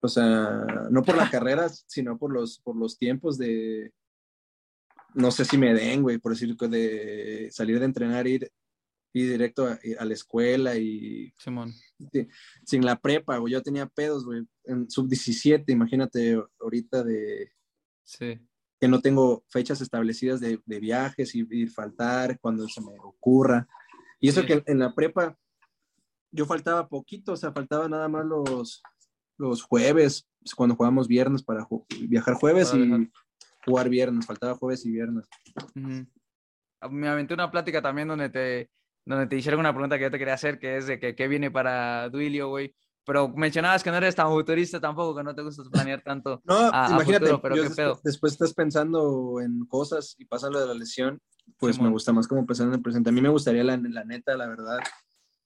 O 0.00 0.06
sea, 0.06 0.64
no 0.88 1.02
por 1.02 1.16
la 1.16 1.28
carrera, 1.30 1.68
sino 1.68 2.16
por 2.16 2.32
los, 2.32 2.60
por 2.60 2.76
los 2.76 2.96
tiempos 2.96 3.36
de. 3.36 3.90
No 5.14 5.32
sé 5.32 5.44
si 5.44 5.58
me 5.58 5.74
den, 5.74 6.02
güey, 6.02 6.18
por 6.18 6.32
decir 6.34 6.56
que 6.56 6.68
de 6.68 7.48
salir 7.50 7.80
de 7.80 7.84
entrenar, 7.86 8.28
ir, 8.28 8.48
ir 9.14 9.30
directo 9.30 9.66
a, 9.66 9.78
a 9.98 10.04
la 10.04 10.14
escuela 10.14 10.76
y 10.76 11.32
Simón. 11.38 11.72
sin 12.64 12.84
la 12.84 12.98
prepa, 12.98 13.36
güey. 13.38 13.52
Yo 13.52 13.62
tenía 13.62 13.86
pedos, 13.86 14.24
güey, 14.24 14.44
en 14.64 14.90
sub-17, 14.90 15.64
imagínate 15.68 16.40
ahorita 16.60 17.02
de 17.04 17.52
Sí. 18.04 18.40
que 18.80 18.88
no 18.88 19.00
tengo 19.00 19.44
fechas 19.48 19.80
establecidas 19.80 20.40
de, 20.40 20.60
de 20.66 20.80
viajes 20.80 21.34
y, 21.34 21.46
y 21.50 21.66
faltar 21.68 22.38
cuando 22.40 22.66
se 22.68 22.80
me 22.80 22.92
ocurra. 23.00 23.68
Y 24.20 24.28
eso 24.28 24.40
Sí. 24.42 24.46
que 24.48 24.62
en 24.66 24.78
la 24.78 24.94
prepa 24.94 25.36
yo 26.30 26.46
faltaba 26.46 26.88
poquito, 26.88 27.32
o 27.32 27.36
sea, 27.36 27.52
faltaba 27.52 27.88
nada 27.88 28.08
más 28.08 28.24
los, 28.24 28.82
los 29.38 29.62
jueves, 29.62 30.26
cuando 30.56 30.74
jugábamos 30.74 31.06
viernes 31.06 31.42
para 31.42 31.64
ju- 31.64 31.84
viajar 32.08 32.34
jueves 32.34 32.72
y 32.74 32.78
viajar. 32.78 33.08
jugar 33.64 33.88
viernes, 33.88 34.26
faltaba 34.26 34.54
jueves 34.56 34.84
y 34.86 34.90
viernes. 34.90 35.26
Ujú. 35.76 36.06
Ah, 36.80 36.88
Me 36.88 37.06
aventé 37.08 37.34
una 37.34 37.50
plática 37.50 37.80
también 37.80 38.08
donde 38.08 38.28
te, 38.30 38.70
donde 39.04 39.26
te 39.26 39.36
hicieron 39.36 39.60
una 39.60 39.72
pregunta 39.72 39.96
que 39.98 40.04
yo 40.04 40.10
te 40.10 40.18
quería 40.18 40.34
hacer, 40.34 40.58
que 40.58 40.76
es 40.76 40.86
de 40.86 40.98
que 41.00 41.14
qué 41.14 41.28
viene 41.28 41.50
para 41.50 42.08
Duilio, 42.08 42.48
güey. 42.48 42.74
Pero 43.04 43.28
mencionabas 43.28 43.82
que 43.82 43.90
no 43.90 43.96
eres 43.96 44.14
tan 44.14 44.28
futurista 44.28 44.80
tampoco, 44.80 45.16
que 45.16 45.24
no 45.24 45.34
te 45.34 45.42
gusta 45.42 45.64
planear 45.72 46.02
tanto. 46.02 46.40
No, 46.44 46.54
a 46.72 46.86
imagínate, 46.88 47.24
futuro, 47.26 47.42
pero 47.42 47.54
qué 47.56 47.62
des- 47.62 47.74
pedo. 47.74 48.00
después 48.04 48.32
estás 48.34 48.54
pensando 48.54 49.40
en 49.40 49.64
cosas 49.66 50.14
y 50.18 50.24
pasa 50.24 50.48
lo 50.48 50.60
de 50.60 50.66
la 50.68 50.74
lesión, 50.74 51.20
pues 51.58 51.74
Simón. 51.74 51.90
me 51.90 51.92
gusta 51.94 52.12
más 52.12 52.28
como 52.28 52.46
pensar 52.46 52.68
en 52.68 52.74
el 52.74 52.80
presente. 52.82 53.10
A 53.10 53.12
mí 53.12 53.20
me 53.20 53.28
gustaría, 53.28 53.64
la, 53.64 53.76
la 53.76 54.04
neta, 54.04 54.36
la 54.36 54.46
verdad, 54.46 54.78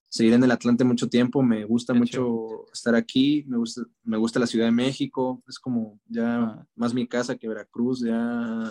seguir 0.06 0.34
en 0.34 0.44
el 0.44 0.50
Atlante 0.50 0.84
mucho 0.84 1.08
tiempo. 1.08 1.42
Me 1.42 1.64
gusta 1.64 1.94
Qué 1.94 1.98
mucho 1.98 2.70
estar 2.74 2.94
aquí, 2.94 3.44
me 3.48 3.56
gusta, 3.56 3.80
me 4.04 4.18
gusta 4.18 4.38
la 4.38 4.46
Ciudad 4.46 4.66
de 4.66 4.72
México. 4.72 5.42
Es 5.48 5.58
como 5.58 5.98
ya 6.08 6.36
Ah. 6.42 6.66
más 6.74 6.92
mi 6.92 7.06
casa 7.08 7.36
que 7.36 7.48
Veracruz, 7.48 8.00
ya 8.04 8.70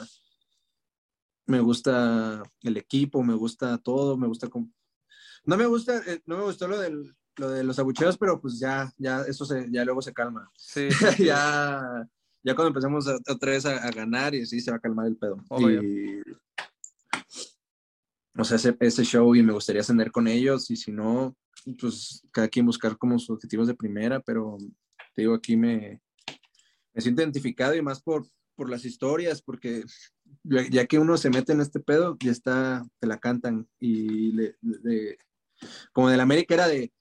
me 1.48 1.60
gusta 1.60 2.44
el 2.62 2.78
equipo, 2.78 3.24
me 3.24 3.34
gusta 3.34 3.78
todo, 3.80 4.16
me 4.16 4.28
gusta. 4.28 4.48
No 5.46 5.58
me 5.58 5.66
gusta, 5.66 5.98
eh, 6.08 6.22
no 6.26 6.38
me 6.38 6.44
gustó 6.44 6.68
lo 6.68 6.78
del 6.80 7.16
lo 7.38 7.50
de 7.50 7.66
los 7.66 7.78
abucheos, 7.80 8.18
pero 8.18 8.40
pues 8.40 8.58
ya, 8.60 8.94
ya, 8.98 9.22
eso 9.24 9.44
se, 9.46 9.68
ya 9.70 9.84
luego 9.84 10.02
se 10.02 10.14
calma. 10.14 10.50
Sí, 10.58 10.90
sí, 10.92 11.26
ya, 11.26 12.08
ya 12.44 12.56
cuando 12.56 12.70
empecemos 12.70 13.08
a- 13.10 13.18
otra 13.30 13.52
vez 13.52 13.66
a, 13.66 13.78
a 13.86 13.92
ganar 13.92 14.34
y 14.34 14.42
así 14.44 14.62
se 14.62 14.72
va 14.72 14.78
a 14.78 14.80
calmar 14.80 15.08
el 15.08 15.18
pedo. 15.18 15.44
Obvio. 15.50 15.84
Y, 15.84 16.22
o 18.38 18.44
sea, 18.44 18.58
ese, 18.58 18.76
ese 18.80 19.04
show 19.04 19.36
y 19.36 19.44
me 19.44 19.54
gustaría 19.54 19.82
ascender 19.82 20.12
con 20.12 20.28
ellos 20.28 20.70
y 20.72 20.76
si 20.76 20.92
no, 20.92 21.36
pues 21.80 22.22
cada 22.32 22.48
quien 22.48 22.66
buscar 22.66 22.98
como 22.98 23.18
sus 23.20 23.32
objetivos 23.32 23.68
de 23.68 23.76
primera, 23.76 24.20
pero 24.22 24.58
te 25.14 25.22
digo, 25.22 25.34
aquí 25.34 25.56
me, 25.58 26.02
me 26.94 27.02
siento 27.02 27.22
identificado 27.22 27.76
y 27.76 27.82
más 27.82 28.02
por, 28.02 28.26
por 28.56 28.70
las 28.70 28.84
historias, 28.86 29.42
porque 29.42 29.84
ya 30.70 30.86
que 30.86 31.00
uno 31.00 31.18
se 31.18 31.30
mete 31.30 31.54
en 31.54 31.62
este 31.62 31.80
pedo, 31.80 32.18
ya 32.22 32.32
está, 32.32 32.86
te 33.00 33.08
la 33.08 33.18
cantan 33.20 33.68
y 33.80 34.32
le- 34.34 34.58
como 35.94 36.10
del 36.10 36.20
América 36.20 36.54
era 36.54 36.68
de, 36.68 36.92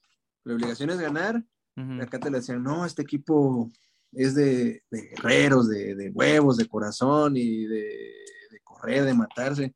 la 0.45 0.55
obligación 0.55 0.91
es 0.91 0.99
ganar, 0.99 1.43
Ujú. 1.77 2.03
acá 2.03 2.19
te 2.19 2.31
le 2.31 2.39
decían, 2.39 2.63
no, 2.63 2.85
este 2.85 3.03
equipo 3.03 3.71
es 4.13 4.35
de, 4.35 4.83
de 4.91 5.03
guerreros, 5.09 5.69
de, 5.69 5.95
de 5.95 6.11
huevos, 6.11 6.57
de 6.57 6.69
corazón 6.69 7.37
y 7.37 7.67
de, 7.67 8.15
de 8.51 8.61
correr, 8.63 9.05
de 9.05 9.15
matarse. 9.15 9.75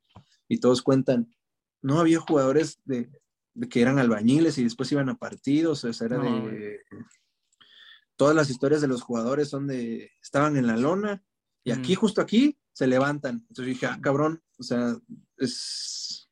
Y 0.48 0.60
todos 0.60 0.82
cuentan, 0.82 1.28
no 1.82 2.00
había 2.00 2.20
jugadores 2.20 2.78
de, 2.84 3.10
que 3.66 3.82
eran 3.82 3.98
albañiles 3.98 4.58
y 4.58 4.64
después 4.64 4.92
iban 4.92 5.08
a 5.08 5.18
partidos, 5.18 5.84
o 5.84 5.92
sea, 5.92 6.06
era 6.06 6.18
No, 6.18 6.46
de... 6.48 6.80
Todas 8.16 8.34
las 8.34 8.50
historias 8.50 8.80
de 8.80 8.88
los 8.88 9.02
jugadores 9.02 9.48
son 9.48 9.68
de, 9.68 10.10
estaban 10.20 10.56
en 10.56 10.66
la 10.66 10.76
lona 10.76 11.22
y 11.62 11.70
aquí, 11.70 11.94
justo 11.94 12.20
aquí, 12.20 12.58
se 12.72 12.86
levantan. 12.86 13.44
Entonces 13.48 13.66
dije, 13.66 13.86
ah, 13.86 13.98
cabrón, 14.00 14.42
o 14.58 14.62
sea, 14.62 14.96
es... 15.36 16.27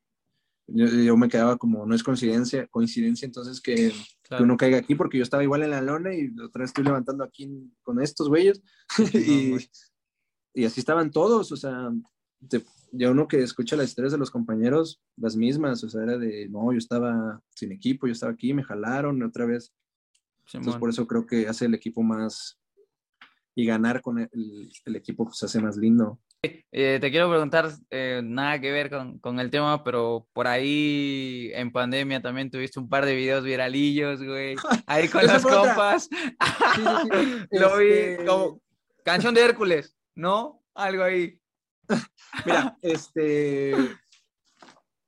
Yo, 0.68 0.87
yo 0.87 1.16
me 1.16 1.29
quedaba 1.29 1.57
como, 1.57 1.87
no 1.87 1.94
es 1.94 2.02
coincidencia, 2.02 2.66
coincidencia 2.66 3.24
entonces 3.26 3.61
que, 3.61 3.74
que 3.74 3.92
Claro. 4.22 4.44
uno 4.44 4.57
caiga 4.57 4.79
aquí 4.79 4.96
porque 4.96 5.18
yo 5.18 5.22
estaba 5.22 5.44
igual 5.44 5.62
en 5.62 5.70
la 5.70 5.81
lona 5.81 6.12
y 6.12 6.35
otra 6.40 6.62
vez 6.62 6.70
estoy 6.70 6.85
levantando 6.85 7.22
aquí 7.22 7.48
con 7.85 8.02
estos 8.02 8.29
güeyes 8.29 8.61
y, 10.55 10.64
así 10.64 10.81
estaban 10.81 11.12
todos, 11.12 11.52
o 11.52 11.57
sea, 11.57 11.92
te- 12.48 12.64
ya 12.90 13.11
uno 13.11 13.29
que 13.29 13.42
escucha 13.42 13.76
las 13.76 13.88
historias 13.88 14.12
de 14.12 14.18
los 14.18 14.31
compañeros, 14.31 15.00
las 15.16 15.37
mismas, 15.37 15.85
o 15.85 15.88
sea, 15.88 16.02
era 16.02 16.18
de, 16.18 16.48
no, 16.48 16.72
yo 16.72 16.79
estaba 16.79 17.40
sin 17.55 17.70
equipo, 17.70 18.07
yo 18.07 18.12
estaba 18.12 18.33
aquí, 18.33 18.52
me 18.52 18.64
jalaron 18.64 19.22
otra 19.22 19.46
vez, 19.46 19.72
entonces 20.52 20.81
por 20.81 20.90
eso 20.90 21.07
creo 21.07 21.26
que 21.26 21.46
hace 21.46 21.66
el 21.66 21.74
equipo 21.74 22.02
más, 22.02 22.59
y 23.55 23.64
ganar 23.64 24.02
con 24.02 24.18
el, 24.18 24.70
el 24.85 24.96
equipo 24.96 25.24
pues 25.24 25.42
hace 25.42 25.61
más 25.61 25.76
lindo. 25.76 26.20
Eh, 26.78 26.98
te 27.00 27.11
quiero 27.11 27.30
preguntar, 27.30 27.70
eh, 27.88 28.20
nada 28.22 28.61
que 28.61 28.70
ver 28.70 28.90
con, 28.90 29.18
con 29.20 29.40
el 29.40 29.50
tema, 29.50 29.82
pero 29.82 30.28
por 30.35 30.46
ahí 30.46 31.50
en 31.54 31.72
pandemia 31.72 32.20
también 32.20 32.50
tuviste 32.50 32.78
un 32.78 32.88
par 32.88 33.06
de 33.06 33.14
videos 33.14 33.44
viralillos, 33.44 34.22
güey. 34.22 34.56
Ahí 34.87 35.09
con 35.09 35.24
otra. 35.24 35.40
compas. 35.40 36.09
Sí, 36.11 36.18
sí, 36.18 36.82
sí. 37.12 37.46
Lo 37.59 37.78
vi 37.78 37.88
Este, 37.88 38.24
como 38.26 38.61
canción 39.04 39.32
de 39.32 39.40
Hércules, 39.42 39.96
¿no? 40.14 40.62
Algo 40.74 41.04
ahí. 41.04 41.40
Mira, 42.44 42.76
este, 42.82 43.74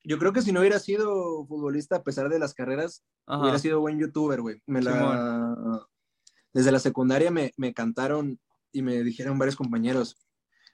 yo 0.05 0.18
creo 0.18 0.33
que 0.33 0.40
si 0.40 0.53
no 0.53 0.61
hubiera 0.61 0.79
sido 0.79 1.44
futbolista 1.46 1.96
a 1.96 2.03
pesar 2.03 2.31
de 2.31 2.38
las 2.38 2.55
carreras, 2.55 3.05
Ajá. 3.27 3.42
hubiera 3.42 3.59
sido 3.59 3.81
buen 3.81 3.98
youtuber, 3.98 4.40
güey. 4.40 4.62
Me 4.66 4.81
la... 4.81 5.85
Desde 6.55 6.72
la 6.72 6.79
secundaria 6.79 7.31
me, 7.31 7.53
me 7.59 7.74
cantaron 7.74 8.40
y 8.72 8.81
me 8.81 9.03
dijeron 9.03 9.38
varios 9.38 9.57
compañeros, 9.57 10.16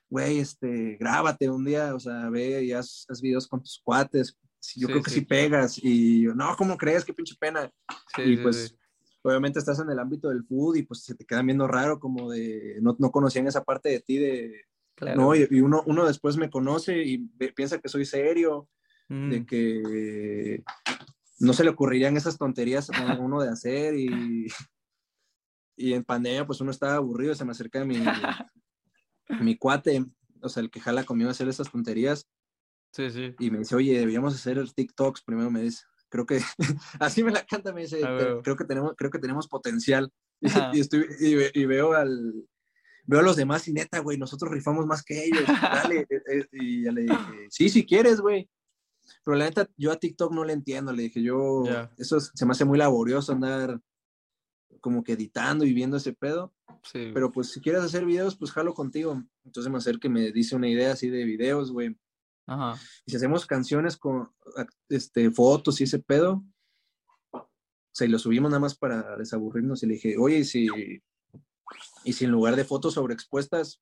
güey, 0.09 0.39
este, 0.39 0.97
grábate 0.99 1.49
un 1.49 1.65
día, 1.65 1.95
o 1.95 1.99
sea, 1.99 2.29
ve 2.29 2.63
y 2.63 2.71
haz, 2.71 3.05
haz 3.09 3.21
videos 3.21 3.47
con 3.47 3.61
tus 3.61 3.81
cuates. 3.83 4.37
Yo 4.75 4.87
Sí, 4.87 4.93
creo 4.93 5.03
que 5.03 5.09
sí. 5.11 5.19
sí 5.19 5.25
pegas. 5.25 5.79
Y 5.81 6.23
yo, 6.23 6.33
no, 6.33 6.55
¿cómo 6.57 6.77
crees? 6.77 7.05
Qué 7.05 7.13
pinche 7.13 7.35
pena. 7.39 7.71
Sí, 8.15 8.21
y 8.23 8.37
pues, 8.37 8.75
obviamente 9.23 9.59
estás 9.59 9.79
en 9.79 9.89
el 9.89 9.99
ámbito 9.99 10.29
del 10.29 10.43
food 10.43 10.77
y 10.77 10.83
pues 10.83 11.03
se 11.03 11.15
te 11.15 11.25
quedan 11.25 11.45
viendo 11.45 11.67
raro, 11.67 11.99
como 11.99 12.31
de, 12.31 12.77
no, 12.81 12.95
no 12.99 13.11
conocían 13.11 13.47
esa 13.47 13.63
parte 13.63 13.89
de 13.89 13.99
ti, 13.99 14.17
de, 14.17 14.61
Claro. 14.95 15.19
no, 15.21 15.35
y, 15.35 15.45
y 15.51 15.59
uno, 15.59 15.83
uno 15.87 16.05
después 16.05 16.37
me 16.37 16.49
conoce 16.49 17.03
y 17.03 17.17
piensa 17.53 17.79
que 17.79 17.89
soy 17.89 18.05
serio, 18.05 18.69
Mm, 19.07 19.29
de 19.29 19.45
que 19.45 20.63
no 21.39 21.53
se 21.53 21.63
le 21.63 21.69
ocurrirían 21.69 22.17
esas 22.17 22.37
tonterías 22.37 22.89
a 22.89 23.13
uno 23.13 23.41
de 23.41 23.49
hacer 23.49 23.95
y, 23.95 24.47
y 25.75 25.93
en 25.93 26.03
pandemia 26.03 26.47
pues 26.47 26.61
uno 26.61 26.71
estaba 26.71 26.95
aburrido, 26.95 27.35
se 27.35 27.45
me 27.45 27.51
acerca 27.51 27.85
mi, 27.85 27.95
mi 29.41 29.57
cuate, 29.57 30.05
o 30.41 30.49
sea, 30.49 30.61
el 30.63 30.69
que 30.69 30.79
jala 30.79 31.03
conmigo 31.03 31.29
a 31.29 31.31
hacer 31.31 31.47
esas 31.47 31.71
tonterías 31.71 32.27
Sí, 32.91 33.09
sí. 33.09 33.35
y 33.39 33.51
me 33.51 33.59
dice, 33.59 33.75
oye, 33.75 33.97
deberíamos 33.97 34.33
hacer 34.35 34.63
TikToks, 34.71 35.23
primero 35.23 35.51
me 35.51 35.61
dice, 35.61 35.83
creo 36.09 36.25
que, 36.25 36.39
así 36.99 37.23
me 37.23 37.31
la 37.31 37.45
canta, 37.45 37.73
me 37.73 37.81
dice, 37.81 38.01
Ah, 38.03 38.39
creo 38.43 38.55
que 38.55 38.65
tenemos, 38.65 38.93
creo 38.97 39.11
que 39.11 39.19
tenemos 39.19 39.47
potencial. 39.47 40.11
Y, 40.41 40.47
Ajá. 40.47 40.71
y 40.73 40.81
estoy, 40.81 41.05
y, 41.21 41.61
y 41.61 41.65
veo 41.65 41.93
al, 41.93 42.33
veo 43.05 43.19
a 43.21 43.23
los 43.23 43.37
demás 43.37 43.67
y 43.69 43.73
neta, 43.73 43.99
güey, 43.99 44.17
nosotros 44.17 44.51
rifamos 44.51 44.85
más 44.85 45.01
que 45.01 45.23
ellos, 45.25 45.43
dale, 45.47 45.99
eh, 46.09 46.21
eh, 46.27 46.45
y 46.51 46.83
ya 46.83 46.91
le 46.91 47.01
dije, 47.03 47.47
sí, 47.49 47.69
si 47.69 47.85
quieres, 47.85 48.19
güey. 48.19 48.49
Pero 49.23 49.37
la 49.37 49.45
neta, 49.45 49.67
yo 49.77 49.91
a 49.91 49.95
TikTok 49.95 50.33
no 50.33 50.43
le 50.43 50.51
entiendo, 50.53 50.91
le 50.91 51.03
dije, 51.03 51.21
yo, 51.23 51.63
Ya. 51.65 51.89
eso 51.97 52.17
es- 52.17 52.31
se 52.35 52.45
me 52.45 52.51
hace 52.51 52.65
muy 52.65 52.77
laborioso 52.77 53.31
andar 53.31 53.79
como 54.85 55.03
que 55.03 55.13
editando 55.13 55.65
y 55.65 55.73
viendo 55.73 55.97
ese 55.97 56.13
pedo. 56.13 56.53
Sí. 56.83 57.09
Pero 57.11 57.31
pues 57.31 57.49
si 57.49 57.59
quieres 57.59 57.81
hacer 57.81 58.05
videos, 58.05 58.37
pues 58.37 58.51
jalo 58.51 58.75
contigo. 58.75 59.19
Entonces 59.43 59.71
me 59.71 59.79
acerca 59.79 60.07
y 60.07 60.11
me 60.11 60.31
dice 60.31 60.55
una 60.55 60.69
idea 60.69 60.91
así 60.91 61.09
de 61.09 61.23
videos, 61.23 61.71
güey. 61.71 61.97
Ajá. 62.45 62.79
Y 63.03 63.09
si 63.09 63.17
hacemos 63.17 63.47
canciones 63.47 63.97
con 63.97 64.29
este, 64.87 65.31
fotos 65.31 65.81
y 65.81 65.85
ese 65.85 65.97
pedo, 65.97 66.45
o 67.31 67.49
sea, 67.91 68.05
y 68.05 68.11
lo 68.11 68.19
subimos 68.19 68.51
nada 68.51 68.59
más 68.59 68.77
para 68.77 69.17
desaburrirnos. 69.17 69.81
Y 69.81 69.87
le 69.87 69.93
dije, 69.95 70.17
oye, 70.19 70.37
y 70.37 70.43
si, 70.43 70.67
y 72.03 72.13
si 72.13 72.25
en 72.25 72.31
lugar 72.31 72.55
de 72.55 72.63
fotos 72.63 72.93
sobreexpuestas, 72.93 73.81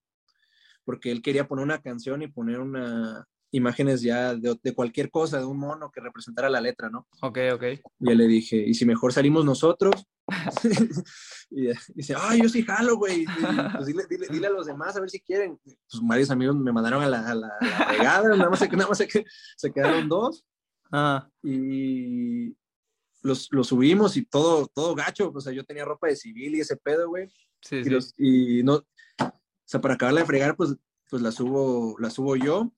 porque 0.86 1.12
él 1.12 1.22
quería 1.22 1.50
poner 1.50 1.66
una 1.66 1.82
canción 1.82 2.22
y 2.22 2.30
poner 2.30 2.62
una 2.62 3.28
imágenes 3.52 4.02
ya 4.02 4.36
de, 4.36 4.58
de 4.64 4.74
cualquier 4.74 5.12
cosa, 5.12 5.40
de 5.40 5.46
un 5.46 5.60
mono 5.60 5.92
que 5.92 6.00
representara 6.00 6.50
la 6.50 6.62
letra, 6.62 6.90
¿no? 6.90 7.08
Ok, 7.22 7.40
ok. 7.54 7.64
Y 8.00 8.10
yo 8.10 8.16
le 8.16 8.26
dije, 8.26 8.56
¿y 8.56 8.74
si 8.74 8.86
mejor 8.86 9.12
salimos 9.12 9.44
nosotros? 9.44 10.08
y 11.50 11.68
dice, 11.94 12.16
ay, 12.18 12.42
yo 12.42 12.50
sí 12.50 12.64
jalo, 12.64 12.98
güey. 12.98 13.26
Pues 13.74 13.86
dile, 13.88 14.04
dile- 14.10 14.28
dile 14.30 14.48
a 14.48 14.52
los 14.52 14.66
demás 14.68 14.96
a 14.96 15.00
ver 15.02 15.10
si 15.10 15.20
quieren. 15.20 15.60
Pues 15.64 15.76
varios 16.02 16.30
amigos 16.32 16.56
me 16.56 16.72
mandaron 16.72 17.04
a 17.04 17.08
la, 17.10 17.28
a 17.30 17.36
la, 17.36 17.48
a 17.60 17.66
la 17.66 17.86
regada, 17.92 18.30
nada 18.36 18.50
más, 18.50 18.60
se, 18.60 18.68
nada 18.70 18.88
más 18.90 18.98
se, 18.98 19.08
se 19.58 19.72
quedaron 19.72 20.08
dos 20.08 20.46
Ajá. 20.92 21.30
y 21.44 22.56
los, 23.22 23.48
los 23.52 23.68
subimos 23.68 24.16
y 24.18 24.26
todo, 24.26 24.68
todo 24.68 24.96
gacho. 24.96 25.32
O 25.34 25.42
sea, 25.42 25.54
yo 25.54 25.64
tenía 25.66 25.86
ropa 25.86 26.08
de 26.08 26.16
civil 26.16 26.56
y 26.56 26.62
ese 26.62 26.78
pedo, 26.78 27.10
güey. 27.10 27.30
Sí, 27.62 27.78
Y, 27.78 27.84
sí. 27.84 27.90
los- 27.90 28.14
y 28.18 28.64
no, 28.64 28.76
o 28.76 28.86
sea, 29.66 29.82
para 29.82 29.96
acabarla 29.96 30.22
de 30.22 30.28
fregar, 30.28 30.56
pues, 30.56 30.76
pues 31.10 31.22
la 31.22 31.32
subo, 31.32 31.96
la 32.00 32.10
subo 32.10 32.36
yo 32.36 32.74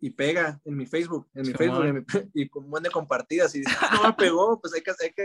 y 0.00 0.10
pega 0.10 0.60
en 0.64 0.76
mi 0.76 0.84
Facebook, 0.86 1.28
en 1.34 1.46
mi. 1.46 1.52
Facebook, 1.54 1.84
en 1.84 1.94
mi- 1.94 2.04
y 2.34 2.48
con 2.48 2.64
un 2.64 2.70
buen 2.70 2.82
de 2.82 2.90
compartidas 2.90 3.54
y 3.54 3.60
dice, 3.60 3.72
"Ah, 3.80 3.98
no 4.02 4.08
me 4.08 4.12
pegó, 4.14 4.60
pues 4.60 4.74
hay 4.74 4.82
que, 4.82 4.90
hay 4.90 5.12
que 5.12 5.24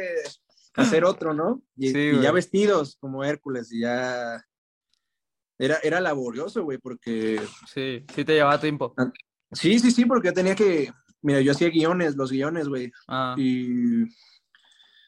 hacer 0.75 1.03
otro, 1.05 1.33
¿no? 1.33 1.61
Y, 1.75 1.89
Sí, 1.89 1.97
y 1.97 2.11
güey. 2.11 2.23
ya 2.23 2.31
vestidos 2.31 2.97
como 2.99 3.23
Hércules 3.23 3.71
y 3.71 3.81
ya 3.81 4.45
era, 5.57 5.77
era 5.83 5.99
laborioso, 5.99 6.63
güey, 6.63 6.77
porque 6.77 7.39
Sí, 7.67 8.05
sí 8.13 8.25
te 8.25 8.33
llevaba 8.33 8.59
tiempo. 8.59 8.93
sí, 9.51 9.79
sí, 9.79 9.91
sí, 9.91 10.05
porque 10.05 10.29
yo 10.29 10.33
tenía 10.33 10.55
que, 10.55 10.91
mira, 11.21 11.41
yo 11.41 11.51
hacía 11.51 11.69
guiones, 11.69 12.15
los 12.15 12.31
guiones, 12.31 12.67
güey, 12.67 12.91
Ah, 13.07 13.35
y 13.37 14.05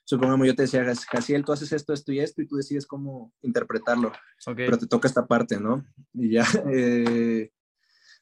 supongamos 0.05 0.45
yo 0.45 0.53
te 0.55 0.63
decía, 0.63 0.83
Casiel, 1.09 1.43
tú 1.45 1.53
haces 1.53 1.71
esto, 1.71 1.93
esto 1.93 2.11
y 2.11 2.19
esto, 2.19 2.41
y 2.41 2.47
tú 2.47 2.57
decides 2.57 2.85
cómo 2.85 3.33
interpretarlo 3.41 4.09
ok. 4.45 4.55
pero 4.57 4.77
te 4.77 4.85
toca 4.87 5.07
esta 5.07 5.25
parte, 5.25 5.59
¿no? 5.59 5.83
Y 6.13 6.31
ya, 6.31 6.43
eh, 6.71 7.51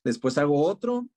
después 0.04 0.38
hago 0.38 0.64
otro 0.64 1.08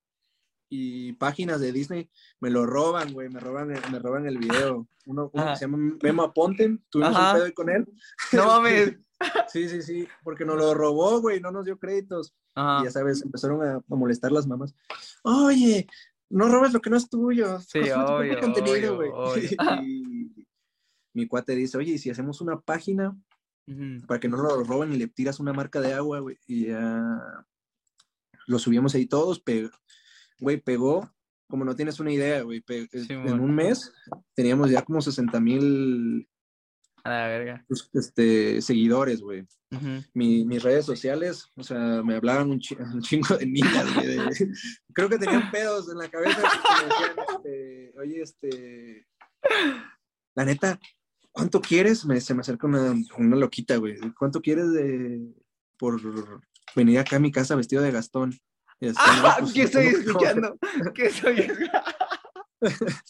y 0.69 1.13
páginas 1.15 1.61
de 1.61 1.73
Disney 1.73 2.11
me 2.41 2.51
lo 2.51 2.67
roban, 2.67 3.13
güey, 3.13 3.29
me 3.29 3.41
roban, 3.41 3.71
el- 3.71 3.91
me 3.93 3.99
roban 3.99 4.27
el 4.27 4.39
video. 4.39 4.87
Uno, 5.07 5.31
uno 5.33 5.43
Ajá. 5.43 5.53
que 5.53 5.59
se 5.59 5.65
llama 5.67 5.97
Memo 6.03 6.23
Aponte, 6.23 6.79
tuvimos 6.91 7.15
Ajá. 7.15 7.29
un 7.31 7.35
pedo 7.35 7.45
ahí 7.47 7.53
con 7.53 7.71
él. 7.71 7.87
No 8.33 8.47
mames. 8.47 8.97
Sí, 9.49 9.69
sí, 9.69 9.81
sí, 9.83 10.07
porque 10.23 10.45
nos 10.45 10.57
lo 10.57 10.75
robó, 10.75 11.21
güey, 11.21 11.41
no 11.41 11.51
nos 11.51 11.65
dio 11.65 11.79
créditos. 11.79 12.35
Ajá. 12.55 12.83
Y 12.83 12.85
ya 12.85 12.91
sabes, 12.91 13.23
empezaron 13.23 13.63
a, 13.63 13.75
a 13.77 13.83
molestar 13.95 14.33
las 14.33 14.47
mamás. 14.47 14.75
Oye, 15.23 15.87
no 16.29 16.49
robes 16.49 16.73
lo 16.73 16.81
que 16.81 16.91
no 16.91 16.97
es 16.97 17.09
tuyo. 17.09 17.59
Sí, 17.61 17.79
obvio, 17.91 18.41
contenido, 18.41 18.97
obvio, 18.97 18.97
güey. 18.97 19.11
obvio. 19.15 19.49
Y 19.87 20.47
mi 21.15 21.27
cuate 21.29 21.55
dice, 21.55 21.79
oye, 21.79 21.93
¿y 21.93 21.99
si 21.99 22.11
hacemos 22.11 22.41
una 22.41 22.61
página 22.61 23.17
para 24.07 24.19
que 24.21 24.29
no 24.29 24.37
lo 24.39 24.63
roben 24.65 24.93
y 24.93 24.97
le 24.97 25.07
tiras 25.07 25.39
una 25.41 25.53
marca 25.53 25.81
de 25.81 25.95
agua, 25.95 26.19
güey? 26.19 26.37
Y 26.47 26.67
ya 26.67 27.47
lo 28.47 28.59
subimos 28.59 28.95
ahí 28.95 29.07
todos, 29.07 29.41
pe- 29.41 29.71
güey, 30.41 30.59
pegó, 30.61 31.11
como 31.49 31.65
no 31.65 31.77
tienes 31.77 32.01
una 32.01 32.13
idea, 32.13 32.43
güey, 32.43 32.63
Sí, 32.67 33.07
en 33.11 33.23
mon. 33.25 33.41
un 33.41 33.55
mes 33.55 33.93
teníamos 34.35 34.71
ya 34.71 34.83
como 34.83 35.01
60 35.01 35.41
mil 35.41 36.29
A 37.05 37.11
la 37.11 37.27
verga. 37.29 37.67
este, 37.93 38.61
seguidores, 38.63 39.21
güey. 39.21 39.47
Mi- 40.13 40.45
mis 40.45 40.63
redes 40.63 40.87
sociales, 40.87 41.51
o 41.57 41.63
sea, 41.65 42.01
me 42.05 42.15
hablaban 42.15 42.49
un, 42.51 42.61
chi- 42.61 42.77
un 42.95 43.03
chingo 43.03 43.37
de 43.37 43.47
niñas, 43.47 43.95
güey. 43.95 44.07
de- 44.07 44.17
creo 44.95 45.09
que 45.09 45.19
tenían 45.19 45.51
pedos 45.51 45.89
en 45.91 45.99
la 45.99 46.09
cabeza. 46.09 46.41
me 46.41 46.85
decían, 46.89 47.17
este, 47.37 47.93
Oye, 47.99 48.23
este. 48.23 49.07
La 50.35 50.45
neta, 50.45 50.79
¿cuánto 51.33 51.61
quieres? 51.61 52.05
Me, 52.07 52.21
se 52.21 52.35
me 52.35 52.41
acerca 52.41 52.67
una, 52.67 52.95
una 53.19 53.37
loquita, 53.37 53.77
güey. 53.77 53.97
¿Cuánto 54.19 54.41
quieres 54.41 54.73
de, 54.73 55.21
por 55.79 56.01
venir 56.75 56.99
acá 56.99 57.17
a 57.17 57.21
mi 57.21 57.31
casa 57.31 57.55
vestido 57.55 57.83
de 57.83 57.93
Gastón? 57.93 58.35
Y 58.81 58.89
así, 58.89 58.97
no, 58.99 59.27
Ah, 59.29 59.37
pues, 59.41 59.53
¿Qué 59.53 59.63
estoy 59.63 59.93
¿cómo- 59.93 59.99
escuchando? 60.07 60.59
¿Qué 60.95 61.07
estoy 61.07 61.49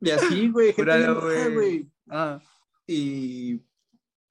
Y 0.00 0.10
así, 0.10 0.48
güey, 0.48 0.72
gente. 0.72 1.86
Ah, 2.08 2.40
Y 2.86 3.60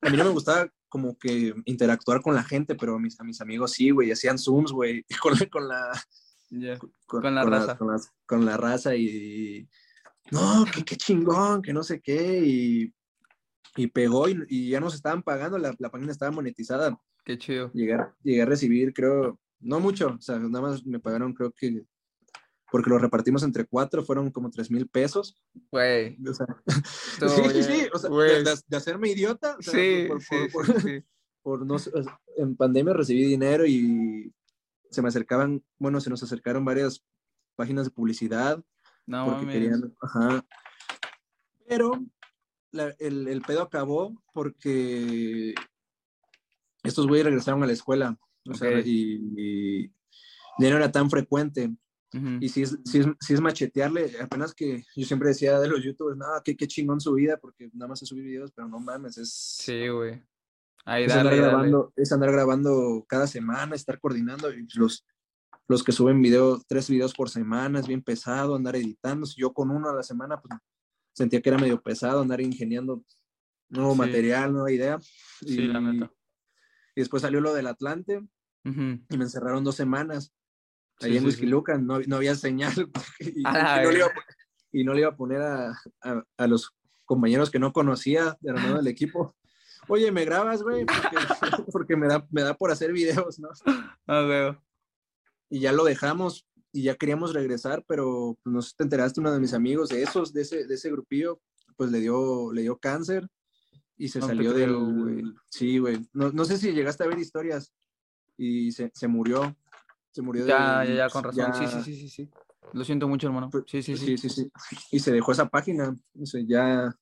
a 0.02 0.10
mí 0.10 0.18
no 0.18 0.24
me 0.26 0.30
gustaba 0.32 0.68
como 0.90 1.18
que 1.18 1.54
interactuar 1.66 2.22
con 2.22 2.34
la 2.34 2.44
gente, 2.44 2.74
pero 2.76 2.96
a 2.96 3.00
mis, 3.00 3.20
a 3.20 3.24
mis 3.24 3.40
amigos 3.42 3.74
sí, 3.74 3.92
güey, 3.92 4.12
hacían 4.12 4.40
zooms, 4.40 4.72
güey, 4.72 5.06
con, 5.22 5.34
la- 5.40 5.46
con 5.50 5.68
la, 5.68 5.92
ya. 6.50 6.78
con, 6.80 6.92
Con 7.22 7.36
la 7.36 7.44
con 7.44 7.52
raza. 7.52 7.78
con, 7.78 7.88
las- 7.92 8.12
con 8.26 8.46
la 8.46 8.58
raza 8.58 8.96
y 8.96 9.70
no, 10.32 10.66
que 10.74 10.84
qué 10.84 10.96
chingón, 10.96 11.62
que 11.62 11.74
no 11.74 11.84
sé 11.84 12.02
qué, 12.02 12.40
y, 12.44 12.94
y 13.76 13.88
pegó 13.88 14.28
y, 14.30 14.44
y 14.48 14.70
ya 14.72 14.80
nos 14.80 14.96
estaban 14.96 15.22
pagando, 15.24 15.58
la, 15.60 15.76
la 15.78 15.90
página 15.92 16.12
estaba 16.12 16.32
monetizada. 16.32 17.00
Qué 17.24 17.38
chido. 17.38 17.72
Llegué, 17.74 17.98
llegué 18.24 18.42
a 18.42 18.46
recibir, 18.46 18.94
creo, 18.94 19.40
no 19.60 19.80
mucho, 19.80 20.16
o 20.18 20.22
sea, 20.22 20.40
nada 20.40 20.62
más 20.62 20.86
me 20.86 21.00
pagaron, 21.00 21.34
creo 21.34 21.52
que, 21.52 21.84
porque 22.72 22.90
lo 22.90 22.98
repartimos 23.00 23.44
entre 23.44 23.66
cuatro, 23.66 24.04
fueron 24.04 24.32
como 24.32 24.50
tres 24.52 24.70
mil 24.72 24.88
pesos. 24.88 25.36
Güey. 25.72 26.18
O 26.28 26.34
sea, 26.34 26.46
sí, 27.20 27.44
sí, 27.54 27.64
sí, 27.64 27.88
o 27.94 27.98
sea, 27.98 28.10
de, 28.10 28.44
de- 28.44 28.62
de 28.68 28.78
hacerme 28.78 29.10
idiota. 29.10 29.56
o 29.58 29.62
sea, 29.62 29.74
Sí, 29.74 30.06
por- 30.08 30.22
sí, 30.22 30.36
por- 30.54 30.66
sí, 30.66 30.72
por- 30.74 30.82
sí. 30.82 31.04
por 31.42 31.66
no 31.66 31.78
en 32.38 32.56
pandemia 32.56 32.94
recibí 32.94 33.24
dinero 33.26 33.66
y 33.66 34.32
se 34.92 35.02
me 35.02 35.08
acercaban, 35.08 35.64
bueno, 35.78 36.00
se 36.02 36.10
nos 36.10 36.22
acercaron 36.22 36.64
varias 36.66 37.04
páginas 37.56 37.86
de 37.86 37.92
publicidad 37.92 38.64
No 39.06 39.26
porque 39.26 39.46
mames. 39.46 39.54
querían, 39.54 39.96
ajá. 40.02 40.46
Pero 41.68 41.92
la- 42.72 42.96
el, 43.00 43.28
el 43.28 43.42
pedo 43.42 43.62
acabó 43.62 44.22
porque 44.34 45.56
estos 46.84 47.08
güeyes 47.08 47.26
regresaron 47.26 47.64
a 47.64 47.68
la 47.68 47.74
escuela, 47.74 48.18
o 48.48 48.54
sea, 48.54 48.80
y, 48.80 49.22
y 49.38 49.88
ya 50.60 50.70
no 50.70 50.78
era 50.78 50.92
tan 50.92 51.10
frecuente. 51.10 51.70
Ujú. 52.14 52.38
Y 52.40 52.50
si 52.50 52.64
es, 52.64 52.78
si, 52.86 53.00
es, 53.00 53.08
si 53.20 53.34
es 53.36 53.42
machetearle, 53.42 54.12
apenas 54.22 54.54
que 54.56 54.84
yo 54.96 55.06
siempre 55.06 55.30
decía 55.30 55.60
de 55.60 55.68
los 55.68 55.84
youtubers, 55.84 56.18
no, 56.18 56.26
qué, 56.44 56.56
qué 56.58 56.68
chingón 56.68 57.00
su 57.00 57.14
vida, 57.14 57.38
porque 57.38 57.70
nada 57.74 57.90
más 57.90 58.00
se 58.00 58.06
subir 58.08 58.24
videos, 58.24 58.52
pero 58.52 58.68
no 58.68 58.80
mames, 58.80 59.18
es, 59.18 59.32
Sí, 59.32 59.88
güey. 59.90 60.22
Ahí 60.86 61.04
es, 61.04 61.10
dale, 61.10 61.22
andar 61.22 61.36
dale. 61.36 61.48
grabando, 61.48 61.94
es 61.96 62.12
andar 62.12 62.32
grabando 62.32 63.06
cada 63.08 63.28
semana, 63.28 63.76
estar 63.76 64.00
coordinando. 64.00 64.52
Y 64.52 64.66
los, 64.76 65.06
los 65.68 65.84
que 65.84 65.92
suben 65.92 66.20
video, 66.20 66.60
tres 66.68 66.90
videos 66.90 67.14
por 67.14 67.30
semana, 67.30 67.80
es 67.80 67.88
bien 67.88 68.02
pesado 68.02 68.56
andar 68.56 68.76
editando. 68.76 69.28
Si 69.28 69.40
yo 69.40 69.54
con 69.54 69.70
uno 69.70 69.90
a 69.90 69.94
la 69.94 70.02
semana, 70.02 70.42
pues 70.42 70.60
sentía 71.14 71.42
que 71.42 71.50
era 71.50 71.60
medio 71.60 71.80
pesado 71.80 72.22
andar 72.22 72.42
ingeniando 72.42 73.04
nuevo 73.70 73.92
Sí. 73.92 74.00
material, 74.00 74.52
nueva 74.52 74.72
idea. 74.72 75.00
Sí, 75.46 75.68
la 75.68 75.80
neta. 75.80 76.12
Y 77.00 77.02
después 77.02 77.22
salió 77.22 77.40
lo 77.40 77.54
del 77.54 77.68
Atlante 77.68 78.22
y 78.66 78.70
me 79.18 79.24
encerraron 79.24 79.64
dos 79.64 79.76
semanas. 79.78 80.34
Ahí 81.00 81.12
Sí, 81.12 81.18
en 81.18 81.26
Whisky 81.26 81.46
sí. 81.46 81.48
No, 81.80 82.00
no 82.02 82.16
había 82.18 82.36
señal 82.36 82.74
y, 83.22 83.42
no 83.42 83.52
le 83.54 83.60
iba 83.62 83.74
a, 83.74 83.80
verga. 83.86 84.06
pon- 84.14 84.24
y 84.74 84.84
no 84.84 84.94
le 84.94 85.00
iba 85.00 85.10
a 85.12 85.16
poner 85.16 85.42
a, 85.42 85.70
a- 86.02 86.24
a 86.36 86.48
los 86.48 86.76
compañeros 87.06 87.50
que 87.52 87.58
no 87.58 87.72
conocía 87.72 88.38
de 88.42 88.52
la 88.52 88.74
del 88.76 88.88
equipo. 88.88 89.34
Oye, 89.88 90.12
¿me 90.12 90.26
grabas, 90.26 90.62
güey? 90.62 90.86
Porque, 90.86 91.18
porque 91.72 91.96
me, 91.96 92.08
da, 92.08 92.28
me 92.32 92.42
da 92.42 92.54
por 92.54 92.70
hacer 92.70 92.92
videos, 92.92 93.40
¿no? 93.40 93.48
Ah, 94.06 94.24
güey. 94.26 94.58
Y 95.50 95.62
ya 95.62 95.72
lo 95.72 95.86
dejamos 95.86 96.46
y 96.74 96.84
ya 96.84 96.96
queríamos 96.96 97.34
regresar, 97.34 97.86
pero 97.88 98.38
pues, 98.44 98.54
no 98.54 98.62
sé 98.62 98.72
si 98.72 98.76
te 98.76 98.84
enteraste, 98.84 99.22
uno 99.22 99.32
de 99.32 99.40
mis 99.40 99.54
amigos 99.54 99.88
de 99.88 100.04
esos, 100.04 100.34
de 100.34 100.42
ese, 100.42 100.68
de 100.68 100.76
ese 100.76 100.92
grupillo, 100.92 101.40
pues 101.78 101.92
le 101.92 102.02
dio, 102.02 102.52
le 102.52 102.64
dio 102.64 102.78
cáncer 102.78 103.26
y 104.00 104.08
se 104.08 104.20
No 104.20 104.26
salió 104.28 104.54
del... 104.54 104.74
güey. 104.76 105.24
Sí, 105.50 105.78
güey. 105.78 106.00
No, 106.14 106.32
no 106.32 106.46
sé 106.46 106.58
si 106.58 106.72
llegaste 106.72 107.04
a 107.04 107.08
ver 107.08 107.20
historias 107.20 107.72
y 108.38 108.72
se, 108.72 108.90
se 108.96 109.08
murió. 109.08 109.56
Se 110.12 110.22
murió 110.24 110.46
Ya, 110.48 110.80
de- 110.80 110.88
ya, 110.96 110.96
ya, 111.06 111.10
con 111.10 111.24
razón. 111.24 111.52
ya- 111.52 111.54
Sí, 111.54 111.68
sí, 111.68 111.84
sí, 111.84 111.96
sí, 112.02 112.10
sí. 112.10 112.30
Lo 112.74 112.84
siento 112.86 113.08
mucho, 113.08 113.28
hermano. 113.28 113.50
Sí, 113.68 113.84
sí, 113.84 113.96
sí. 113.98 114.18
Sí, 114.18 114.18
sí, 114.18 114.30
sí. 114.30 114.52
Y 114.92 115.00
se 115.00 115.12
dejó 115.12 115.32
esa 115.34 115.48
página. 115.50 115.94
O 116.20 116.26
sea, 116.26 116.42
ya. 116.48 116.96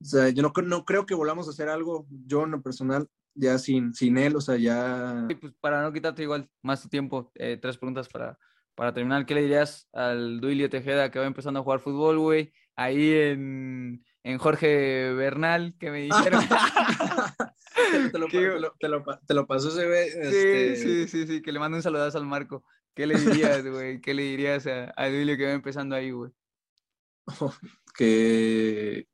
O 0.00 0.04
sea, 0.04 0.30
yo 0.30 0.42
no, 0.42 0.52
no 0.64 0.84
creo 0.84 1.04
que 1.06 1.14
volvamos 1.14 1.46
a 1.46 1.50
hacer 1.50 1.68
algo, 1.68 2.06
yo 2.26 2.42
en 2.44 2.52
lo 2.52 2.62
personal, 2.62 3.06
ya 3.34 3.56
sin, 3.58 3.94
sin 3.94 4.18
él, 4.18 4.34
o 4.34 4.40
sea, 4.40 4.56
ya. 4.56 5.26
Sí, 5.28 5.34
pues 5.36 5.52
para 5.60 5.82
no 5.82 5.92
quitarte 5.92 6.22
igual 6.22 6.50
más 6.62 6.88
tiempo, 6.88 7.30
eh, 7.36 7.56
tres 7.60 7.76
preguntas 7.78 8.08
para, 8.08 8.36
para 8.74 8.92
terminar. 8.92 9.26
¿Qué 9.26 9.34
le 9.34 9.42
dirías 9.42 9.88
al 9.92 10.40
Duilio 10.40 10.68
Tejeda 10.70 11.10
que 11.10 11.18
va 11.20 11.26
empezando 11.26 11.60
a 11.60 11.62
jugar 11.62 11.78
fútbol, 11.80 12.18
güey? 12.18 12.52
Ahí 12.74 13.12
en, 13.12 14.04
en 14.24 14.38
Jorge 14.38 15.12
Bernal, 15.14 15.74
que 15.78 15.90
me 15.90 16.02
dijeron. 16.02 16.42
te, 18.12 18.18
lo, 18.18 18.26
te, 18.28 18.40
lo, 18.60 18.72
te 18.78 18.88
lo 18.88 19.04
pa- 19.04 19.20
te 19.26 19.34
lo 19.34 19.46
pasó 19.46 19.68
ese 19.68 19.86
güey. 19.86 20.10
Sí, 20.10 20.18
este, 20.20 20.76
sí, 20.76 21.08
sí, 21.08 21.26
sí, 21.26 21.42
que 21.42 21.52
le 21.52 21.58
mando 21.58 21.76
un 21.76 21.82
saludazo 21.82 22.18
al 22.18 22.26
Marco. 22.26 22.64
¿Qué 22.94 23.06
le 23.06 23.18
dirías, 23.18 23.66
güey? 23.66 24.00
¿Qué 24.00 24.12
le 24.14 24.22
dirías 24.22 24.66
a, 24.66 24.92
a 24.96 25.08
Duilio 25.08 25.36
que 25.36 25.46
va 25.46 25.52
empezando 25.52 25.94
ahí, 25.96 26.10
güey? 26.10 26.30
Que 27.94 29.06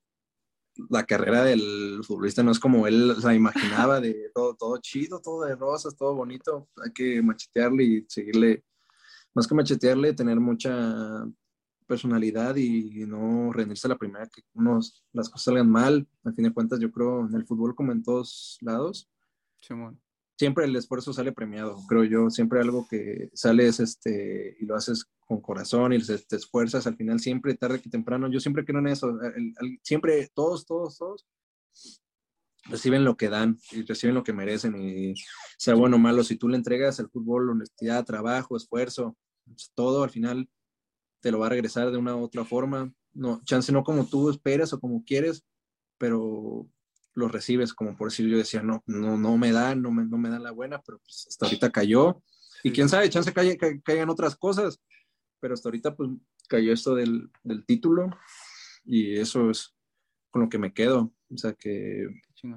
la 0.91 1.05
carrera 1.05 1.43
del 1.43 2.01
futbolista 2.05 2.43
no 2.45 2.53
es 2.53 2.61
como 2.61 2.87
él 2.87 3.21
la 3.21 3.35
imaginaba, 3.35 4.01
de 4.01 4.31
todo, 4.33 4.55
todo 4.55 4.79
chido, 4.79 5.21
todo 5.21 5.45
de 5.45 5.57
rosas, 5.57 5.97
todo 5.97 6.15
bonito. 6.15 6.69
Hay 6.85 6.93
que 6.93 7.21
machetearle 7.21 7.83
y 7.83 8.07
seguirle, 8.09 8.63
más 9.35 9.49
que 9.49 9.55
machetearle, 9.57 10.13
tener 10.13 10.39
mucha 10.39 11.25
personalidad 11.89 12.55
y 12.57 13.05
no 13.07 13.53
rendirse 13.53 13.89
a 13.89 13.91
la 13.91 13.99
primera 13.99 14.29
que 14.29 14.43
unos, 14.55 15.05
las 15.13 15.29
cosas 15.29 15.45
salgan 15.47 15.69
mal. 15.71 16.07
Al 16.23 16.35
fin 16.35 16.45
de 16.45 16.53
cuentas, 16.53 16.79
yo 16.79 16.93
creo 16.93 17.27
en 17.27 17.35
el 17.35 17.47
fútbol 17.47 17.75
como 17.75 17.91
en 17.91 18.03
todos 18.05 18.59
lados, 18.61 19.11
Simón. 19.61 20.01
siempre 20.39 20.67
el 20.67 20.77
esfuerzo 20.77 21.13
sale 21.13 21.33
premiado, 21.33 21.77
creo 21.89 22.05
yo. 22.05 22.31
Siempre 22.31 22.61
algo 22.61 22.87
que 22.89 23.31
sales 23.35 23.81
este, 23.81 24.57
y 24.61 24.67
lo 24.67 24.77
haces 24.77 25.07
con 25.27 25.41
corazón 25.41 25.93
y 25.93 25.99
te, 25.99 26.37
esfuerzas 26.37 26.87
al 26.87 26.97
final, 26.97 27.19
siempre, 27.21 27.55
tarde 27.57 27.81
que 27.81 27.91
temprano. 27.91 28.31
Yo 28.31 28.39
siempre 28.39 28.65
creo 28.65 28.79
en 28.79 28.87
eso. 28.89 29.21
el- 29.21 29.55
el- 29.61 29.81
siempre, 29.83 30.31
todos, 30.35 30.65
todos, 30.67 30.97
todos 30.99 31.27
reciben 32.65 33.05
lo 33.05 33.17
que 33.17 33.29
dan 33.29 33.59
y 33.73 33.83
reciben 33.83 34.15
lo 34.15 34.23
que 34.25 34.33
merecen. 34.33 34.77
Y 34.77 35.15
sea 35.57 35.75
bueno 35.75 35.97
o 35.97 35.99
malo, 35.99 36.23
si 36.23 36.37
tú 36.37 36.49
le 36.49 36.57
entregas 36.57 37.01
al 37.01 37.11
fútbol 37.11 37.51
honestidad, 37.51 38.05
trabajo, 38.05 38.57
esfuerzo, 38.57 39.17
todo 39.75 40.03
al 40.05 40.11
final 40.11 40.49
te 41.21 41.31
lo 41.33 41.39
va 41.39 41.47
a 41.47 41.51
regresar 41.51 41.91
de 41.91 41.99
una 41.99 42.15
u 42.17 42.23
otra 42.23 42.45
forma. 42.45 42.93
No, 43.13 43.41
chance 43.45 43.73
no 43.73 43.83
como 43.83 44.07
tú 44.07 44.31
esperas 44.31 44.73
o 44.73 44.81
como 44.81 45.05
quieres, 45.05 45.45
pero 45.99 46.69
lo 47.15 47.29
recibes, 47.29 47.75
como 47.75 47.97
por 47.97 48.11
decir, 48.11 48.29
yo 48.29 48.37
decía, 48.39 48.63
no, 48.63 48.83
no, 48.87 49.17
no 49.19 49.37
me 49.37 49.51
dan, 49.51 49.83
no 49.83 49.91
me, 49.91 50.05
no 50.05 50.19
me 50.19 50.29
dan 50.31 50.45
la 50.45 50.53
buena, 50.53 50.81
pero 50.83 50.99
pues 51.01 51.27
hasta 51.29 51.47
ahorita 51.47 51.71
cayó. 51.71 52.23
Y 52.63 52.71
quién 52.71 52.89
sabe, 52.89 53.11
chance 53.11 53.33
caiga- 53.33 53.57
ca- 53.57 53.81
caigan 53.85 54.09
otras 54.11 54.37
cosas, 54.37 54.81
pero 55.41 55.55
hasta 55.55 55.69
ahorita 55.69 55.97
pues 55.97 56.11
cayó 56.49 56.73
esto 56.73 56.95
del, 56.95 57.31
del 57.43 57.65
título 57.67 58.09
y 58.85 59.19
eso 59.19 59.51
es 59.51 59.75
con 60.31 60.43
lo 60.43 60.49
que 60.49 60.59
me 60.59 60.73
quedo. 60.73 61.13
O 61.31 61.37
sea 61.37 61.53
que 61.55 62.07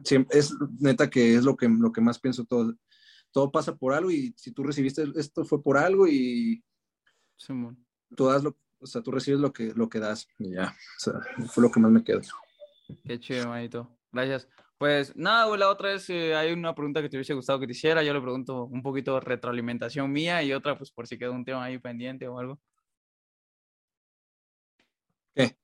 siempre, 0.05 0.37
es 0.39 0.53
neta 0.79 1.09
que 1.09 1.33
es 1.35 1.43
lo 1.43 1.57
que, 1.57 1.67
lo 1.67 1.91
que 1.91 2.01
más 2.01 2.19
pienso 2.19 2.45
todo. 2.45 2.75
Todo 3.31 3.51
pasa 3.51 3.75
por 3.75 3.93
algo 3.93 4.11
y 4.11 4.33
si 4.37 4.51
tú 4.51 4.63
recibiste 4.63 5.03
esto 5.15 5.43
fue 5.45 5.63
por 5.63 5.77
algo 5.77 6.07
y 6.07 6.63
Simón. 7.37 7.83
Tú 8.15 8.27
das 8.27 8.43
lo, 8.43 8.55
o 8.79 8.85
sea, 8.85 9.01
tú 9.01 9.11
recibes 9.11 9.39
lo 9.39 9.51
que, 9.53 9.73
lo 9.75 9.89
que 9.89 9.99
das 9.99 10.27
y 10.37 10.53
ya, 10.53 10.75
o 10.97 10.99
sea, 10.99 11.13
fue 11.47 11.63
lo 11.63 11.71
que 11.71 11.79
más 11.79 11.91
me 11.91 12.03
quedó. 12.03 12.21
Qué 13.05 13.19
chido, 13.19 13.47
manito. 13.47 13.89
Gracias. 14.11 14.47
Pues 14.77 15.15
nada, 15.15 15.45
güey, 15.45 15.59
la 15.59 15.69
otra 15.69 15.93
es, 15.93 16.09
eh, 16.09 16.35
hay 16.35 16.51
una 16.51 16.73
pregunta 16.73 17.01
que 17.01 17.09
te 17.09 17.15
hubiese 17.15 17.35
gustado 17.35 17.59
que 17.59 17.67
te 17.67 17.73
hiciera, 17.73 18.01
yo 18.03 18.13
le 18.13 18.21
pregunto 18.21 18.65
un 18.65 18.81
poquito 18.81 19.13
de 19.13 19.19
retroalimentación 19.21 20.11
mía 20.11 20.41
y 20.41 20.53
otra, 20.53 20.75
pues 20.77 20.91
por 20.91 21.05
si 21.05 21.19
quedó 21.19 21.33
un 21.33 21.45
tema 21.45 21.63
ahí 21.63 21.77
pendiente 21.77 22.27
o 22.27 22.39
algo. 22.39 22.59
¿Qué? 25.35 25.55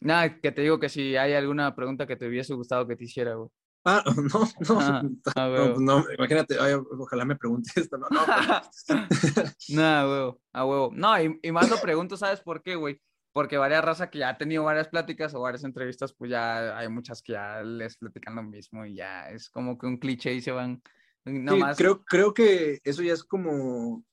Nada, 0.00 0.40
que 0.40 0.52
te 0.52 0.62
digo 0.62 0.80
que 0.80 0.88
si 0.88 1.16
hay 1.16 1.34
alguna 1.34 1.74
pregunta 1.76 2.06
que 2.06 2.16
te 2.16 2.26
hubiese 2.26 2.54
gustado 2.54 2.86
que 2.88 2.96
te 2.96 3.04
hiciera, 3.04 3.34
güey. 3.34 3.50
Ah, 3.88 4.02
no, 4.16 4.40
no, 4.68 4.80
Ah, 4.80 5.02
no, 5.04 5.16
ah, 5.36 5.70
pues 5.74 5.80
no, 5.80 6.04
imagínate, 6.18 6.56
ay, 6.58 6.74
ojalá 6.98 7.24
me 7.24 7.36
pregunte 7.36 7.70
esto, 7.76 7.96
no, 7.96 8.08
no. 8.10 8.20
Nah, 9.68 10.04
huevo, 10.04 10.40
a 10.52 10.64
huevo. 10.64 10.90
No, 10.92 11.22
y, 11.22 11.38
y 11.40 11.52
más 11.52 11.70
lo 11.70 11.76
pregunto, 11.80 12.16
¿sabes 12.16 12.40
por 12.40 12.62
qué, 12.62 12.74
güey? 12.74 13.00
Porque 13.32 13.58
varias 13.58 13.84
raza 13.84 14.10
que 14.10 14.18
ya 14.18 14.30
ha 14.30 14.38
tenido 14.38 14.64
varias 14.64 14.88
pláticas 14.88 15.34
o 15.34 15.40
varias 15.40 15.62
entrevistas, 15.62 16.12
pues 16.14 16.32
ya 16.32 16.76
hay 16.76 16.88
muchas 16.88 17.22
que 17.22 17.34
ya 17.34 17.62
les 17.62 17.96
platican 17.96 18.34
lo 18.34 18.42
mismo 18.42 18.84
y 18.84 18.96
ya 18.96 19.28
es 19.30 19.48
como 19.50 19.78
que 19.78 19.86
un 19.86 19.98
cliché 19.98 20.34
y 20.34 20.40
se 20.40 20.50
van. 20.50 20.82
Sí, 21.24 21.32
Nomás. 21.38 21.76
creo, 21.76 22.04
creo 22.04 22.34
que 22.34 22.80
eso 22.82 23.02
ya 23.02 23.12
es 23.12 23.22
como, 23.22 24.04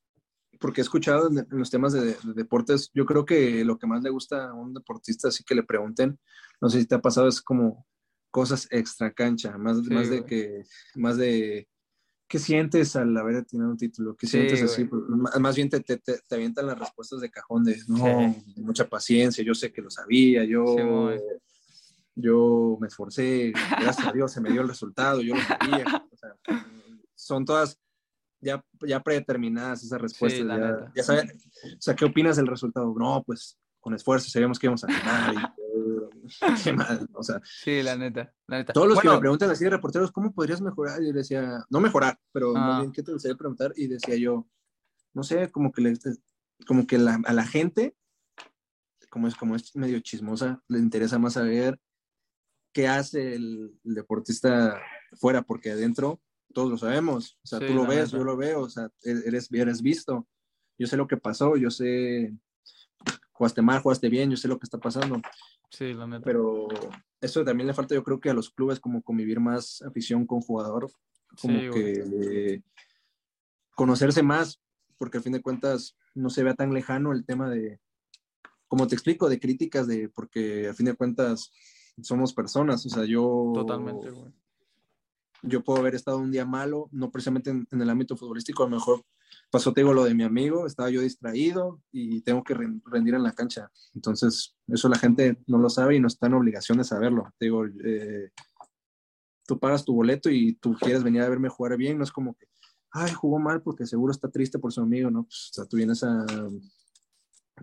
porque 0.60 0.82
he 0.82 0.84
escuchado 0.84 1.30
en, 1.32 1.40
en 1.40 1.58
los 1.58 1.72
temas 1.72 1.94
de, 1.94 2.06
de 2.14 2.34
deportes, 2.36 2.92
yo 2.94 3.08
creo 3.08 3.26
que 3.26 3.66
lo 3.66 3.80
que 3.80 3.88
más 3.88 4.04
le 4.04 4.12
gusta 4.12 4.50
a 4.50 4.54
un 4.54 4.74
deportista, 4.74 5.30
así 5.30 5.44
que 5.44 5.56
le 5.56 5.64
pregunten, 5.64 6.20
no 6.62 6.70
sé 6.70 6.80
si 6.80 6.86
te 6.86 6.94
ha 6.94 7.02
pasado, 7.02 7.28
es 7.28 7.42
como 7.42 7.88
cosas 8.34 8.68
extra 8.72 9.14
cancha, 9.14 9.56
más, 9.60 9.78
Sí, 9.78 9.94
más 9.94 10.10
de 10.10 10.26
que, 10.26 10.64
más 10.96 11.18
de, 11.18 11.68
¿qué 12.28 12.40
sientes 12.40 12.96
al 12.96 13.16
haber 13.16 13.46
tenido 13.46 13.70
un 13.70 13.78
título? 13.78 14.16
¿Qué 14.16 14.26
Sí, 14.26 14.32
sientes 14.38 14.64
así? 14.64 14.86
güey. 14.86 14.90
Pues, 15.06 15.18
más, 15.20 15.40
más 15.40 15.56
bien 15.56 15.70
te, 15.70 15.80
te, 15.82 15.98
te, 15.98 16.20
avientan 16.36 16.66
las 16.66 16.80
respuestas 16.80 17.22
de 17.22 17.30
cajón 17.30 17.64
de, 17.64 17.78
no, 17.88 18.34
Sí. 18.44 18.62
mucha 18.62 18.90
paciencia, 18.90 19.44
yo 19.44 19.54
sé 19.54 19.72
que 19.72 19.82
lo 19.84 19.90
sabía, 19.92 20.44
yo... 20.44 20.66
Sí, 20.76 21.24
yo 22.16 22.78
me 22.80 22.88
esforcé, 22.88 23.54
gracias 23.72 24.08
a 24.08 24.12
Dios 24.12 24.32
se 24.32 24.40
me 24.40 24.52
dio 24.52 24.62
el 24.62 24.68
resultado, 24.68 25.22
yo 25.22 25.36
lo 25.36 25.42
sabía. 25.42 25.84
O 26.12 26.16
sea, 26.16 26.36
son 27.16 27.44
todas 27.44 27.80
ya, 28.40 28.64
ya 28.88 29.02
predeterminadas 29.02 29.84
esas 29.84 30.00
respuestas. 30.00 30.46
ya, 30.46 30.92
ya 30.96 31.04
saben, 31.04 31.32
o 31.32 31.82
sea, 31.82 31.96
¿qué 31.96 32.06
opinas 32.06 32.38
del 32.38 32.48
resultado? 32.48 32.94
No, 32.98 33.24
pues 33.26 33.58
con 33.80 33.94
esfuerzo 33.96 34.30
sabíamos 34.30 34.60
que 34.60 34.68
íbamos 34.68 34.84
a 34.84 34.88
ganar. 34.88 35.54
Qué 36.64 36.74
mal, 36.74 37.08
o 37.14 37.24
sea, 37.24 37.42
Sí, 37.44 37.82
la 37.84 37.96
neta, 37.96 38.34
la 38.48 38.58
neta. 38.58 38.74
todos 38.74 38.88
los 38.88 39.00
que 39.00 39.08
Bueno, 39.08 39.18
me 39.18 39.22
preguntan 39.22 39.50
así 39.52 39.64
de 39.64 39.70
reporteros, 39.72 40.12
¿cómo 40.12 40.34
podrías 40.34 40.62
mejorar? 40.62 41.02
Yo 41.04 41.12
decía, 41.14 41.66
no 41.70 41.80
mejorar, 41.80 42.20
pero 42.32 42.54
Ah. 42.56 42.78
bien, 42.80 42.92
¿qué 42.92 43.04
te 43.04 43.12
gustaría 43.14 43.38
preguntar? 43.38 43.74
Y 43.76 43.88
decía 43.88 44.16
yo, 44.16 44.48
no 45.14 45.24
sé, 45.24 45.52
como 45.52 45.72
que, 45.72 45.82
le, 45.82 45.94
como 46.66 46.88
que 46.88 46.98
la- 46.98 47.22
a 47.26 47.34
la 47.34 47.46
gente, 47.46 47.96
como 49.10 49.28
es, 49.28 49.36
como 49.36 49.56
es 49.56 49.76
medio 49.76 50.00
chismosa, 50.00 50.62
le 50.68 50.80
interesa 50.80 51.20
más 51.20 51.34
saber 51.34 51.80
qué 52.74 52.88
hace 52.88 53.36
el, 53.36 53.80
el 53.84 53.94
deportista 53.94 54.82
fuera, 55.20 55.44
porque 55.44 55.72
adentro 55.72 56.22
todos 56.54 56.70
lo 56.72 56.78
sabemos, 56.78 57.38
o 57.44 57.48
sea, 57.48 57.60
Sí, 57.60 57.66
tú 57.68 57.74
lo 57.74 57.86
ves, 57.86 58.06
neta. 58.06 58.18
yo 58.18 58.24
lo 58.24 58.38
veo, 58.38 58.62
o 58.62 58.70
sea, 58.70 58.90
e-, 59.04 59.24
eres, 59.28 59.50
eres 59.52 59.82
visto, 59.82 60.28
yo 60.80 60.88
sé 60.88 60.98
lo 60.98 61.08
que 61.08 61.18
pasó, 61.18 61.56
yo 61.58 61.70
sé, 61.70 62.34
jugaste 63.32 63.62
mal, 63.62 63.82
jugaste 63.82 64.10
bien, 64.10 64.32
yo 64.32 64.38
sé 64.38 64.48
lo 64.48 64.58
que 64.58 64.66
está 64.66 64.78
pasando, 64.80 65.22
Sí, 65.74 65.94
la 65.94 66.06
neta. 66.06 66.24
pero 66.24 66.68
eso 67.20 67.44
también 67.44 67.66
le 67.68 67.74
falta 67.74 67.96
yo 67.96 68.04
creo 68.04 68.20
que 68.20 68.30
a 68.30 68.34
los 68.34 68.52
clubes 68.52 68.80
como 68.80 69.02
convivir 69.02 69.40
más 69.40 69.82
afición 69.82 70.28
con 70.28 70.40
jugador, 70.42 70.92
como 71.42 71.60
Sí, 71.60 71.70
que 71.72 72.54
eh, 72.56 72.62
conocerse 73.76 74.22
más, 74.22 74.62
porque 75.00 75.18
al 75.18 75.24
fin 75.24 75.34
de 75.34 75.42
cuentas 75.42 75.98
no 76.14 76.30
se 76.30 76.44
vea 76.44 76.54
tan 76.54 76.74
lejano 76.74 77.12
el 77.12 77.26
tema 77.26 77.50
de, 77.50 77.80
como 78.68 78.88
te 78.88 78.94
explico, 78.94 79.30
de 79.30 79.40
críticas, 79.40 79.88
de 79.88 80.10
porque 80.10 80.68
al 80.68 80.76
fin 80.76 80.86
de 80.86 80.94
cuentas 80.96 81.52
somos 82.02 82.34
personas, 82.34 82.86
o 82.86 82.90
sea, 82.90 83.06
yo 83.06 83.52
Totalmente, 83.56 84.12
güey. 84.12 84.32
yo 85.42 85.64
puedo 85.64 85.80
haber 85.80 85.96
estado 85.96 86.20
un 86.20 86.30
día 86.32 86.46
malo, 86.46 86.88
no 86.92 87.10
precisamente 87.10 87.50
en, 87.50 87.68
en 87.72 87.82
el 87.82 87.90
ámbito 87.90 88.16
futbolístico, 88.16 88.64
a 88.64 88.70
lo 88.70 88.76
mejor 88.76 89.04
pasó, 89.52 89.74
te 89.74 89.82
digo, 89.82 89.94
lo 89.94 90.04
de 90.04 90.14
mi 90.14 90.24
amigo, 90.24 90.66
estaba 90.66 90.90
yo 90.90 91.02
distraído 91.02 91.82
y 91.92 92.22
tengo 92.22 92.44
que 92.44 92.56
ren- 92.56 92.82
rendir 92.86 93.14
en 93.16 93.24
la 93.24 93.32
cancha. 93.34 93.72
Entonces, 93.94 94.56
eso 94.68 94.90
la 94.90 94.98
gente 94.98 95.38
no 95.48 95.58
lo 95.58 95.70
sabe 95.70 95.96
y 95.96 96.00
no 96.00 96.08
está 96.08 96.28
en 96.28 96.34
obligación 96.36 96.78
de 96.78 96.84
saberlo. 96.84 97.32
Te 97.38 97.46
digo, 97.46 97.66
eh, 97.66 98.32
tú 99.46 99.60
pagas 99.60 99.84
tu 99.86 99.94
boleto 99.94 100.30
y 100.30 100.54
tú 100.56 100.76
quieres 100.80 101.04
venir 101.04 101.22
a 101.22 101.30
verme 101.30 101.50
jugar 101.50 101.78
bien, 101.78 101.98
no 101.98 102.04
es 102.04 102.12
como 102.12 102.36
que, 102.36 102.48
ay, 102.92 103.12
jugó 103.14 103.40
mal 103.40 103.62
porque 103.62 103.86
seguro 103.86 104.12
está 104.12 104.30
triste 104.30 104.60
por 104.60 104.72
su 104.72 104.82
amigo, 104.82 105.10
¿no? 105.12 105.24
Pues, 105.24 105.50
o 105.52 105.54
sea, 105.54 105.66
tú 105.66 105.78
vienes 105.78 106.04
a 106.04 106.26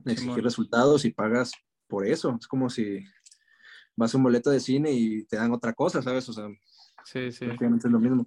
exigir 0.07 0.43
resultados 0.43 1.05
y 1.05 1.11
pagas 1.13 1.53
por 1.89 2.07
eso. 2.07 2.37
Es 2.41 2.47
como 2.47 2.71
si 2.71 3.05
vas 3.97 4.15
a 4.15 4.17
un 4.17 4.23
boleto 4.25 4.51
de 4.51 4.61
cine 4.61 4.93
y 4.93 5.25
te 5.25 5.37
dan 5.37 5.53
otra 5.53 5.73
cosa, 5.73 6.03
¿sabes? 6.03 6.29
O 6.29 6.33
sea, 6.33 6.47
Sí, 7.05 7.33
sí. 7.33 7.45
prácticamente 7.47 7.89
es 7.89 7.93
lo 7.93 7.99
mismo. 8.01 8.27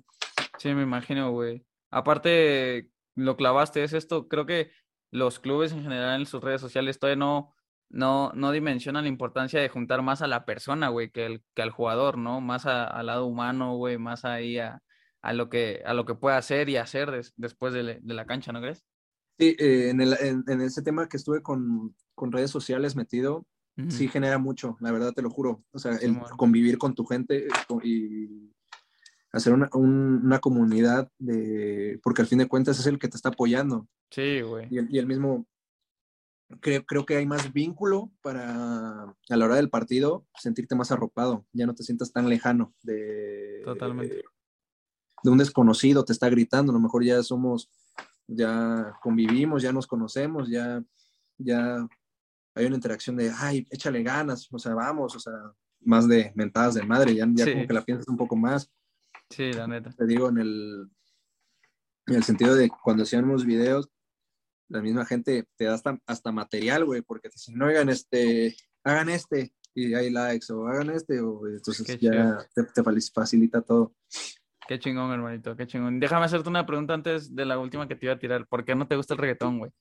Sí, 0.58 0.74
me 0.74 0.84
imagino, 0.84 1.32
güey. 1.32 1.66
Aparte, 1.92 2.90
lo 3.16 3.36
clavaste, 3.38 3.84
es 3.84 3.94
esto, 3.94 4.28
creo 4.28 4.46
que 4.46 4.72
los 5.12 5.40
clubes 5.40 5.72
en 5.72 5.84
general 5.84 6.22
en 6.22 6.26
sus 6.26 6.42
redes 6.42 6.62
sociales 6.62 6.98
todavía 7.00 7.18
no, 7.20 7.54
no, 7.90 8.32
no 8.34 8.52
dimensionan 8.52 9.04
la 9.04 9.10
importancia 9.10 9.60
de 9.62 9.70
juntar 9.70 10.02
más 10.02 10.22
a 10.22 10.28
la 10.28 10.46
persona, 10.46 10.90
güey, 10.90 11.12
que, 11.12 11.26
el, 11.28 11.44
que 11.56 11.62
al 11.62 11.70
jugador, 11.72 12.18
¿no? 12.18 12.42
Más 12.42 12.66
a- 12.66 12.88
al 12.88 13.06
lado 13.08 13.26
humano, 13.28 13.76
güey, 13.76 13.98
más 14.00 14.26
ahí 14.26 14.58
a, 14.58 14.82
a 15.22 15.34
lo 15.34 15.50
que, 15.50 15.84
a 15.86 15.94
lo 15.94 16.06
que 16.06 16.16
puede 16.16 16.36
hacer 16.36 16.70
y 16.70 16.78
hacer 16.78 17.12
des- 17.12 17.34
después 17.38 17.74
de, 17.74 17.84
le- 17.84 18.00
de 18.02 18.14
la 18.16 18.26
cancha, 18.26 18.52
¿no 18.52 18.62
crees? 18.62 18.84
Sí, 19.40 19.56
eh, 19.60 19.90
en, 19.90 20.02
el- 20.02 20.18
en- 20.20 20.44
en 20.48 20.62
ese 20.62 20.82
tema 20.82 21.08
que 21.08 21.18
estuve 21.18 21.42
con, 21.44 21.96
con 22.16 22.32
redes 22.32 22.50
sociales 22.52 22.96
metido, 22.96 23.46
sí 23.90 24.08
genera 24.08 24.38
mucho, 24.38 24.78
la 24.82 24.92
verdad 24.92 25.14
te 25.14 25.24
lo 25.24 25.32
juro. 25.32 25.64
O 25.72 25.80
sea, 25.80 25.94
el 25.98 26.16
convivir 26.38 26.78
con 26.78 26.94
tu 26.94 27.06
gente 27.06 27.48
eh, 27.48 27.52
y 27.84 28.52
hacer 29.34 29.52
una, 29.54 29.70
un- 29.74 30.22
una 30.24 30.40
comunidad 30.40 31.12
de, 31.20 32.00
porque 32.04 32.22
al 32.22 32.28
fin 32.28 32.38
de 32.38 32.48
cuentas 32.48 32.80
es 32.80 32.86
el 32.86 33.00
que 33.00 33.08
te 33.08 33.18
está 33.18 33.30
apoyando. 33.30 33.88
Sí, 34.12 34.42
güey. 34.42 34.68
Y 34.70 34.78
el, 34.78 34.88
y 34.94 35.00
el 35.00 35.08
mismo, 35.08 35.46
creo, 36.62 36.86
creo 36.86 37.06
que 37.06 37.18
hay 37.18 37.26
más 37.26 37.52
vínculo 37.52 38.12
para 38.22 39.04
a 39.04 39.36
la 39.36 39.46
hora 39.46 39.56
del 39.56 39.70
partido 39.72 40.26
sentirte 40.40 40.76
más 40.76 40.92
arropado, 40.92 41.46
ya 41.52 41.66
no 41.66 41.74
te 41.74 41.84
sientas 41.84 42.12
tan 42.14 42.30
lejano 42.30 42.74
de, 42.84 43.62
Totalmente. 43.66 44.24
de 45.24 45.30
un 45.32 45.38
desconocido, 45.40 46.06
te 46.06 46.14
está 46.14 46.30
gritando, 46.30 46.72
a 46.72 46.76
lo 46.76 46.80
mejor 46.82 47.04
ya 47.04 47.22
somos, 47.24 47.72
ya 48.28 48.94
convivimos, 49.02 49.64
ya 49.64 49.74
nos 49.74 49.88
conocemos, 49.88 50.48
ya, 50.50 50.84
ya 51.40 51.88
hay 52.56 52.66
una 52.68 52.76
interacción 52.76 53.16
de, 53.16 53.32
ay, 53.36 53.66
échale 53.72 54.04
ganas, 54.04 54.48
o 54.52 54.60
sea, 54.60 54.76
vamos, 54.76 55.16
o 55.16 55.20
sea, 55.20 55.34
más 55.82 56.08
de 56.08 56.32
mentadas 56.36 56.76
de 56.76 56.84
madre, 56.84 57.16
ya, 57.16 57.28
ya 57.34 57.46
Sí. 57.46 57.54
como 57.54 57.68
que 57.68 57.74
la 57.74 57.84
piensas 57.84 58.08
un 58.08 58.16
poco 58.18 58.36
más 58.36 58.72
Sí, 59.34 59.52
la 59.54 59.68
neta. 59.68 59.92
te 59.92 60.06
digo, 60.06 60.30
en 60.30 60.38
el, 60.38 60.90
en 62.08 62.16
el 62.16 62.24
sentido 62.24 62.56
de 62.56 62.70
cuando 62.70 63.04
hacíamos 63.04 63.46
videos, 63.46 63.90
la 64.70 64.82
misma 64.82 65.06
gente 65.06 65.46
te 65.56 65.66
da 65.66 65.74
hasta, 65.74 66.00
hasta 66.06 66.32
material, 66.32 66.86
güey, 66.86 67.02
porque 67.02 67.30
te 67.30 67.36
dicen, 67.36 67.58
no, 67.58 67.68
oigan, 67.68 67.90
este, 67.90 68.56
hagan 68.84 69.10
este, 69.10 69.54
y 69.74 69.94
hay 69.94 70.10
likes, 70.10 70.52
o 70.54 70.68
hagan 70.68 70.90
este, 70.92 71.20
o 71.20 71.48
entonces 71.48 71.86
Qué 71.86 71.98
ya 71.98 72.38
te, 72.54 72.64
te 72.64 72.84
facilita 73.14 73.62
todo. 73.62 73.96
Qué 74.68 74.80
chingón, 74.80 75.12
hermanito, 75.12 75.56
qué 75.56 75.68
chingón. 75.68 76.00
Déjame 76.00 76.26
hacerte 76.26 76.50
una 76.50 76.66
pregunta 76.66 76.94
antes 76.94 77.36
de 77.36 77.46
la 77.46 77.60
última 77.60 77.88
que 77.88 77.96
te 77.96 78.06
iba 78.06 78.16
a 78.16 78.20
tirar. 78.20 78.48
¿Por 78.48 78.64
qué 78.64 78.76
no 78.76 78.88
te 78.88 78.96
gusta 78.96 79.14
el 79.14 79.20
reggaetón, 79.20 79.60
güey? 79.60 79.72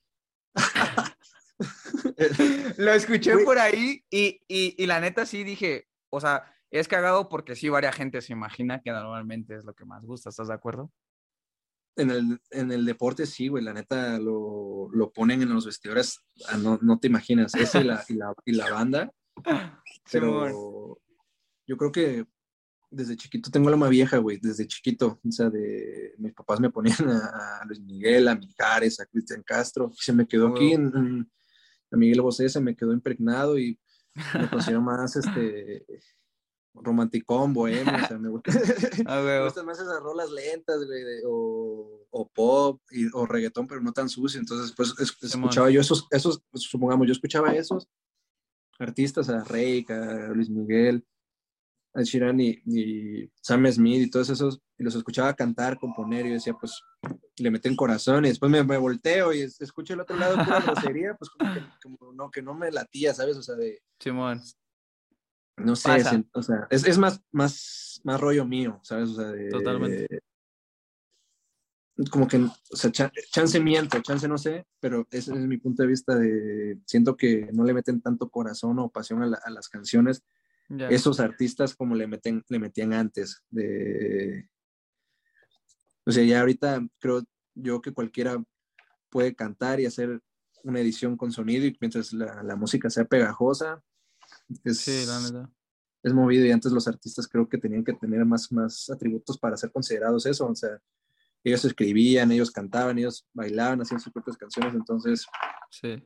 Lo 2.78 2.92
escuché 2.92 3.34
Güey. 3.34 3.44
por 3.44 3.59
ahí 3.59 4.05
y, 4.11 4.40
y, 4.48 4.74
y 4.76 4.86
la 4.86 5.00
neta 5.00 5.26
sí 5.26 5.44
dije, 5.44 5.86
o 6.11 6.20
sea, 6.20 6.44
es 6.72 6.88
cagado 6.88 7.28
porque 7.28 7.54
sí, 7.54 7.68
varia 7.68 7.92
gente 7.92 8.20
se 8.20 8.32
imagina 8.32 8.80
que 8.80 8.90
normalmente 8.90 9.54
es 9.54 9.64
lo 9.64 9.74
que 9.74 9.84
más 9.84 10.02
gusta, 10.04 10.30
¿estás 10.30 10.48
de 10.48 10.54
acuerdo? 10.54 10.90
En 11.96 12.10
el, 12.10 12.40
en 12.50 12.72
el 12.72 12.86
deporte 12.86 13.26
sí, 13.26 13.48
güey, 13.48 13.62
la 13.62 13.74
neta 13.74 14.18
lo, 14.18 14.88
lo 14.92 15.12
ponen 15.12 15.42
en 15.42 15.52
los 15.52 15.66
vestidores, 15.66 16.18
ah, 16.48 16.56
no, 16.56 16.78
no 16.80 16.98
te 16.98 17.08
imaginas, 17.08 17.54
ese 17.54 17.82
y 17.82 17.84
la, 17.84 18.02
y 18.08 18.14
la, 18.14 18.34
y 18.46 18.52
la 18.52 18.70
banda, 18.70 19.12
pero 20.10 20.98
yo 21.66 21.76
creo 21.76 21.92
que 21.92 22.26
desde 22.90 23.16
chiquito 23.16 23.50
tengo 23.50 23.68
la 23.70 23.76
más 23.76 23.90
vieja, 23.90 24.16
güey, 24.18 24.38
desde 24.40 24.66
chiquito, 24.66 25.20
o 25.26 25.32
sea, 25.32 25.50
de 25.50 26.14
mis 26.18 26.32
papás 26.32 26.60
me 26.60 26.70
ponían 26.70 27.08
a, 27.10 27.58
a 27.60 27.64
Luis 27.66 27.80
Miguel, 27.80 28.26
a 28.28 28.34
Mijares, 28.34 28.98
a 29.00 29.06
Cristian 29.06 29.42
Castro, 29.42 29.90
se 29.94 30.12
me 30.14 30.26
quedó 30.26 30.48
aquí 30.48 30.72
en, 30.72 30.86
en- 30.96 31.32
a 31.90 31.96
Miguel 31.98 32.22
Bosé, 32.22 32.48
se 32.48 32.58
me 32.60 32.74
quedó 32.74 32.94
impregnado 32.94 33.58
y 33.58 33.78
me 34.34 34.48
considero 34.48 34.80
más, 34.82 35.14
este, 35.16 35.84
romanticón, 36.74 37.52
bohemio, 37.52 37.92
o 38.04 38.06
sea, 38.08 38.18
me 38.18 38.28
gusta, 38.30 38.50
Ah, 39.06 39.20
me 39.24 39.42
gustan 39.44 39.66
más 39.66 39.78
esas 39.78 40.00
rolas 40.02 40.30
lentas, 40.30 40.78
güey, 40.86 41.02
de- 41.04 41.22
o, 41.26 42.06
o 42.10 42.28
pop, 42.28 42.80
y- 42.90 43.08
o 43.12 43.26
reggaetón, 43.26 43.66
pero 43.66 43.80
no 43.80 43.92
tan 43.92 44.08
sucio, 44.08 44.40
entonces, 44.40 44.72
pues, 44.76 44.94
es- 44.98 45.16
escuchaba 45.22 45.70
yo 45.70 45.80
esos, 45.80 46.06
esos, 46.10 46.42
supongamos, 46.54 47.06
yo 47.06 47.12
escuchaba 47.12 47.54
esos 47.54 47.86
artistas, 48.78 49.28
a 49.28 49.44
Rey, 49.44 49.84
a 49.88 50.28
Luis 50.34 50.48
Miguel, 50.50 51.04
a 51.94 52.02
Sheeran 52.02 52.40
y, 52.40 52.58
y 52.64 53.30
Sam 53.42 53.66
Smith 53.70 54.00
y 54.06 54.10
todos 54.10 54.30
esos, 54.30 54.60
y 54.78 54.82
los 54.82 54.94
escuchaba 54.94 55.34
cantar, 55.34 55.78
componer, 55.78 56.24
y 56.24 56.30
yo 56.30 56.34
decía, 56.36 56.54
pues, 56.58 56.80
le 57.36 57.50
meten 57.50 57.76
corazón, 57.76 58.24
y 58.24 58.28
después 58.28 58.50
me, 58.50 58.64
me 58.64 58.78
volteo 58.78 59.32
y 59.32 59.42
es- 59.42 59.60
escucho 59.60 59.92
el 59.94 60.00
otro 60.00 60.16
lado 60.16 60.36
pura 60.42 60.60
grosería, 60.96 61.14
pues, 61.18 61.30
como 61.30 61.52
que, 61.54 61.60
como 61.82 62.12
no, 62.14 62.30
que 62.30 62.42
no 62.42 62.54
me 62.54 62.70
latía, 62.72 63.12
¿sabes? 63.14 63.36
O 63.36 63.42
sea, 63.42 63.54
de, 63.56 63.82
Simón. 64.00 64.40
No 65.57 65.76
sé, 65.76 65.88
sen- 66.12 66.28
o 66.32 66.42
sea, 66.42 66.66
es, 66.70 66.84
es 66.86 66.98
más, 66.98 67.22
más, 67.30 68.00
más 68.05 68.20
rollo 68.20 68.44
mío, 68.46 68.80
¿sabes? 68.82 69.11
O 69.11 69.14
sea, 69.14 69.26
de, 69.32 69.48
Totalmente. 69.48 70.20
Como 72.11 72.26
que, 72.26 72.38
o 72.38 72.50
sea, 72.76 72.90
cha- 72.90 73.12
chance 73.30 73.61
miento, 73.61 74.00
chance 74.00 74.26
no 74.26 74.38
sé, 74.38 74.66
pero 74.80 75.07
ese 75.11 75.32
es 75.32 75.38
mi 75.40 75.59
punto 75.59 75.82
de 75.82 75.88
vista 75.88 76.14
de, 76.16 76.78
siento 76.86 77.16
que 77.16 77.50
no 77.53 77.64
le 77.64 77.74
meten 77.74 78.00
tanto 78.00 78.30
corazón 78.30 78.78
o 78.78 78.90
pasión 78.90 79.22
a, 79.22 79.26
la- 79.26 79.40
a 79.44 79.50
las 79.50 79.68
canciones 79.68 80.22
esos 80.88 81.20
artistas 81.20 81.74
como 81.74 81.94
le, 81.94 82.07
meten, 82.07 82.42
le 82.48 82.59
metían 82.59 82.94
antes. 82.94 83.42
De... 83.50 84.48
O 86.07 86.11
sea, 86.11 86.24
ya 86.24 86.40
ahorita 86.40 86.80
creo 86.98 87.22
yo 87.55 87.82
que 87.82 87.92
cualquiera 87.92 88.42
puede 89.11 89.34
cantar 89.34 89.78
y 89.78 89.86
hacer 89.86 90.22
una 90.64 90.80
edición 90.80 91.16
con 91.18 91.30
sonido 91.30 91.66
y 91.66 91.76
mientras 91.78 92.12
la, 92.14 92.42
la 92.42 92.57
música 92.57 92.88
sea 92.88 93.05
pegajosa, 93.05 93.82
es, 94.64 94.78
Sí, 94.78 95.05
la 95.07 95.20
neta. 95.20 95.50
es 96.03 96.12
movido 96.12 96.44
y 96.46 96.50
antes 96.50 96.72
los 96.72 96.88
artistas 96.88 97.28
creo 97.28 97.48
que 97.48 97.59
tenían 97.59 97.84
que 97.84 97.92
tener 97.92 98.24
más, 98.24 98.50
más 98.53 98.90
atributos 98.90 99.38
para 99.38 99.57
ser 99.57 99.70
considerados 99.72 100.26
eso, 100.26 100.46
o 100.46 100.55
sea, 100.55 100.78
ellos 101.44 101.64
escribían, 101.64 102.30
ellos 102.32 102.50
cantaban, 102.50 102.98
ellos 102.98 103.26
bailaban, 103.32 103.80
hacían 103.82 104.00
sus 104.00 104.12
propias 104.12 104.36
canciones, 104.36 104.74
entonces 104.74 105.26
Sí. 105.70 106.03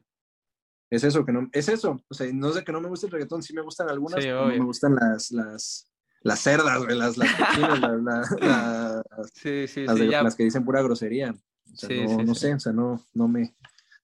es 0.91 1.05
eso, 1.05 1.25
que 1.25 1.33
no, 1.33 1.49
es 1.53 1.69
eso, 1.69 2.01
o 2.09 2.15
sea, 2.15 2.31
no 2.33 2.53
de 2.53 2.65
que 2.65 2.73
no 2.73 2.81
me 2.81 2.89
guste 2.89 3.07
el 3.07 3.13
reggaetón, 3.13 3.43
sí 3.43 3.53
me 3.55 3.63
gustan 3.63 3.89
algunas, 3.91 4.23
Sí, 4.23 4.29
pero 4.29 4.43
no 4.49 4.49
me 4.49 4.65
gustan 4.65 4.95
las, 4.95 5.31
las, 5.33 5.91
las 6.23 6.41
cerdas, 6.41 6.81
las, 6.87 7.17
las, 7.17 7.31
cochinas, 7.35 7.81
las- 7.81 8.03
la- 8.03 9.03
las- 9.19 9.31
Sí, 9.35 9.67
sí, 9.69 9.85
las 9.87 9.99
sí, 9.99 10.05
de- 10.05 10.11
ya. 10.11 10.23
las 10.23 10.35
que 10.37 10.45
dicen 10.45 10.65
pura 10.65 10.81
grosería, 10.83 11.33
o 11.33 11.77
sea, 11.77 11.91
no, 12.25 12.35
sé, 12.35 12.55
o 12.55 12.61
sea, 12.61 12.73
no, 12.73 13.05
no 13.13 13.29
me, 13.29 13.55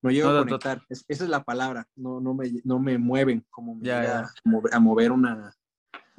no 0.03 0.11
llego 0.11 0.28
No, 0.30 0.36
a 0.36 0.40
no. 0.40 0.44
conectar, 0.46 0.82
Es- 0.88 1.05
esa 1.09 1.24
es 1.24 1.30
la 1.30 1.44
palabra, 1.44 1.88
no, 1.96 2.20
no, 2.20 2.34
me, 2.34 2.50
no 2.64 2.78
me 2.78 2.98
mueven 2.98 3.46
como 3.50 3.74
me 3.74 3.86
Ya, 3.86 4.03
ya. 4.03 4.18
a 4.20 4.30
mover- 4.44 4.74
a 4.74 4.80
mover 4.80 5.12
una 5.12 5.55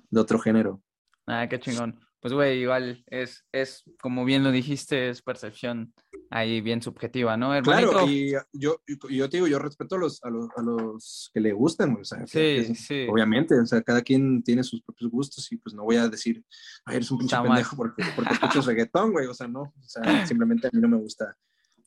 de 0.09 0.19
otro 0.19 0.39
género. 0.39 0.81
Ah, 1.27 1.47
qué 1.49 1.59
chingón. 1.59 1.99
Pues, 2.21 2.34
güey, 2.34 2.61
igual 2.61 3.03
es, 3.07 3.45
es, 3.51 3.84
como 4.01 4.23
bien 4.23 4.45
lo 4.45 4.51
dijiste, 4.51 5.09
es 5.09 5.21
percepción 5.21 5.93
ahí 6.29 6.61
bien 6.61 6.81
subjetiva, 6.81 7.36
¿no, 7.36 7.53
hermanito? 7.53 7.91
Claro, 7.91 8.07
y 8.09 8.31
yo, 8.53 8.77
yo 9.09 9.29
te 9.29 9.38
digo, 9.38 9.47
yo 9.47 9.59
respeto 9.59 9.95
a 9.95 9.99
los, 9.99 10.23
a 10.23 10.29
los, 10.29 10.47
a 10.55 10.61
los 10.61 11.29
que 11.34 11.41
le 11.41 11.51
gustan, 11.51 11.91
güey, 11.91 12.01
o 12.03 12.05
sea, 12.05 12.25
Sí, 12.25 12.38
que- 12.39 12.75
sí. 12.75 13.07
obviamente, 13.09 13.59
o 13.59 13.65
sea, 13.65 13.81
cada 13.81 14.01
quien 14.01 14.41
tiene 14.41 14.63
sus 14.63 14.81
propios 14.81 15.11
gustos 15.11 15.51
y 15.51 15.57
pues 15.57 15.75
no 15.75 15.84
voy 15.84 15.97
a 15.97 16.07
decir, 16.07 16.41
ay, 16.86 16.95
eres 16.95 17.11
un 17.11 17.17
pinche 17.19 17.36
Está 17.36 17.43
mal. 17.43 17.57
pendejo 17.57 17.75
porque, 17.75 18.03
porque 18.15 18.34
escuchas 18.36 18.65
reggaetón, 18.67 19.11
güey, 19.11 19.27
o 19.27 19.34
sea, 19.34 19.49
no, 19.49 19.61
o 19.63 19.73
sea, 19.86 20.25
simplemente 20.25 20.67
a 20.67 20.69
mí 20.71 20.79
no 20.79 20.88
me 20.88 20.97
gusta 20.97 21.36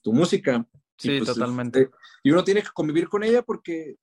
tu 0.02 0.12
música. 0.12 0.66
Sí, 0.98 1.18
pues, 1.18 1.32
totalmente. 1.34 1.82
este, 1.82 1.96
y 2.22 2.30
uno 2.30 2.42
tiene 2.44 2.62
que 2.62 2.68
convivir 2.74 3.08
con 3.08 3.22
ella 3.22 3.42
porque 3.42 3.96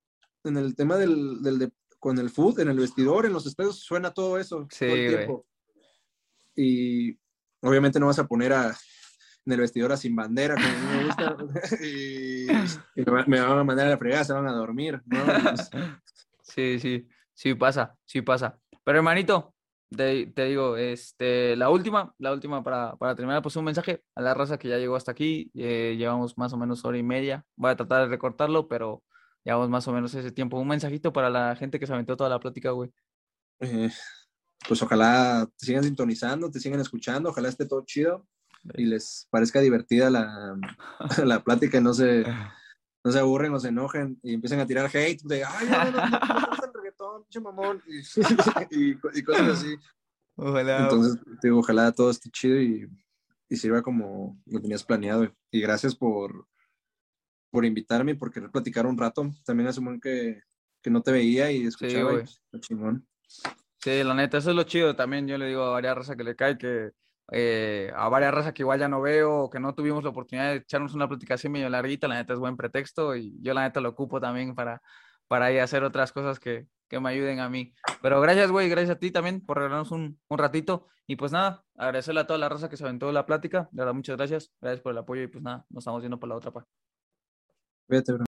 en 0.44 0.58
el 0.58 0.76
tema 0.76 0.98
del, 0.98 1.42
del 1.42 1.60
de- 1.60 1.72
con 2.00 2.18
el 2.20 2.30
food, 2.30 2.60
en 2.60 2.70
el 2.70 2.78
vestidor, 2.80 3.26
en 3.26 3.34
los 3.34 3.46
espejos, 3.46 3.80
suena 3.80 4.12
todo 4.12 4.38
eso 4.38 4.68
Sí, 4.70 4.86
todo 4.86 4.96
el 4.96 5.02
güey. 5.06 5.08
tiempo. 5.18 5.48
Y 6.56 7.18
obviamente 7.62 8.00
no 8.00 8.08
vas 8.08 8.20
a 8.20 8.28
poner 8.28 8.54
a, 8.54 8.76
en 9.46 9.54
el 9.54 9.60
vestidor 9.60 9.92
a 9.92 9.98
sin 9.98 10.16
bandera, 10.16 10.56
como 10.56 10.78
a 10.78 10.80
mí 10.80 10.88
me 10.88 11.04
gusta, 11.04 11.36
y, 11.84 12.52
y 12.52 13.06
me, 13.06 13.12
va- 13.12 13.26
me 13.26 13.40
van 13.40 13.58
a 13.60 13.64
mandar 13.64 13.88
a 13.88 13.92
la 13.92 13.98
fregada, 13.98 14.24
se 14.24 14.34
van 14.34 14.48
a 14.48 14.52
dormir, 14.54 15.02
¿no? 15.06 15.24
Sí, 16.46 16.78
sí, 16.80 17.08
sí 17.34 17.56
pasa, 17.56 17.98
sí 18.06 18.22
pasa. 18.22 18.60
Pero 18.84 18.98
hermanito, 19.00 19.53
te, 19.96 20.28
te 20.28 20.46
digo, 20.46 20.78
este, 20.78 21.56
la 21.56 21.70
última, 21.70 22.14
la 22.18 22.34
última 22.34 22.64
para, 22.64 22.96
para 22.98 23.16
terminar, 23.16 23.42
pues 23.42 23.56
un 23.56 23.66
mensaje 23.66 24.04
a 24.16 24.22
la 24.22 24.34
raza 24.34 24.58
que 24.58 24.70
ya 24.70 24.78
llegó 24.78 24.96
hasta 24.96 25.12
aquí. 25.12 25.52
eh, 25.56 25.96
llevamos 25.98 26.38
más 26.38 26.54
o 26.54 26.58
menos 26.58 26.84
hora 26.86 26.98
y 26.98 27.04
media. 27.04 27.46
Voy 27.56 27.72
a 27.72 27.76
tratar 27.76 28.02
de 28.04 28.10
recortarlo, 28.10 28.68
pero 28.68 29.04
llevamos 29.44 29.70
más 29.70 29.88
o 29.88 29.94
menos 29.94 30.14
ese 30.16 30.32
tiempo. 30.32 30.60
Un 30.60 30.68
mensajito 30.68 31.14
para 31.14 31.30
la 31.30 31.56
gente 31.56 31.80
que 31.80 31.88
se 31.88 31.94
aventó 31.94 32.18
toda 32.18 32.30
la 32.30 32.40
plática, 32.40 32.72
güey. 32.72 32.92
eh, 33.60 33.92
pues 34.68 34.82
ojalá 34.82 35.48
te 35.58 35.66
sigan 35.66 35.84
sintonizando, 35.84 36.50
te 36.50 36.60
sigan 36.60 36.80
escuchando, 36.80 37.30
ojalá 37.30 37.50
esté 37.50 37.66
todo 37.66 37.84
chido 37.86 38.26
y 38.76 38.86
les 38.86 39.28
parezca 39.30 39.60
divertida 39.60 40.10
la, 40.10 40.58
la 41.24 41.44
plática 41.44 41.78
y 41.78 41.82
no 41.82 41.94
se, 41.94 42.24
no 43.04 43.12
se 43.12 43.20
aburren 43.20 43.54
o 43.54 43.60
se 43.60 43.70
enojen 43.70 44.20
y 44.24 44.34
empiecen 44.36 44.60
a 44.60 44.66
tirar 44.66 44.86
hate 44.86 45.22
de, 45.24 45.44
ay, 45.44 45.68
no, 45.70 45.92
no, 45.92 46.10
no, 46.10 46.63
reggaetón, 46.94 47.24
pinche 47.24 47.40
mamón, 47.40 47.82
y, 48.72 48.92
y, 48.92 49.00
y 49.14 49.24
cosas 49.24 49.50
así. 49.50 49.76
Ojalá. 50.36 50.84
Entonces, 50.84 51.22
te 51.42 51.48
digo, 51.48 51.60
ojalá 51.60 51.92
todo 51.92 52.10
esté 52.10 52.30
chido 52.30 52.60
y, 52.60 52.90
y 53.50 53.56
sirva 53.56 53.82
como 53.82 54.42
lo 54.46 54.60
tenías 54.60 54.84
planeado. 54.84 55.32
Y 55.52 55.62
gracias 55.62 55.96
por, 55.96 56.48
por 57.52 57.66
invitarme 57.66 58.12
y 58.14 58.16
por 58.16 58.32
querer 58.32 58.50
platicar 58.50 58.86
un 58.86 58.98
rato. 58.98 59.32
También 59.46 59.70
asumo 59.70 60.00
que, 60.00 60.42
que 60.82 60.90
no 60.90 61.02
te 61.02 61.12
veía 61.12 61.52
y 61.52 61.66
escuchaba. 61.66 62.24
y, 62.52 62.60
chingón. 62.60 63.08
Sí, 63.80 64.04
la 64.04 64.14
neta, 64.14 64.38
eso 64.38 64.50
es 64.50 64.56
lo 64.56 64.64
chido 64.64 64.96
también. 64.96 65.28
Yo 65.28 65.38
le 65.38 65.48
digo 65.48 65.64
a 65.64 65.72
varias 65.72 65.96
razas 65.96 66.16
que 66.16 66.24
le 66.24 66.36
cae 66.36 66.58
que 66.58 66.92
eh, 67.32 67.92
a 67.96 68.10
varias 68.10 68.34
razas 68.34 68.54
que 68.54 68.64
igual 68.64 68.80
ya 68.80 68.88
no 68.88 69.02
veo 69.02 69.44
o 69.44 69.50
que 69.50 69.60
no 69.60 69.74
tuvimos 69.74 70.04
la 70.04 70.10
oportunidad 70.10 70.52
de 70.52 70.58
echarnos 70.58 70.94
una 70.94 71.08
plática 71.08 71.36
así 71.36 71.48
medio 71.48 71.70
larguita, 71.70 72.08
la 72.08 72.16
neta 72.16 72.34
es 72.34 72.40
buen 72.40 72.58
pretexto 72.58 73.16
y 73.16 73.38
yo 73.42 73.54
la 73.54 73.64
neta 73.64 73.82
lo 73.82 73.90
ocupo 73.90 74.20
también 74.20 74.56
para, 74.56 74.82
para 75.28 75.52
ir 75.52 75.62
a 75.62 75.64
hacer 75.64 75.84
otras 75.84 76.12
cosas 76.12 76.40
que, 76.40 76.68
que 76.94 77.00
me 77.00 77.10
ayuden 77.10 77.40
a 77.40 77.50
mí. 77.50 77.74
Pero 78.02 78.22
gracias, 78.22 78.52
güey, 78.52 78.70
gracias 78.70 78.98
a 78.98 79.00
ti 79.00 79.12
también 79.12 79.46
por 79.46 79.58
regalarnos 79.58 79.92
un, 79.92 80.20
un 80.28 80.38
ratito. 80.38 80.88
Y 81.08 81.16
pues 81.16 81.32
nada, 81.32 81.66
agradecerle 81.76 82.22
a 82.22 82.28
toda 82.28 82.40
la 82.40 82.50
raza 82.50 82.70
que 82.70 82.78
se 82.78 82.84
aventó 82.84 83.12
la 83.12 83.26
plática. 83.26 83.68
De 83.72 83.82
verdad, 83.82 83.94
muchas 83.94 84.16
gracias. 84.16 84.52
Gracias 84.62 84.82
por 84.82 84.92
el 84.94 85.00
apoyo 85.00 85.24
y 85.24 85.28
pues 85.28 85.44
nada, 85.44 85.66
nos 85.70 85.82
estamos 85.82 86.02
viendo 86.02 86.20
por 86.20 86.30
la 86.30 86.36
otra, 86.36 86.52
pa. 86.52 86.66
Cuídate, 87.88 88.14
bro. 88.14 88.33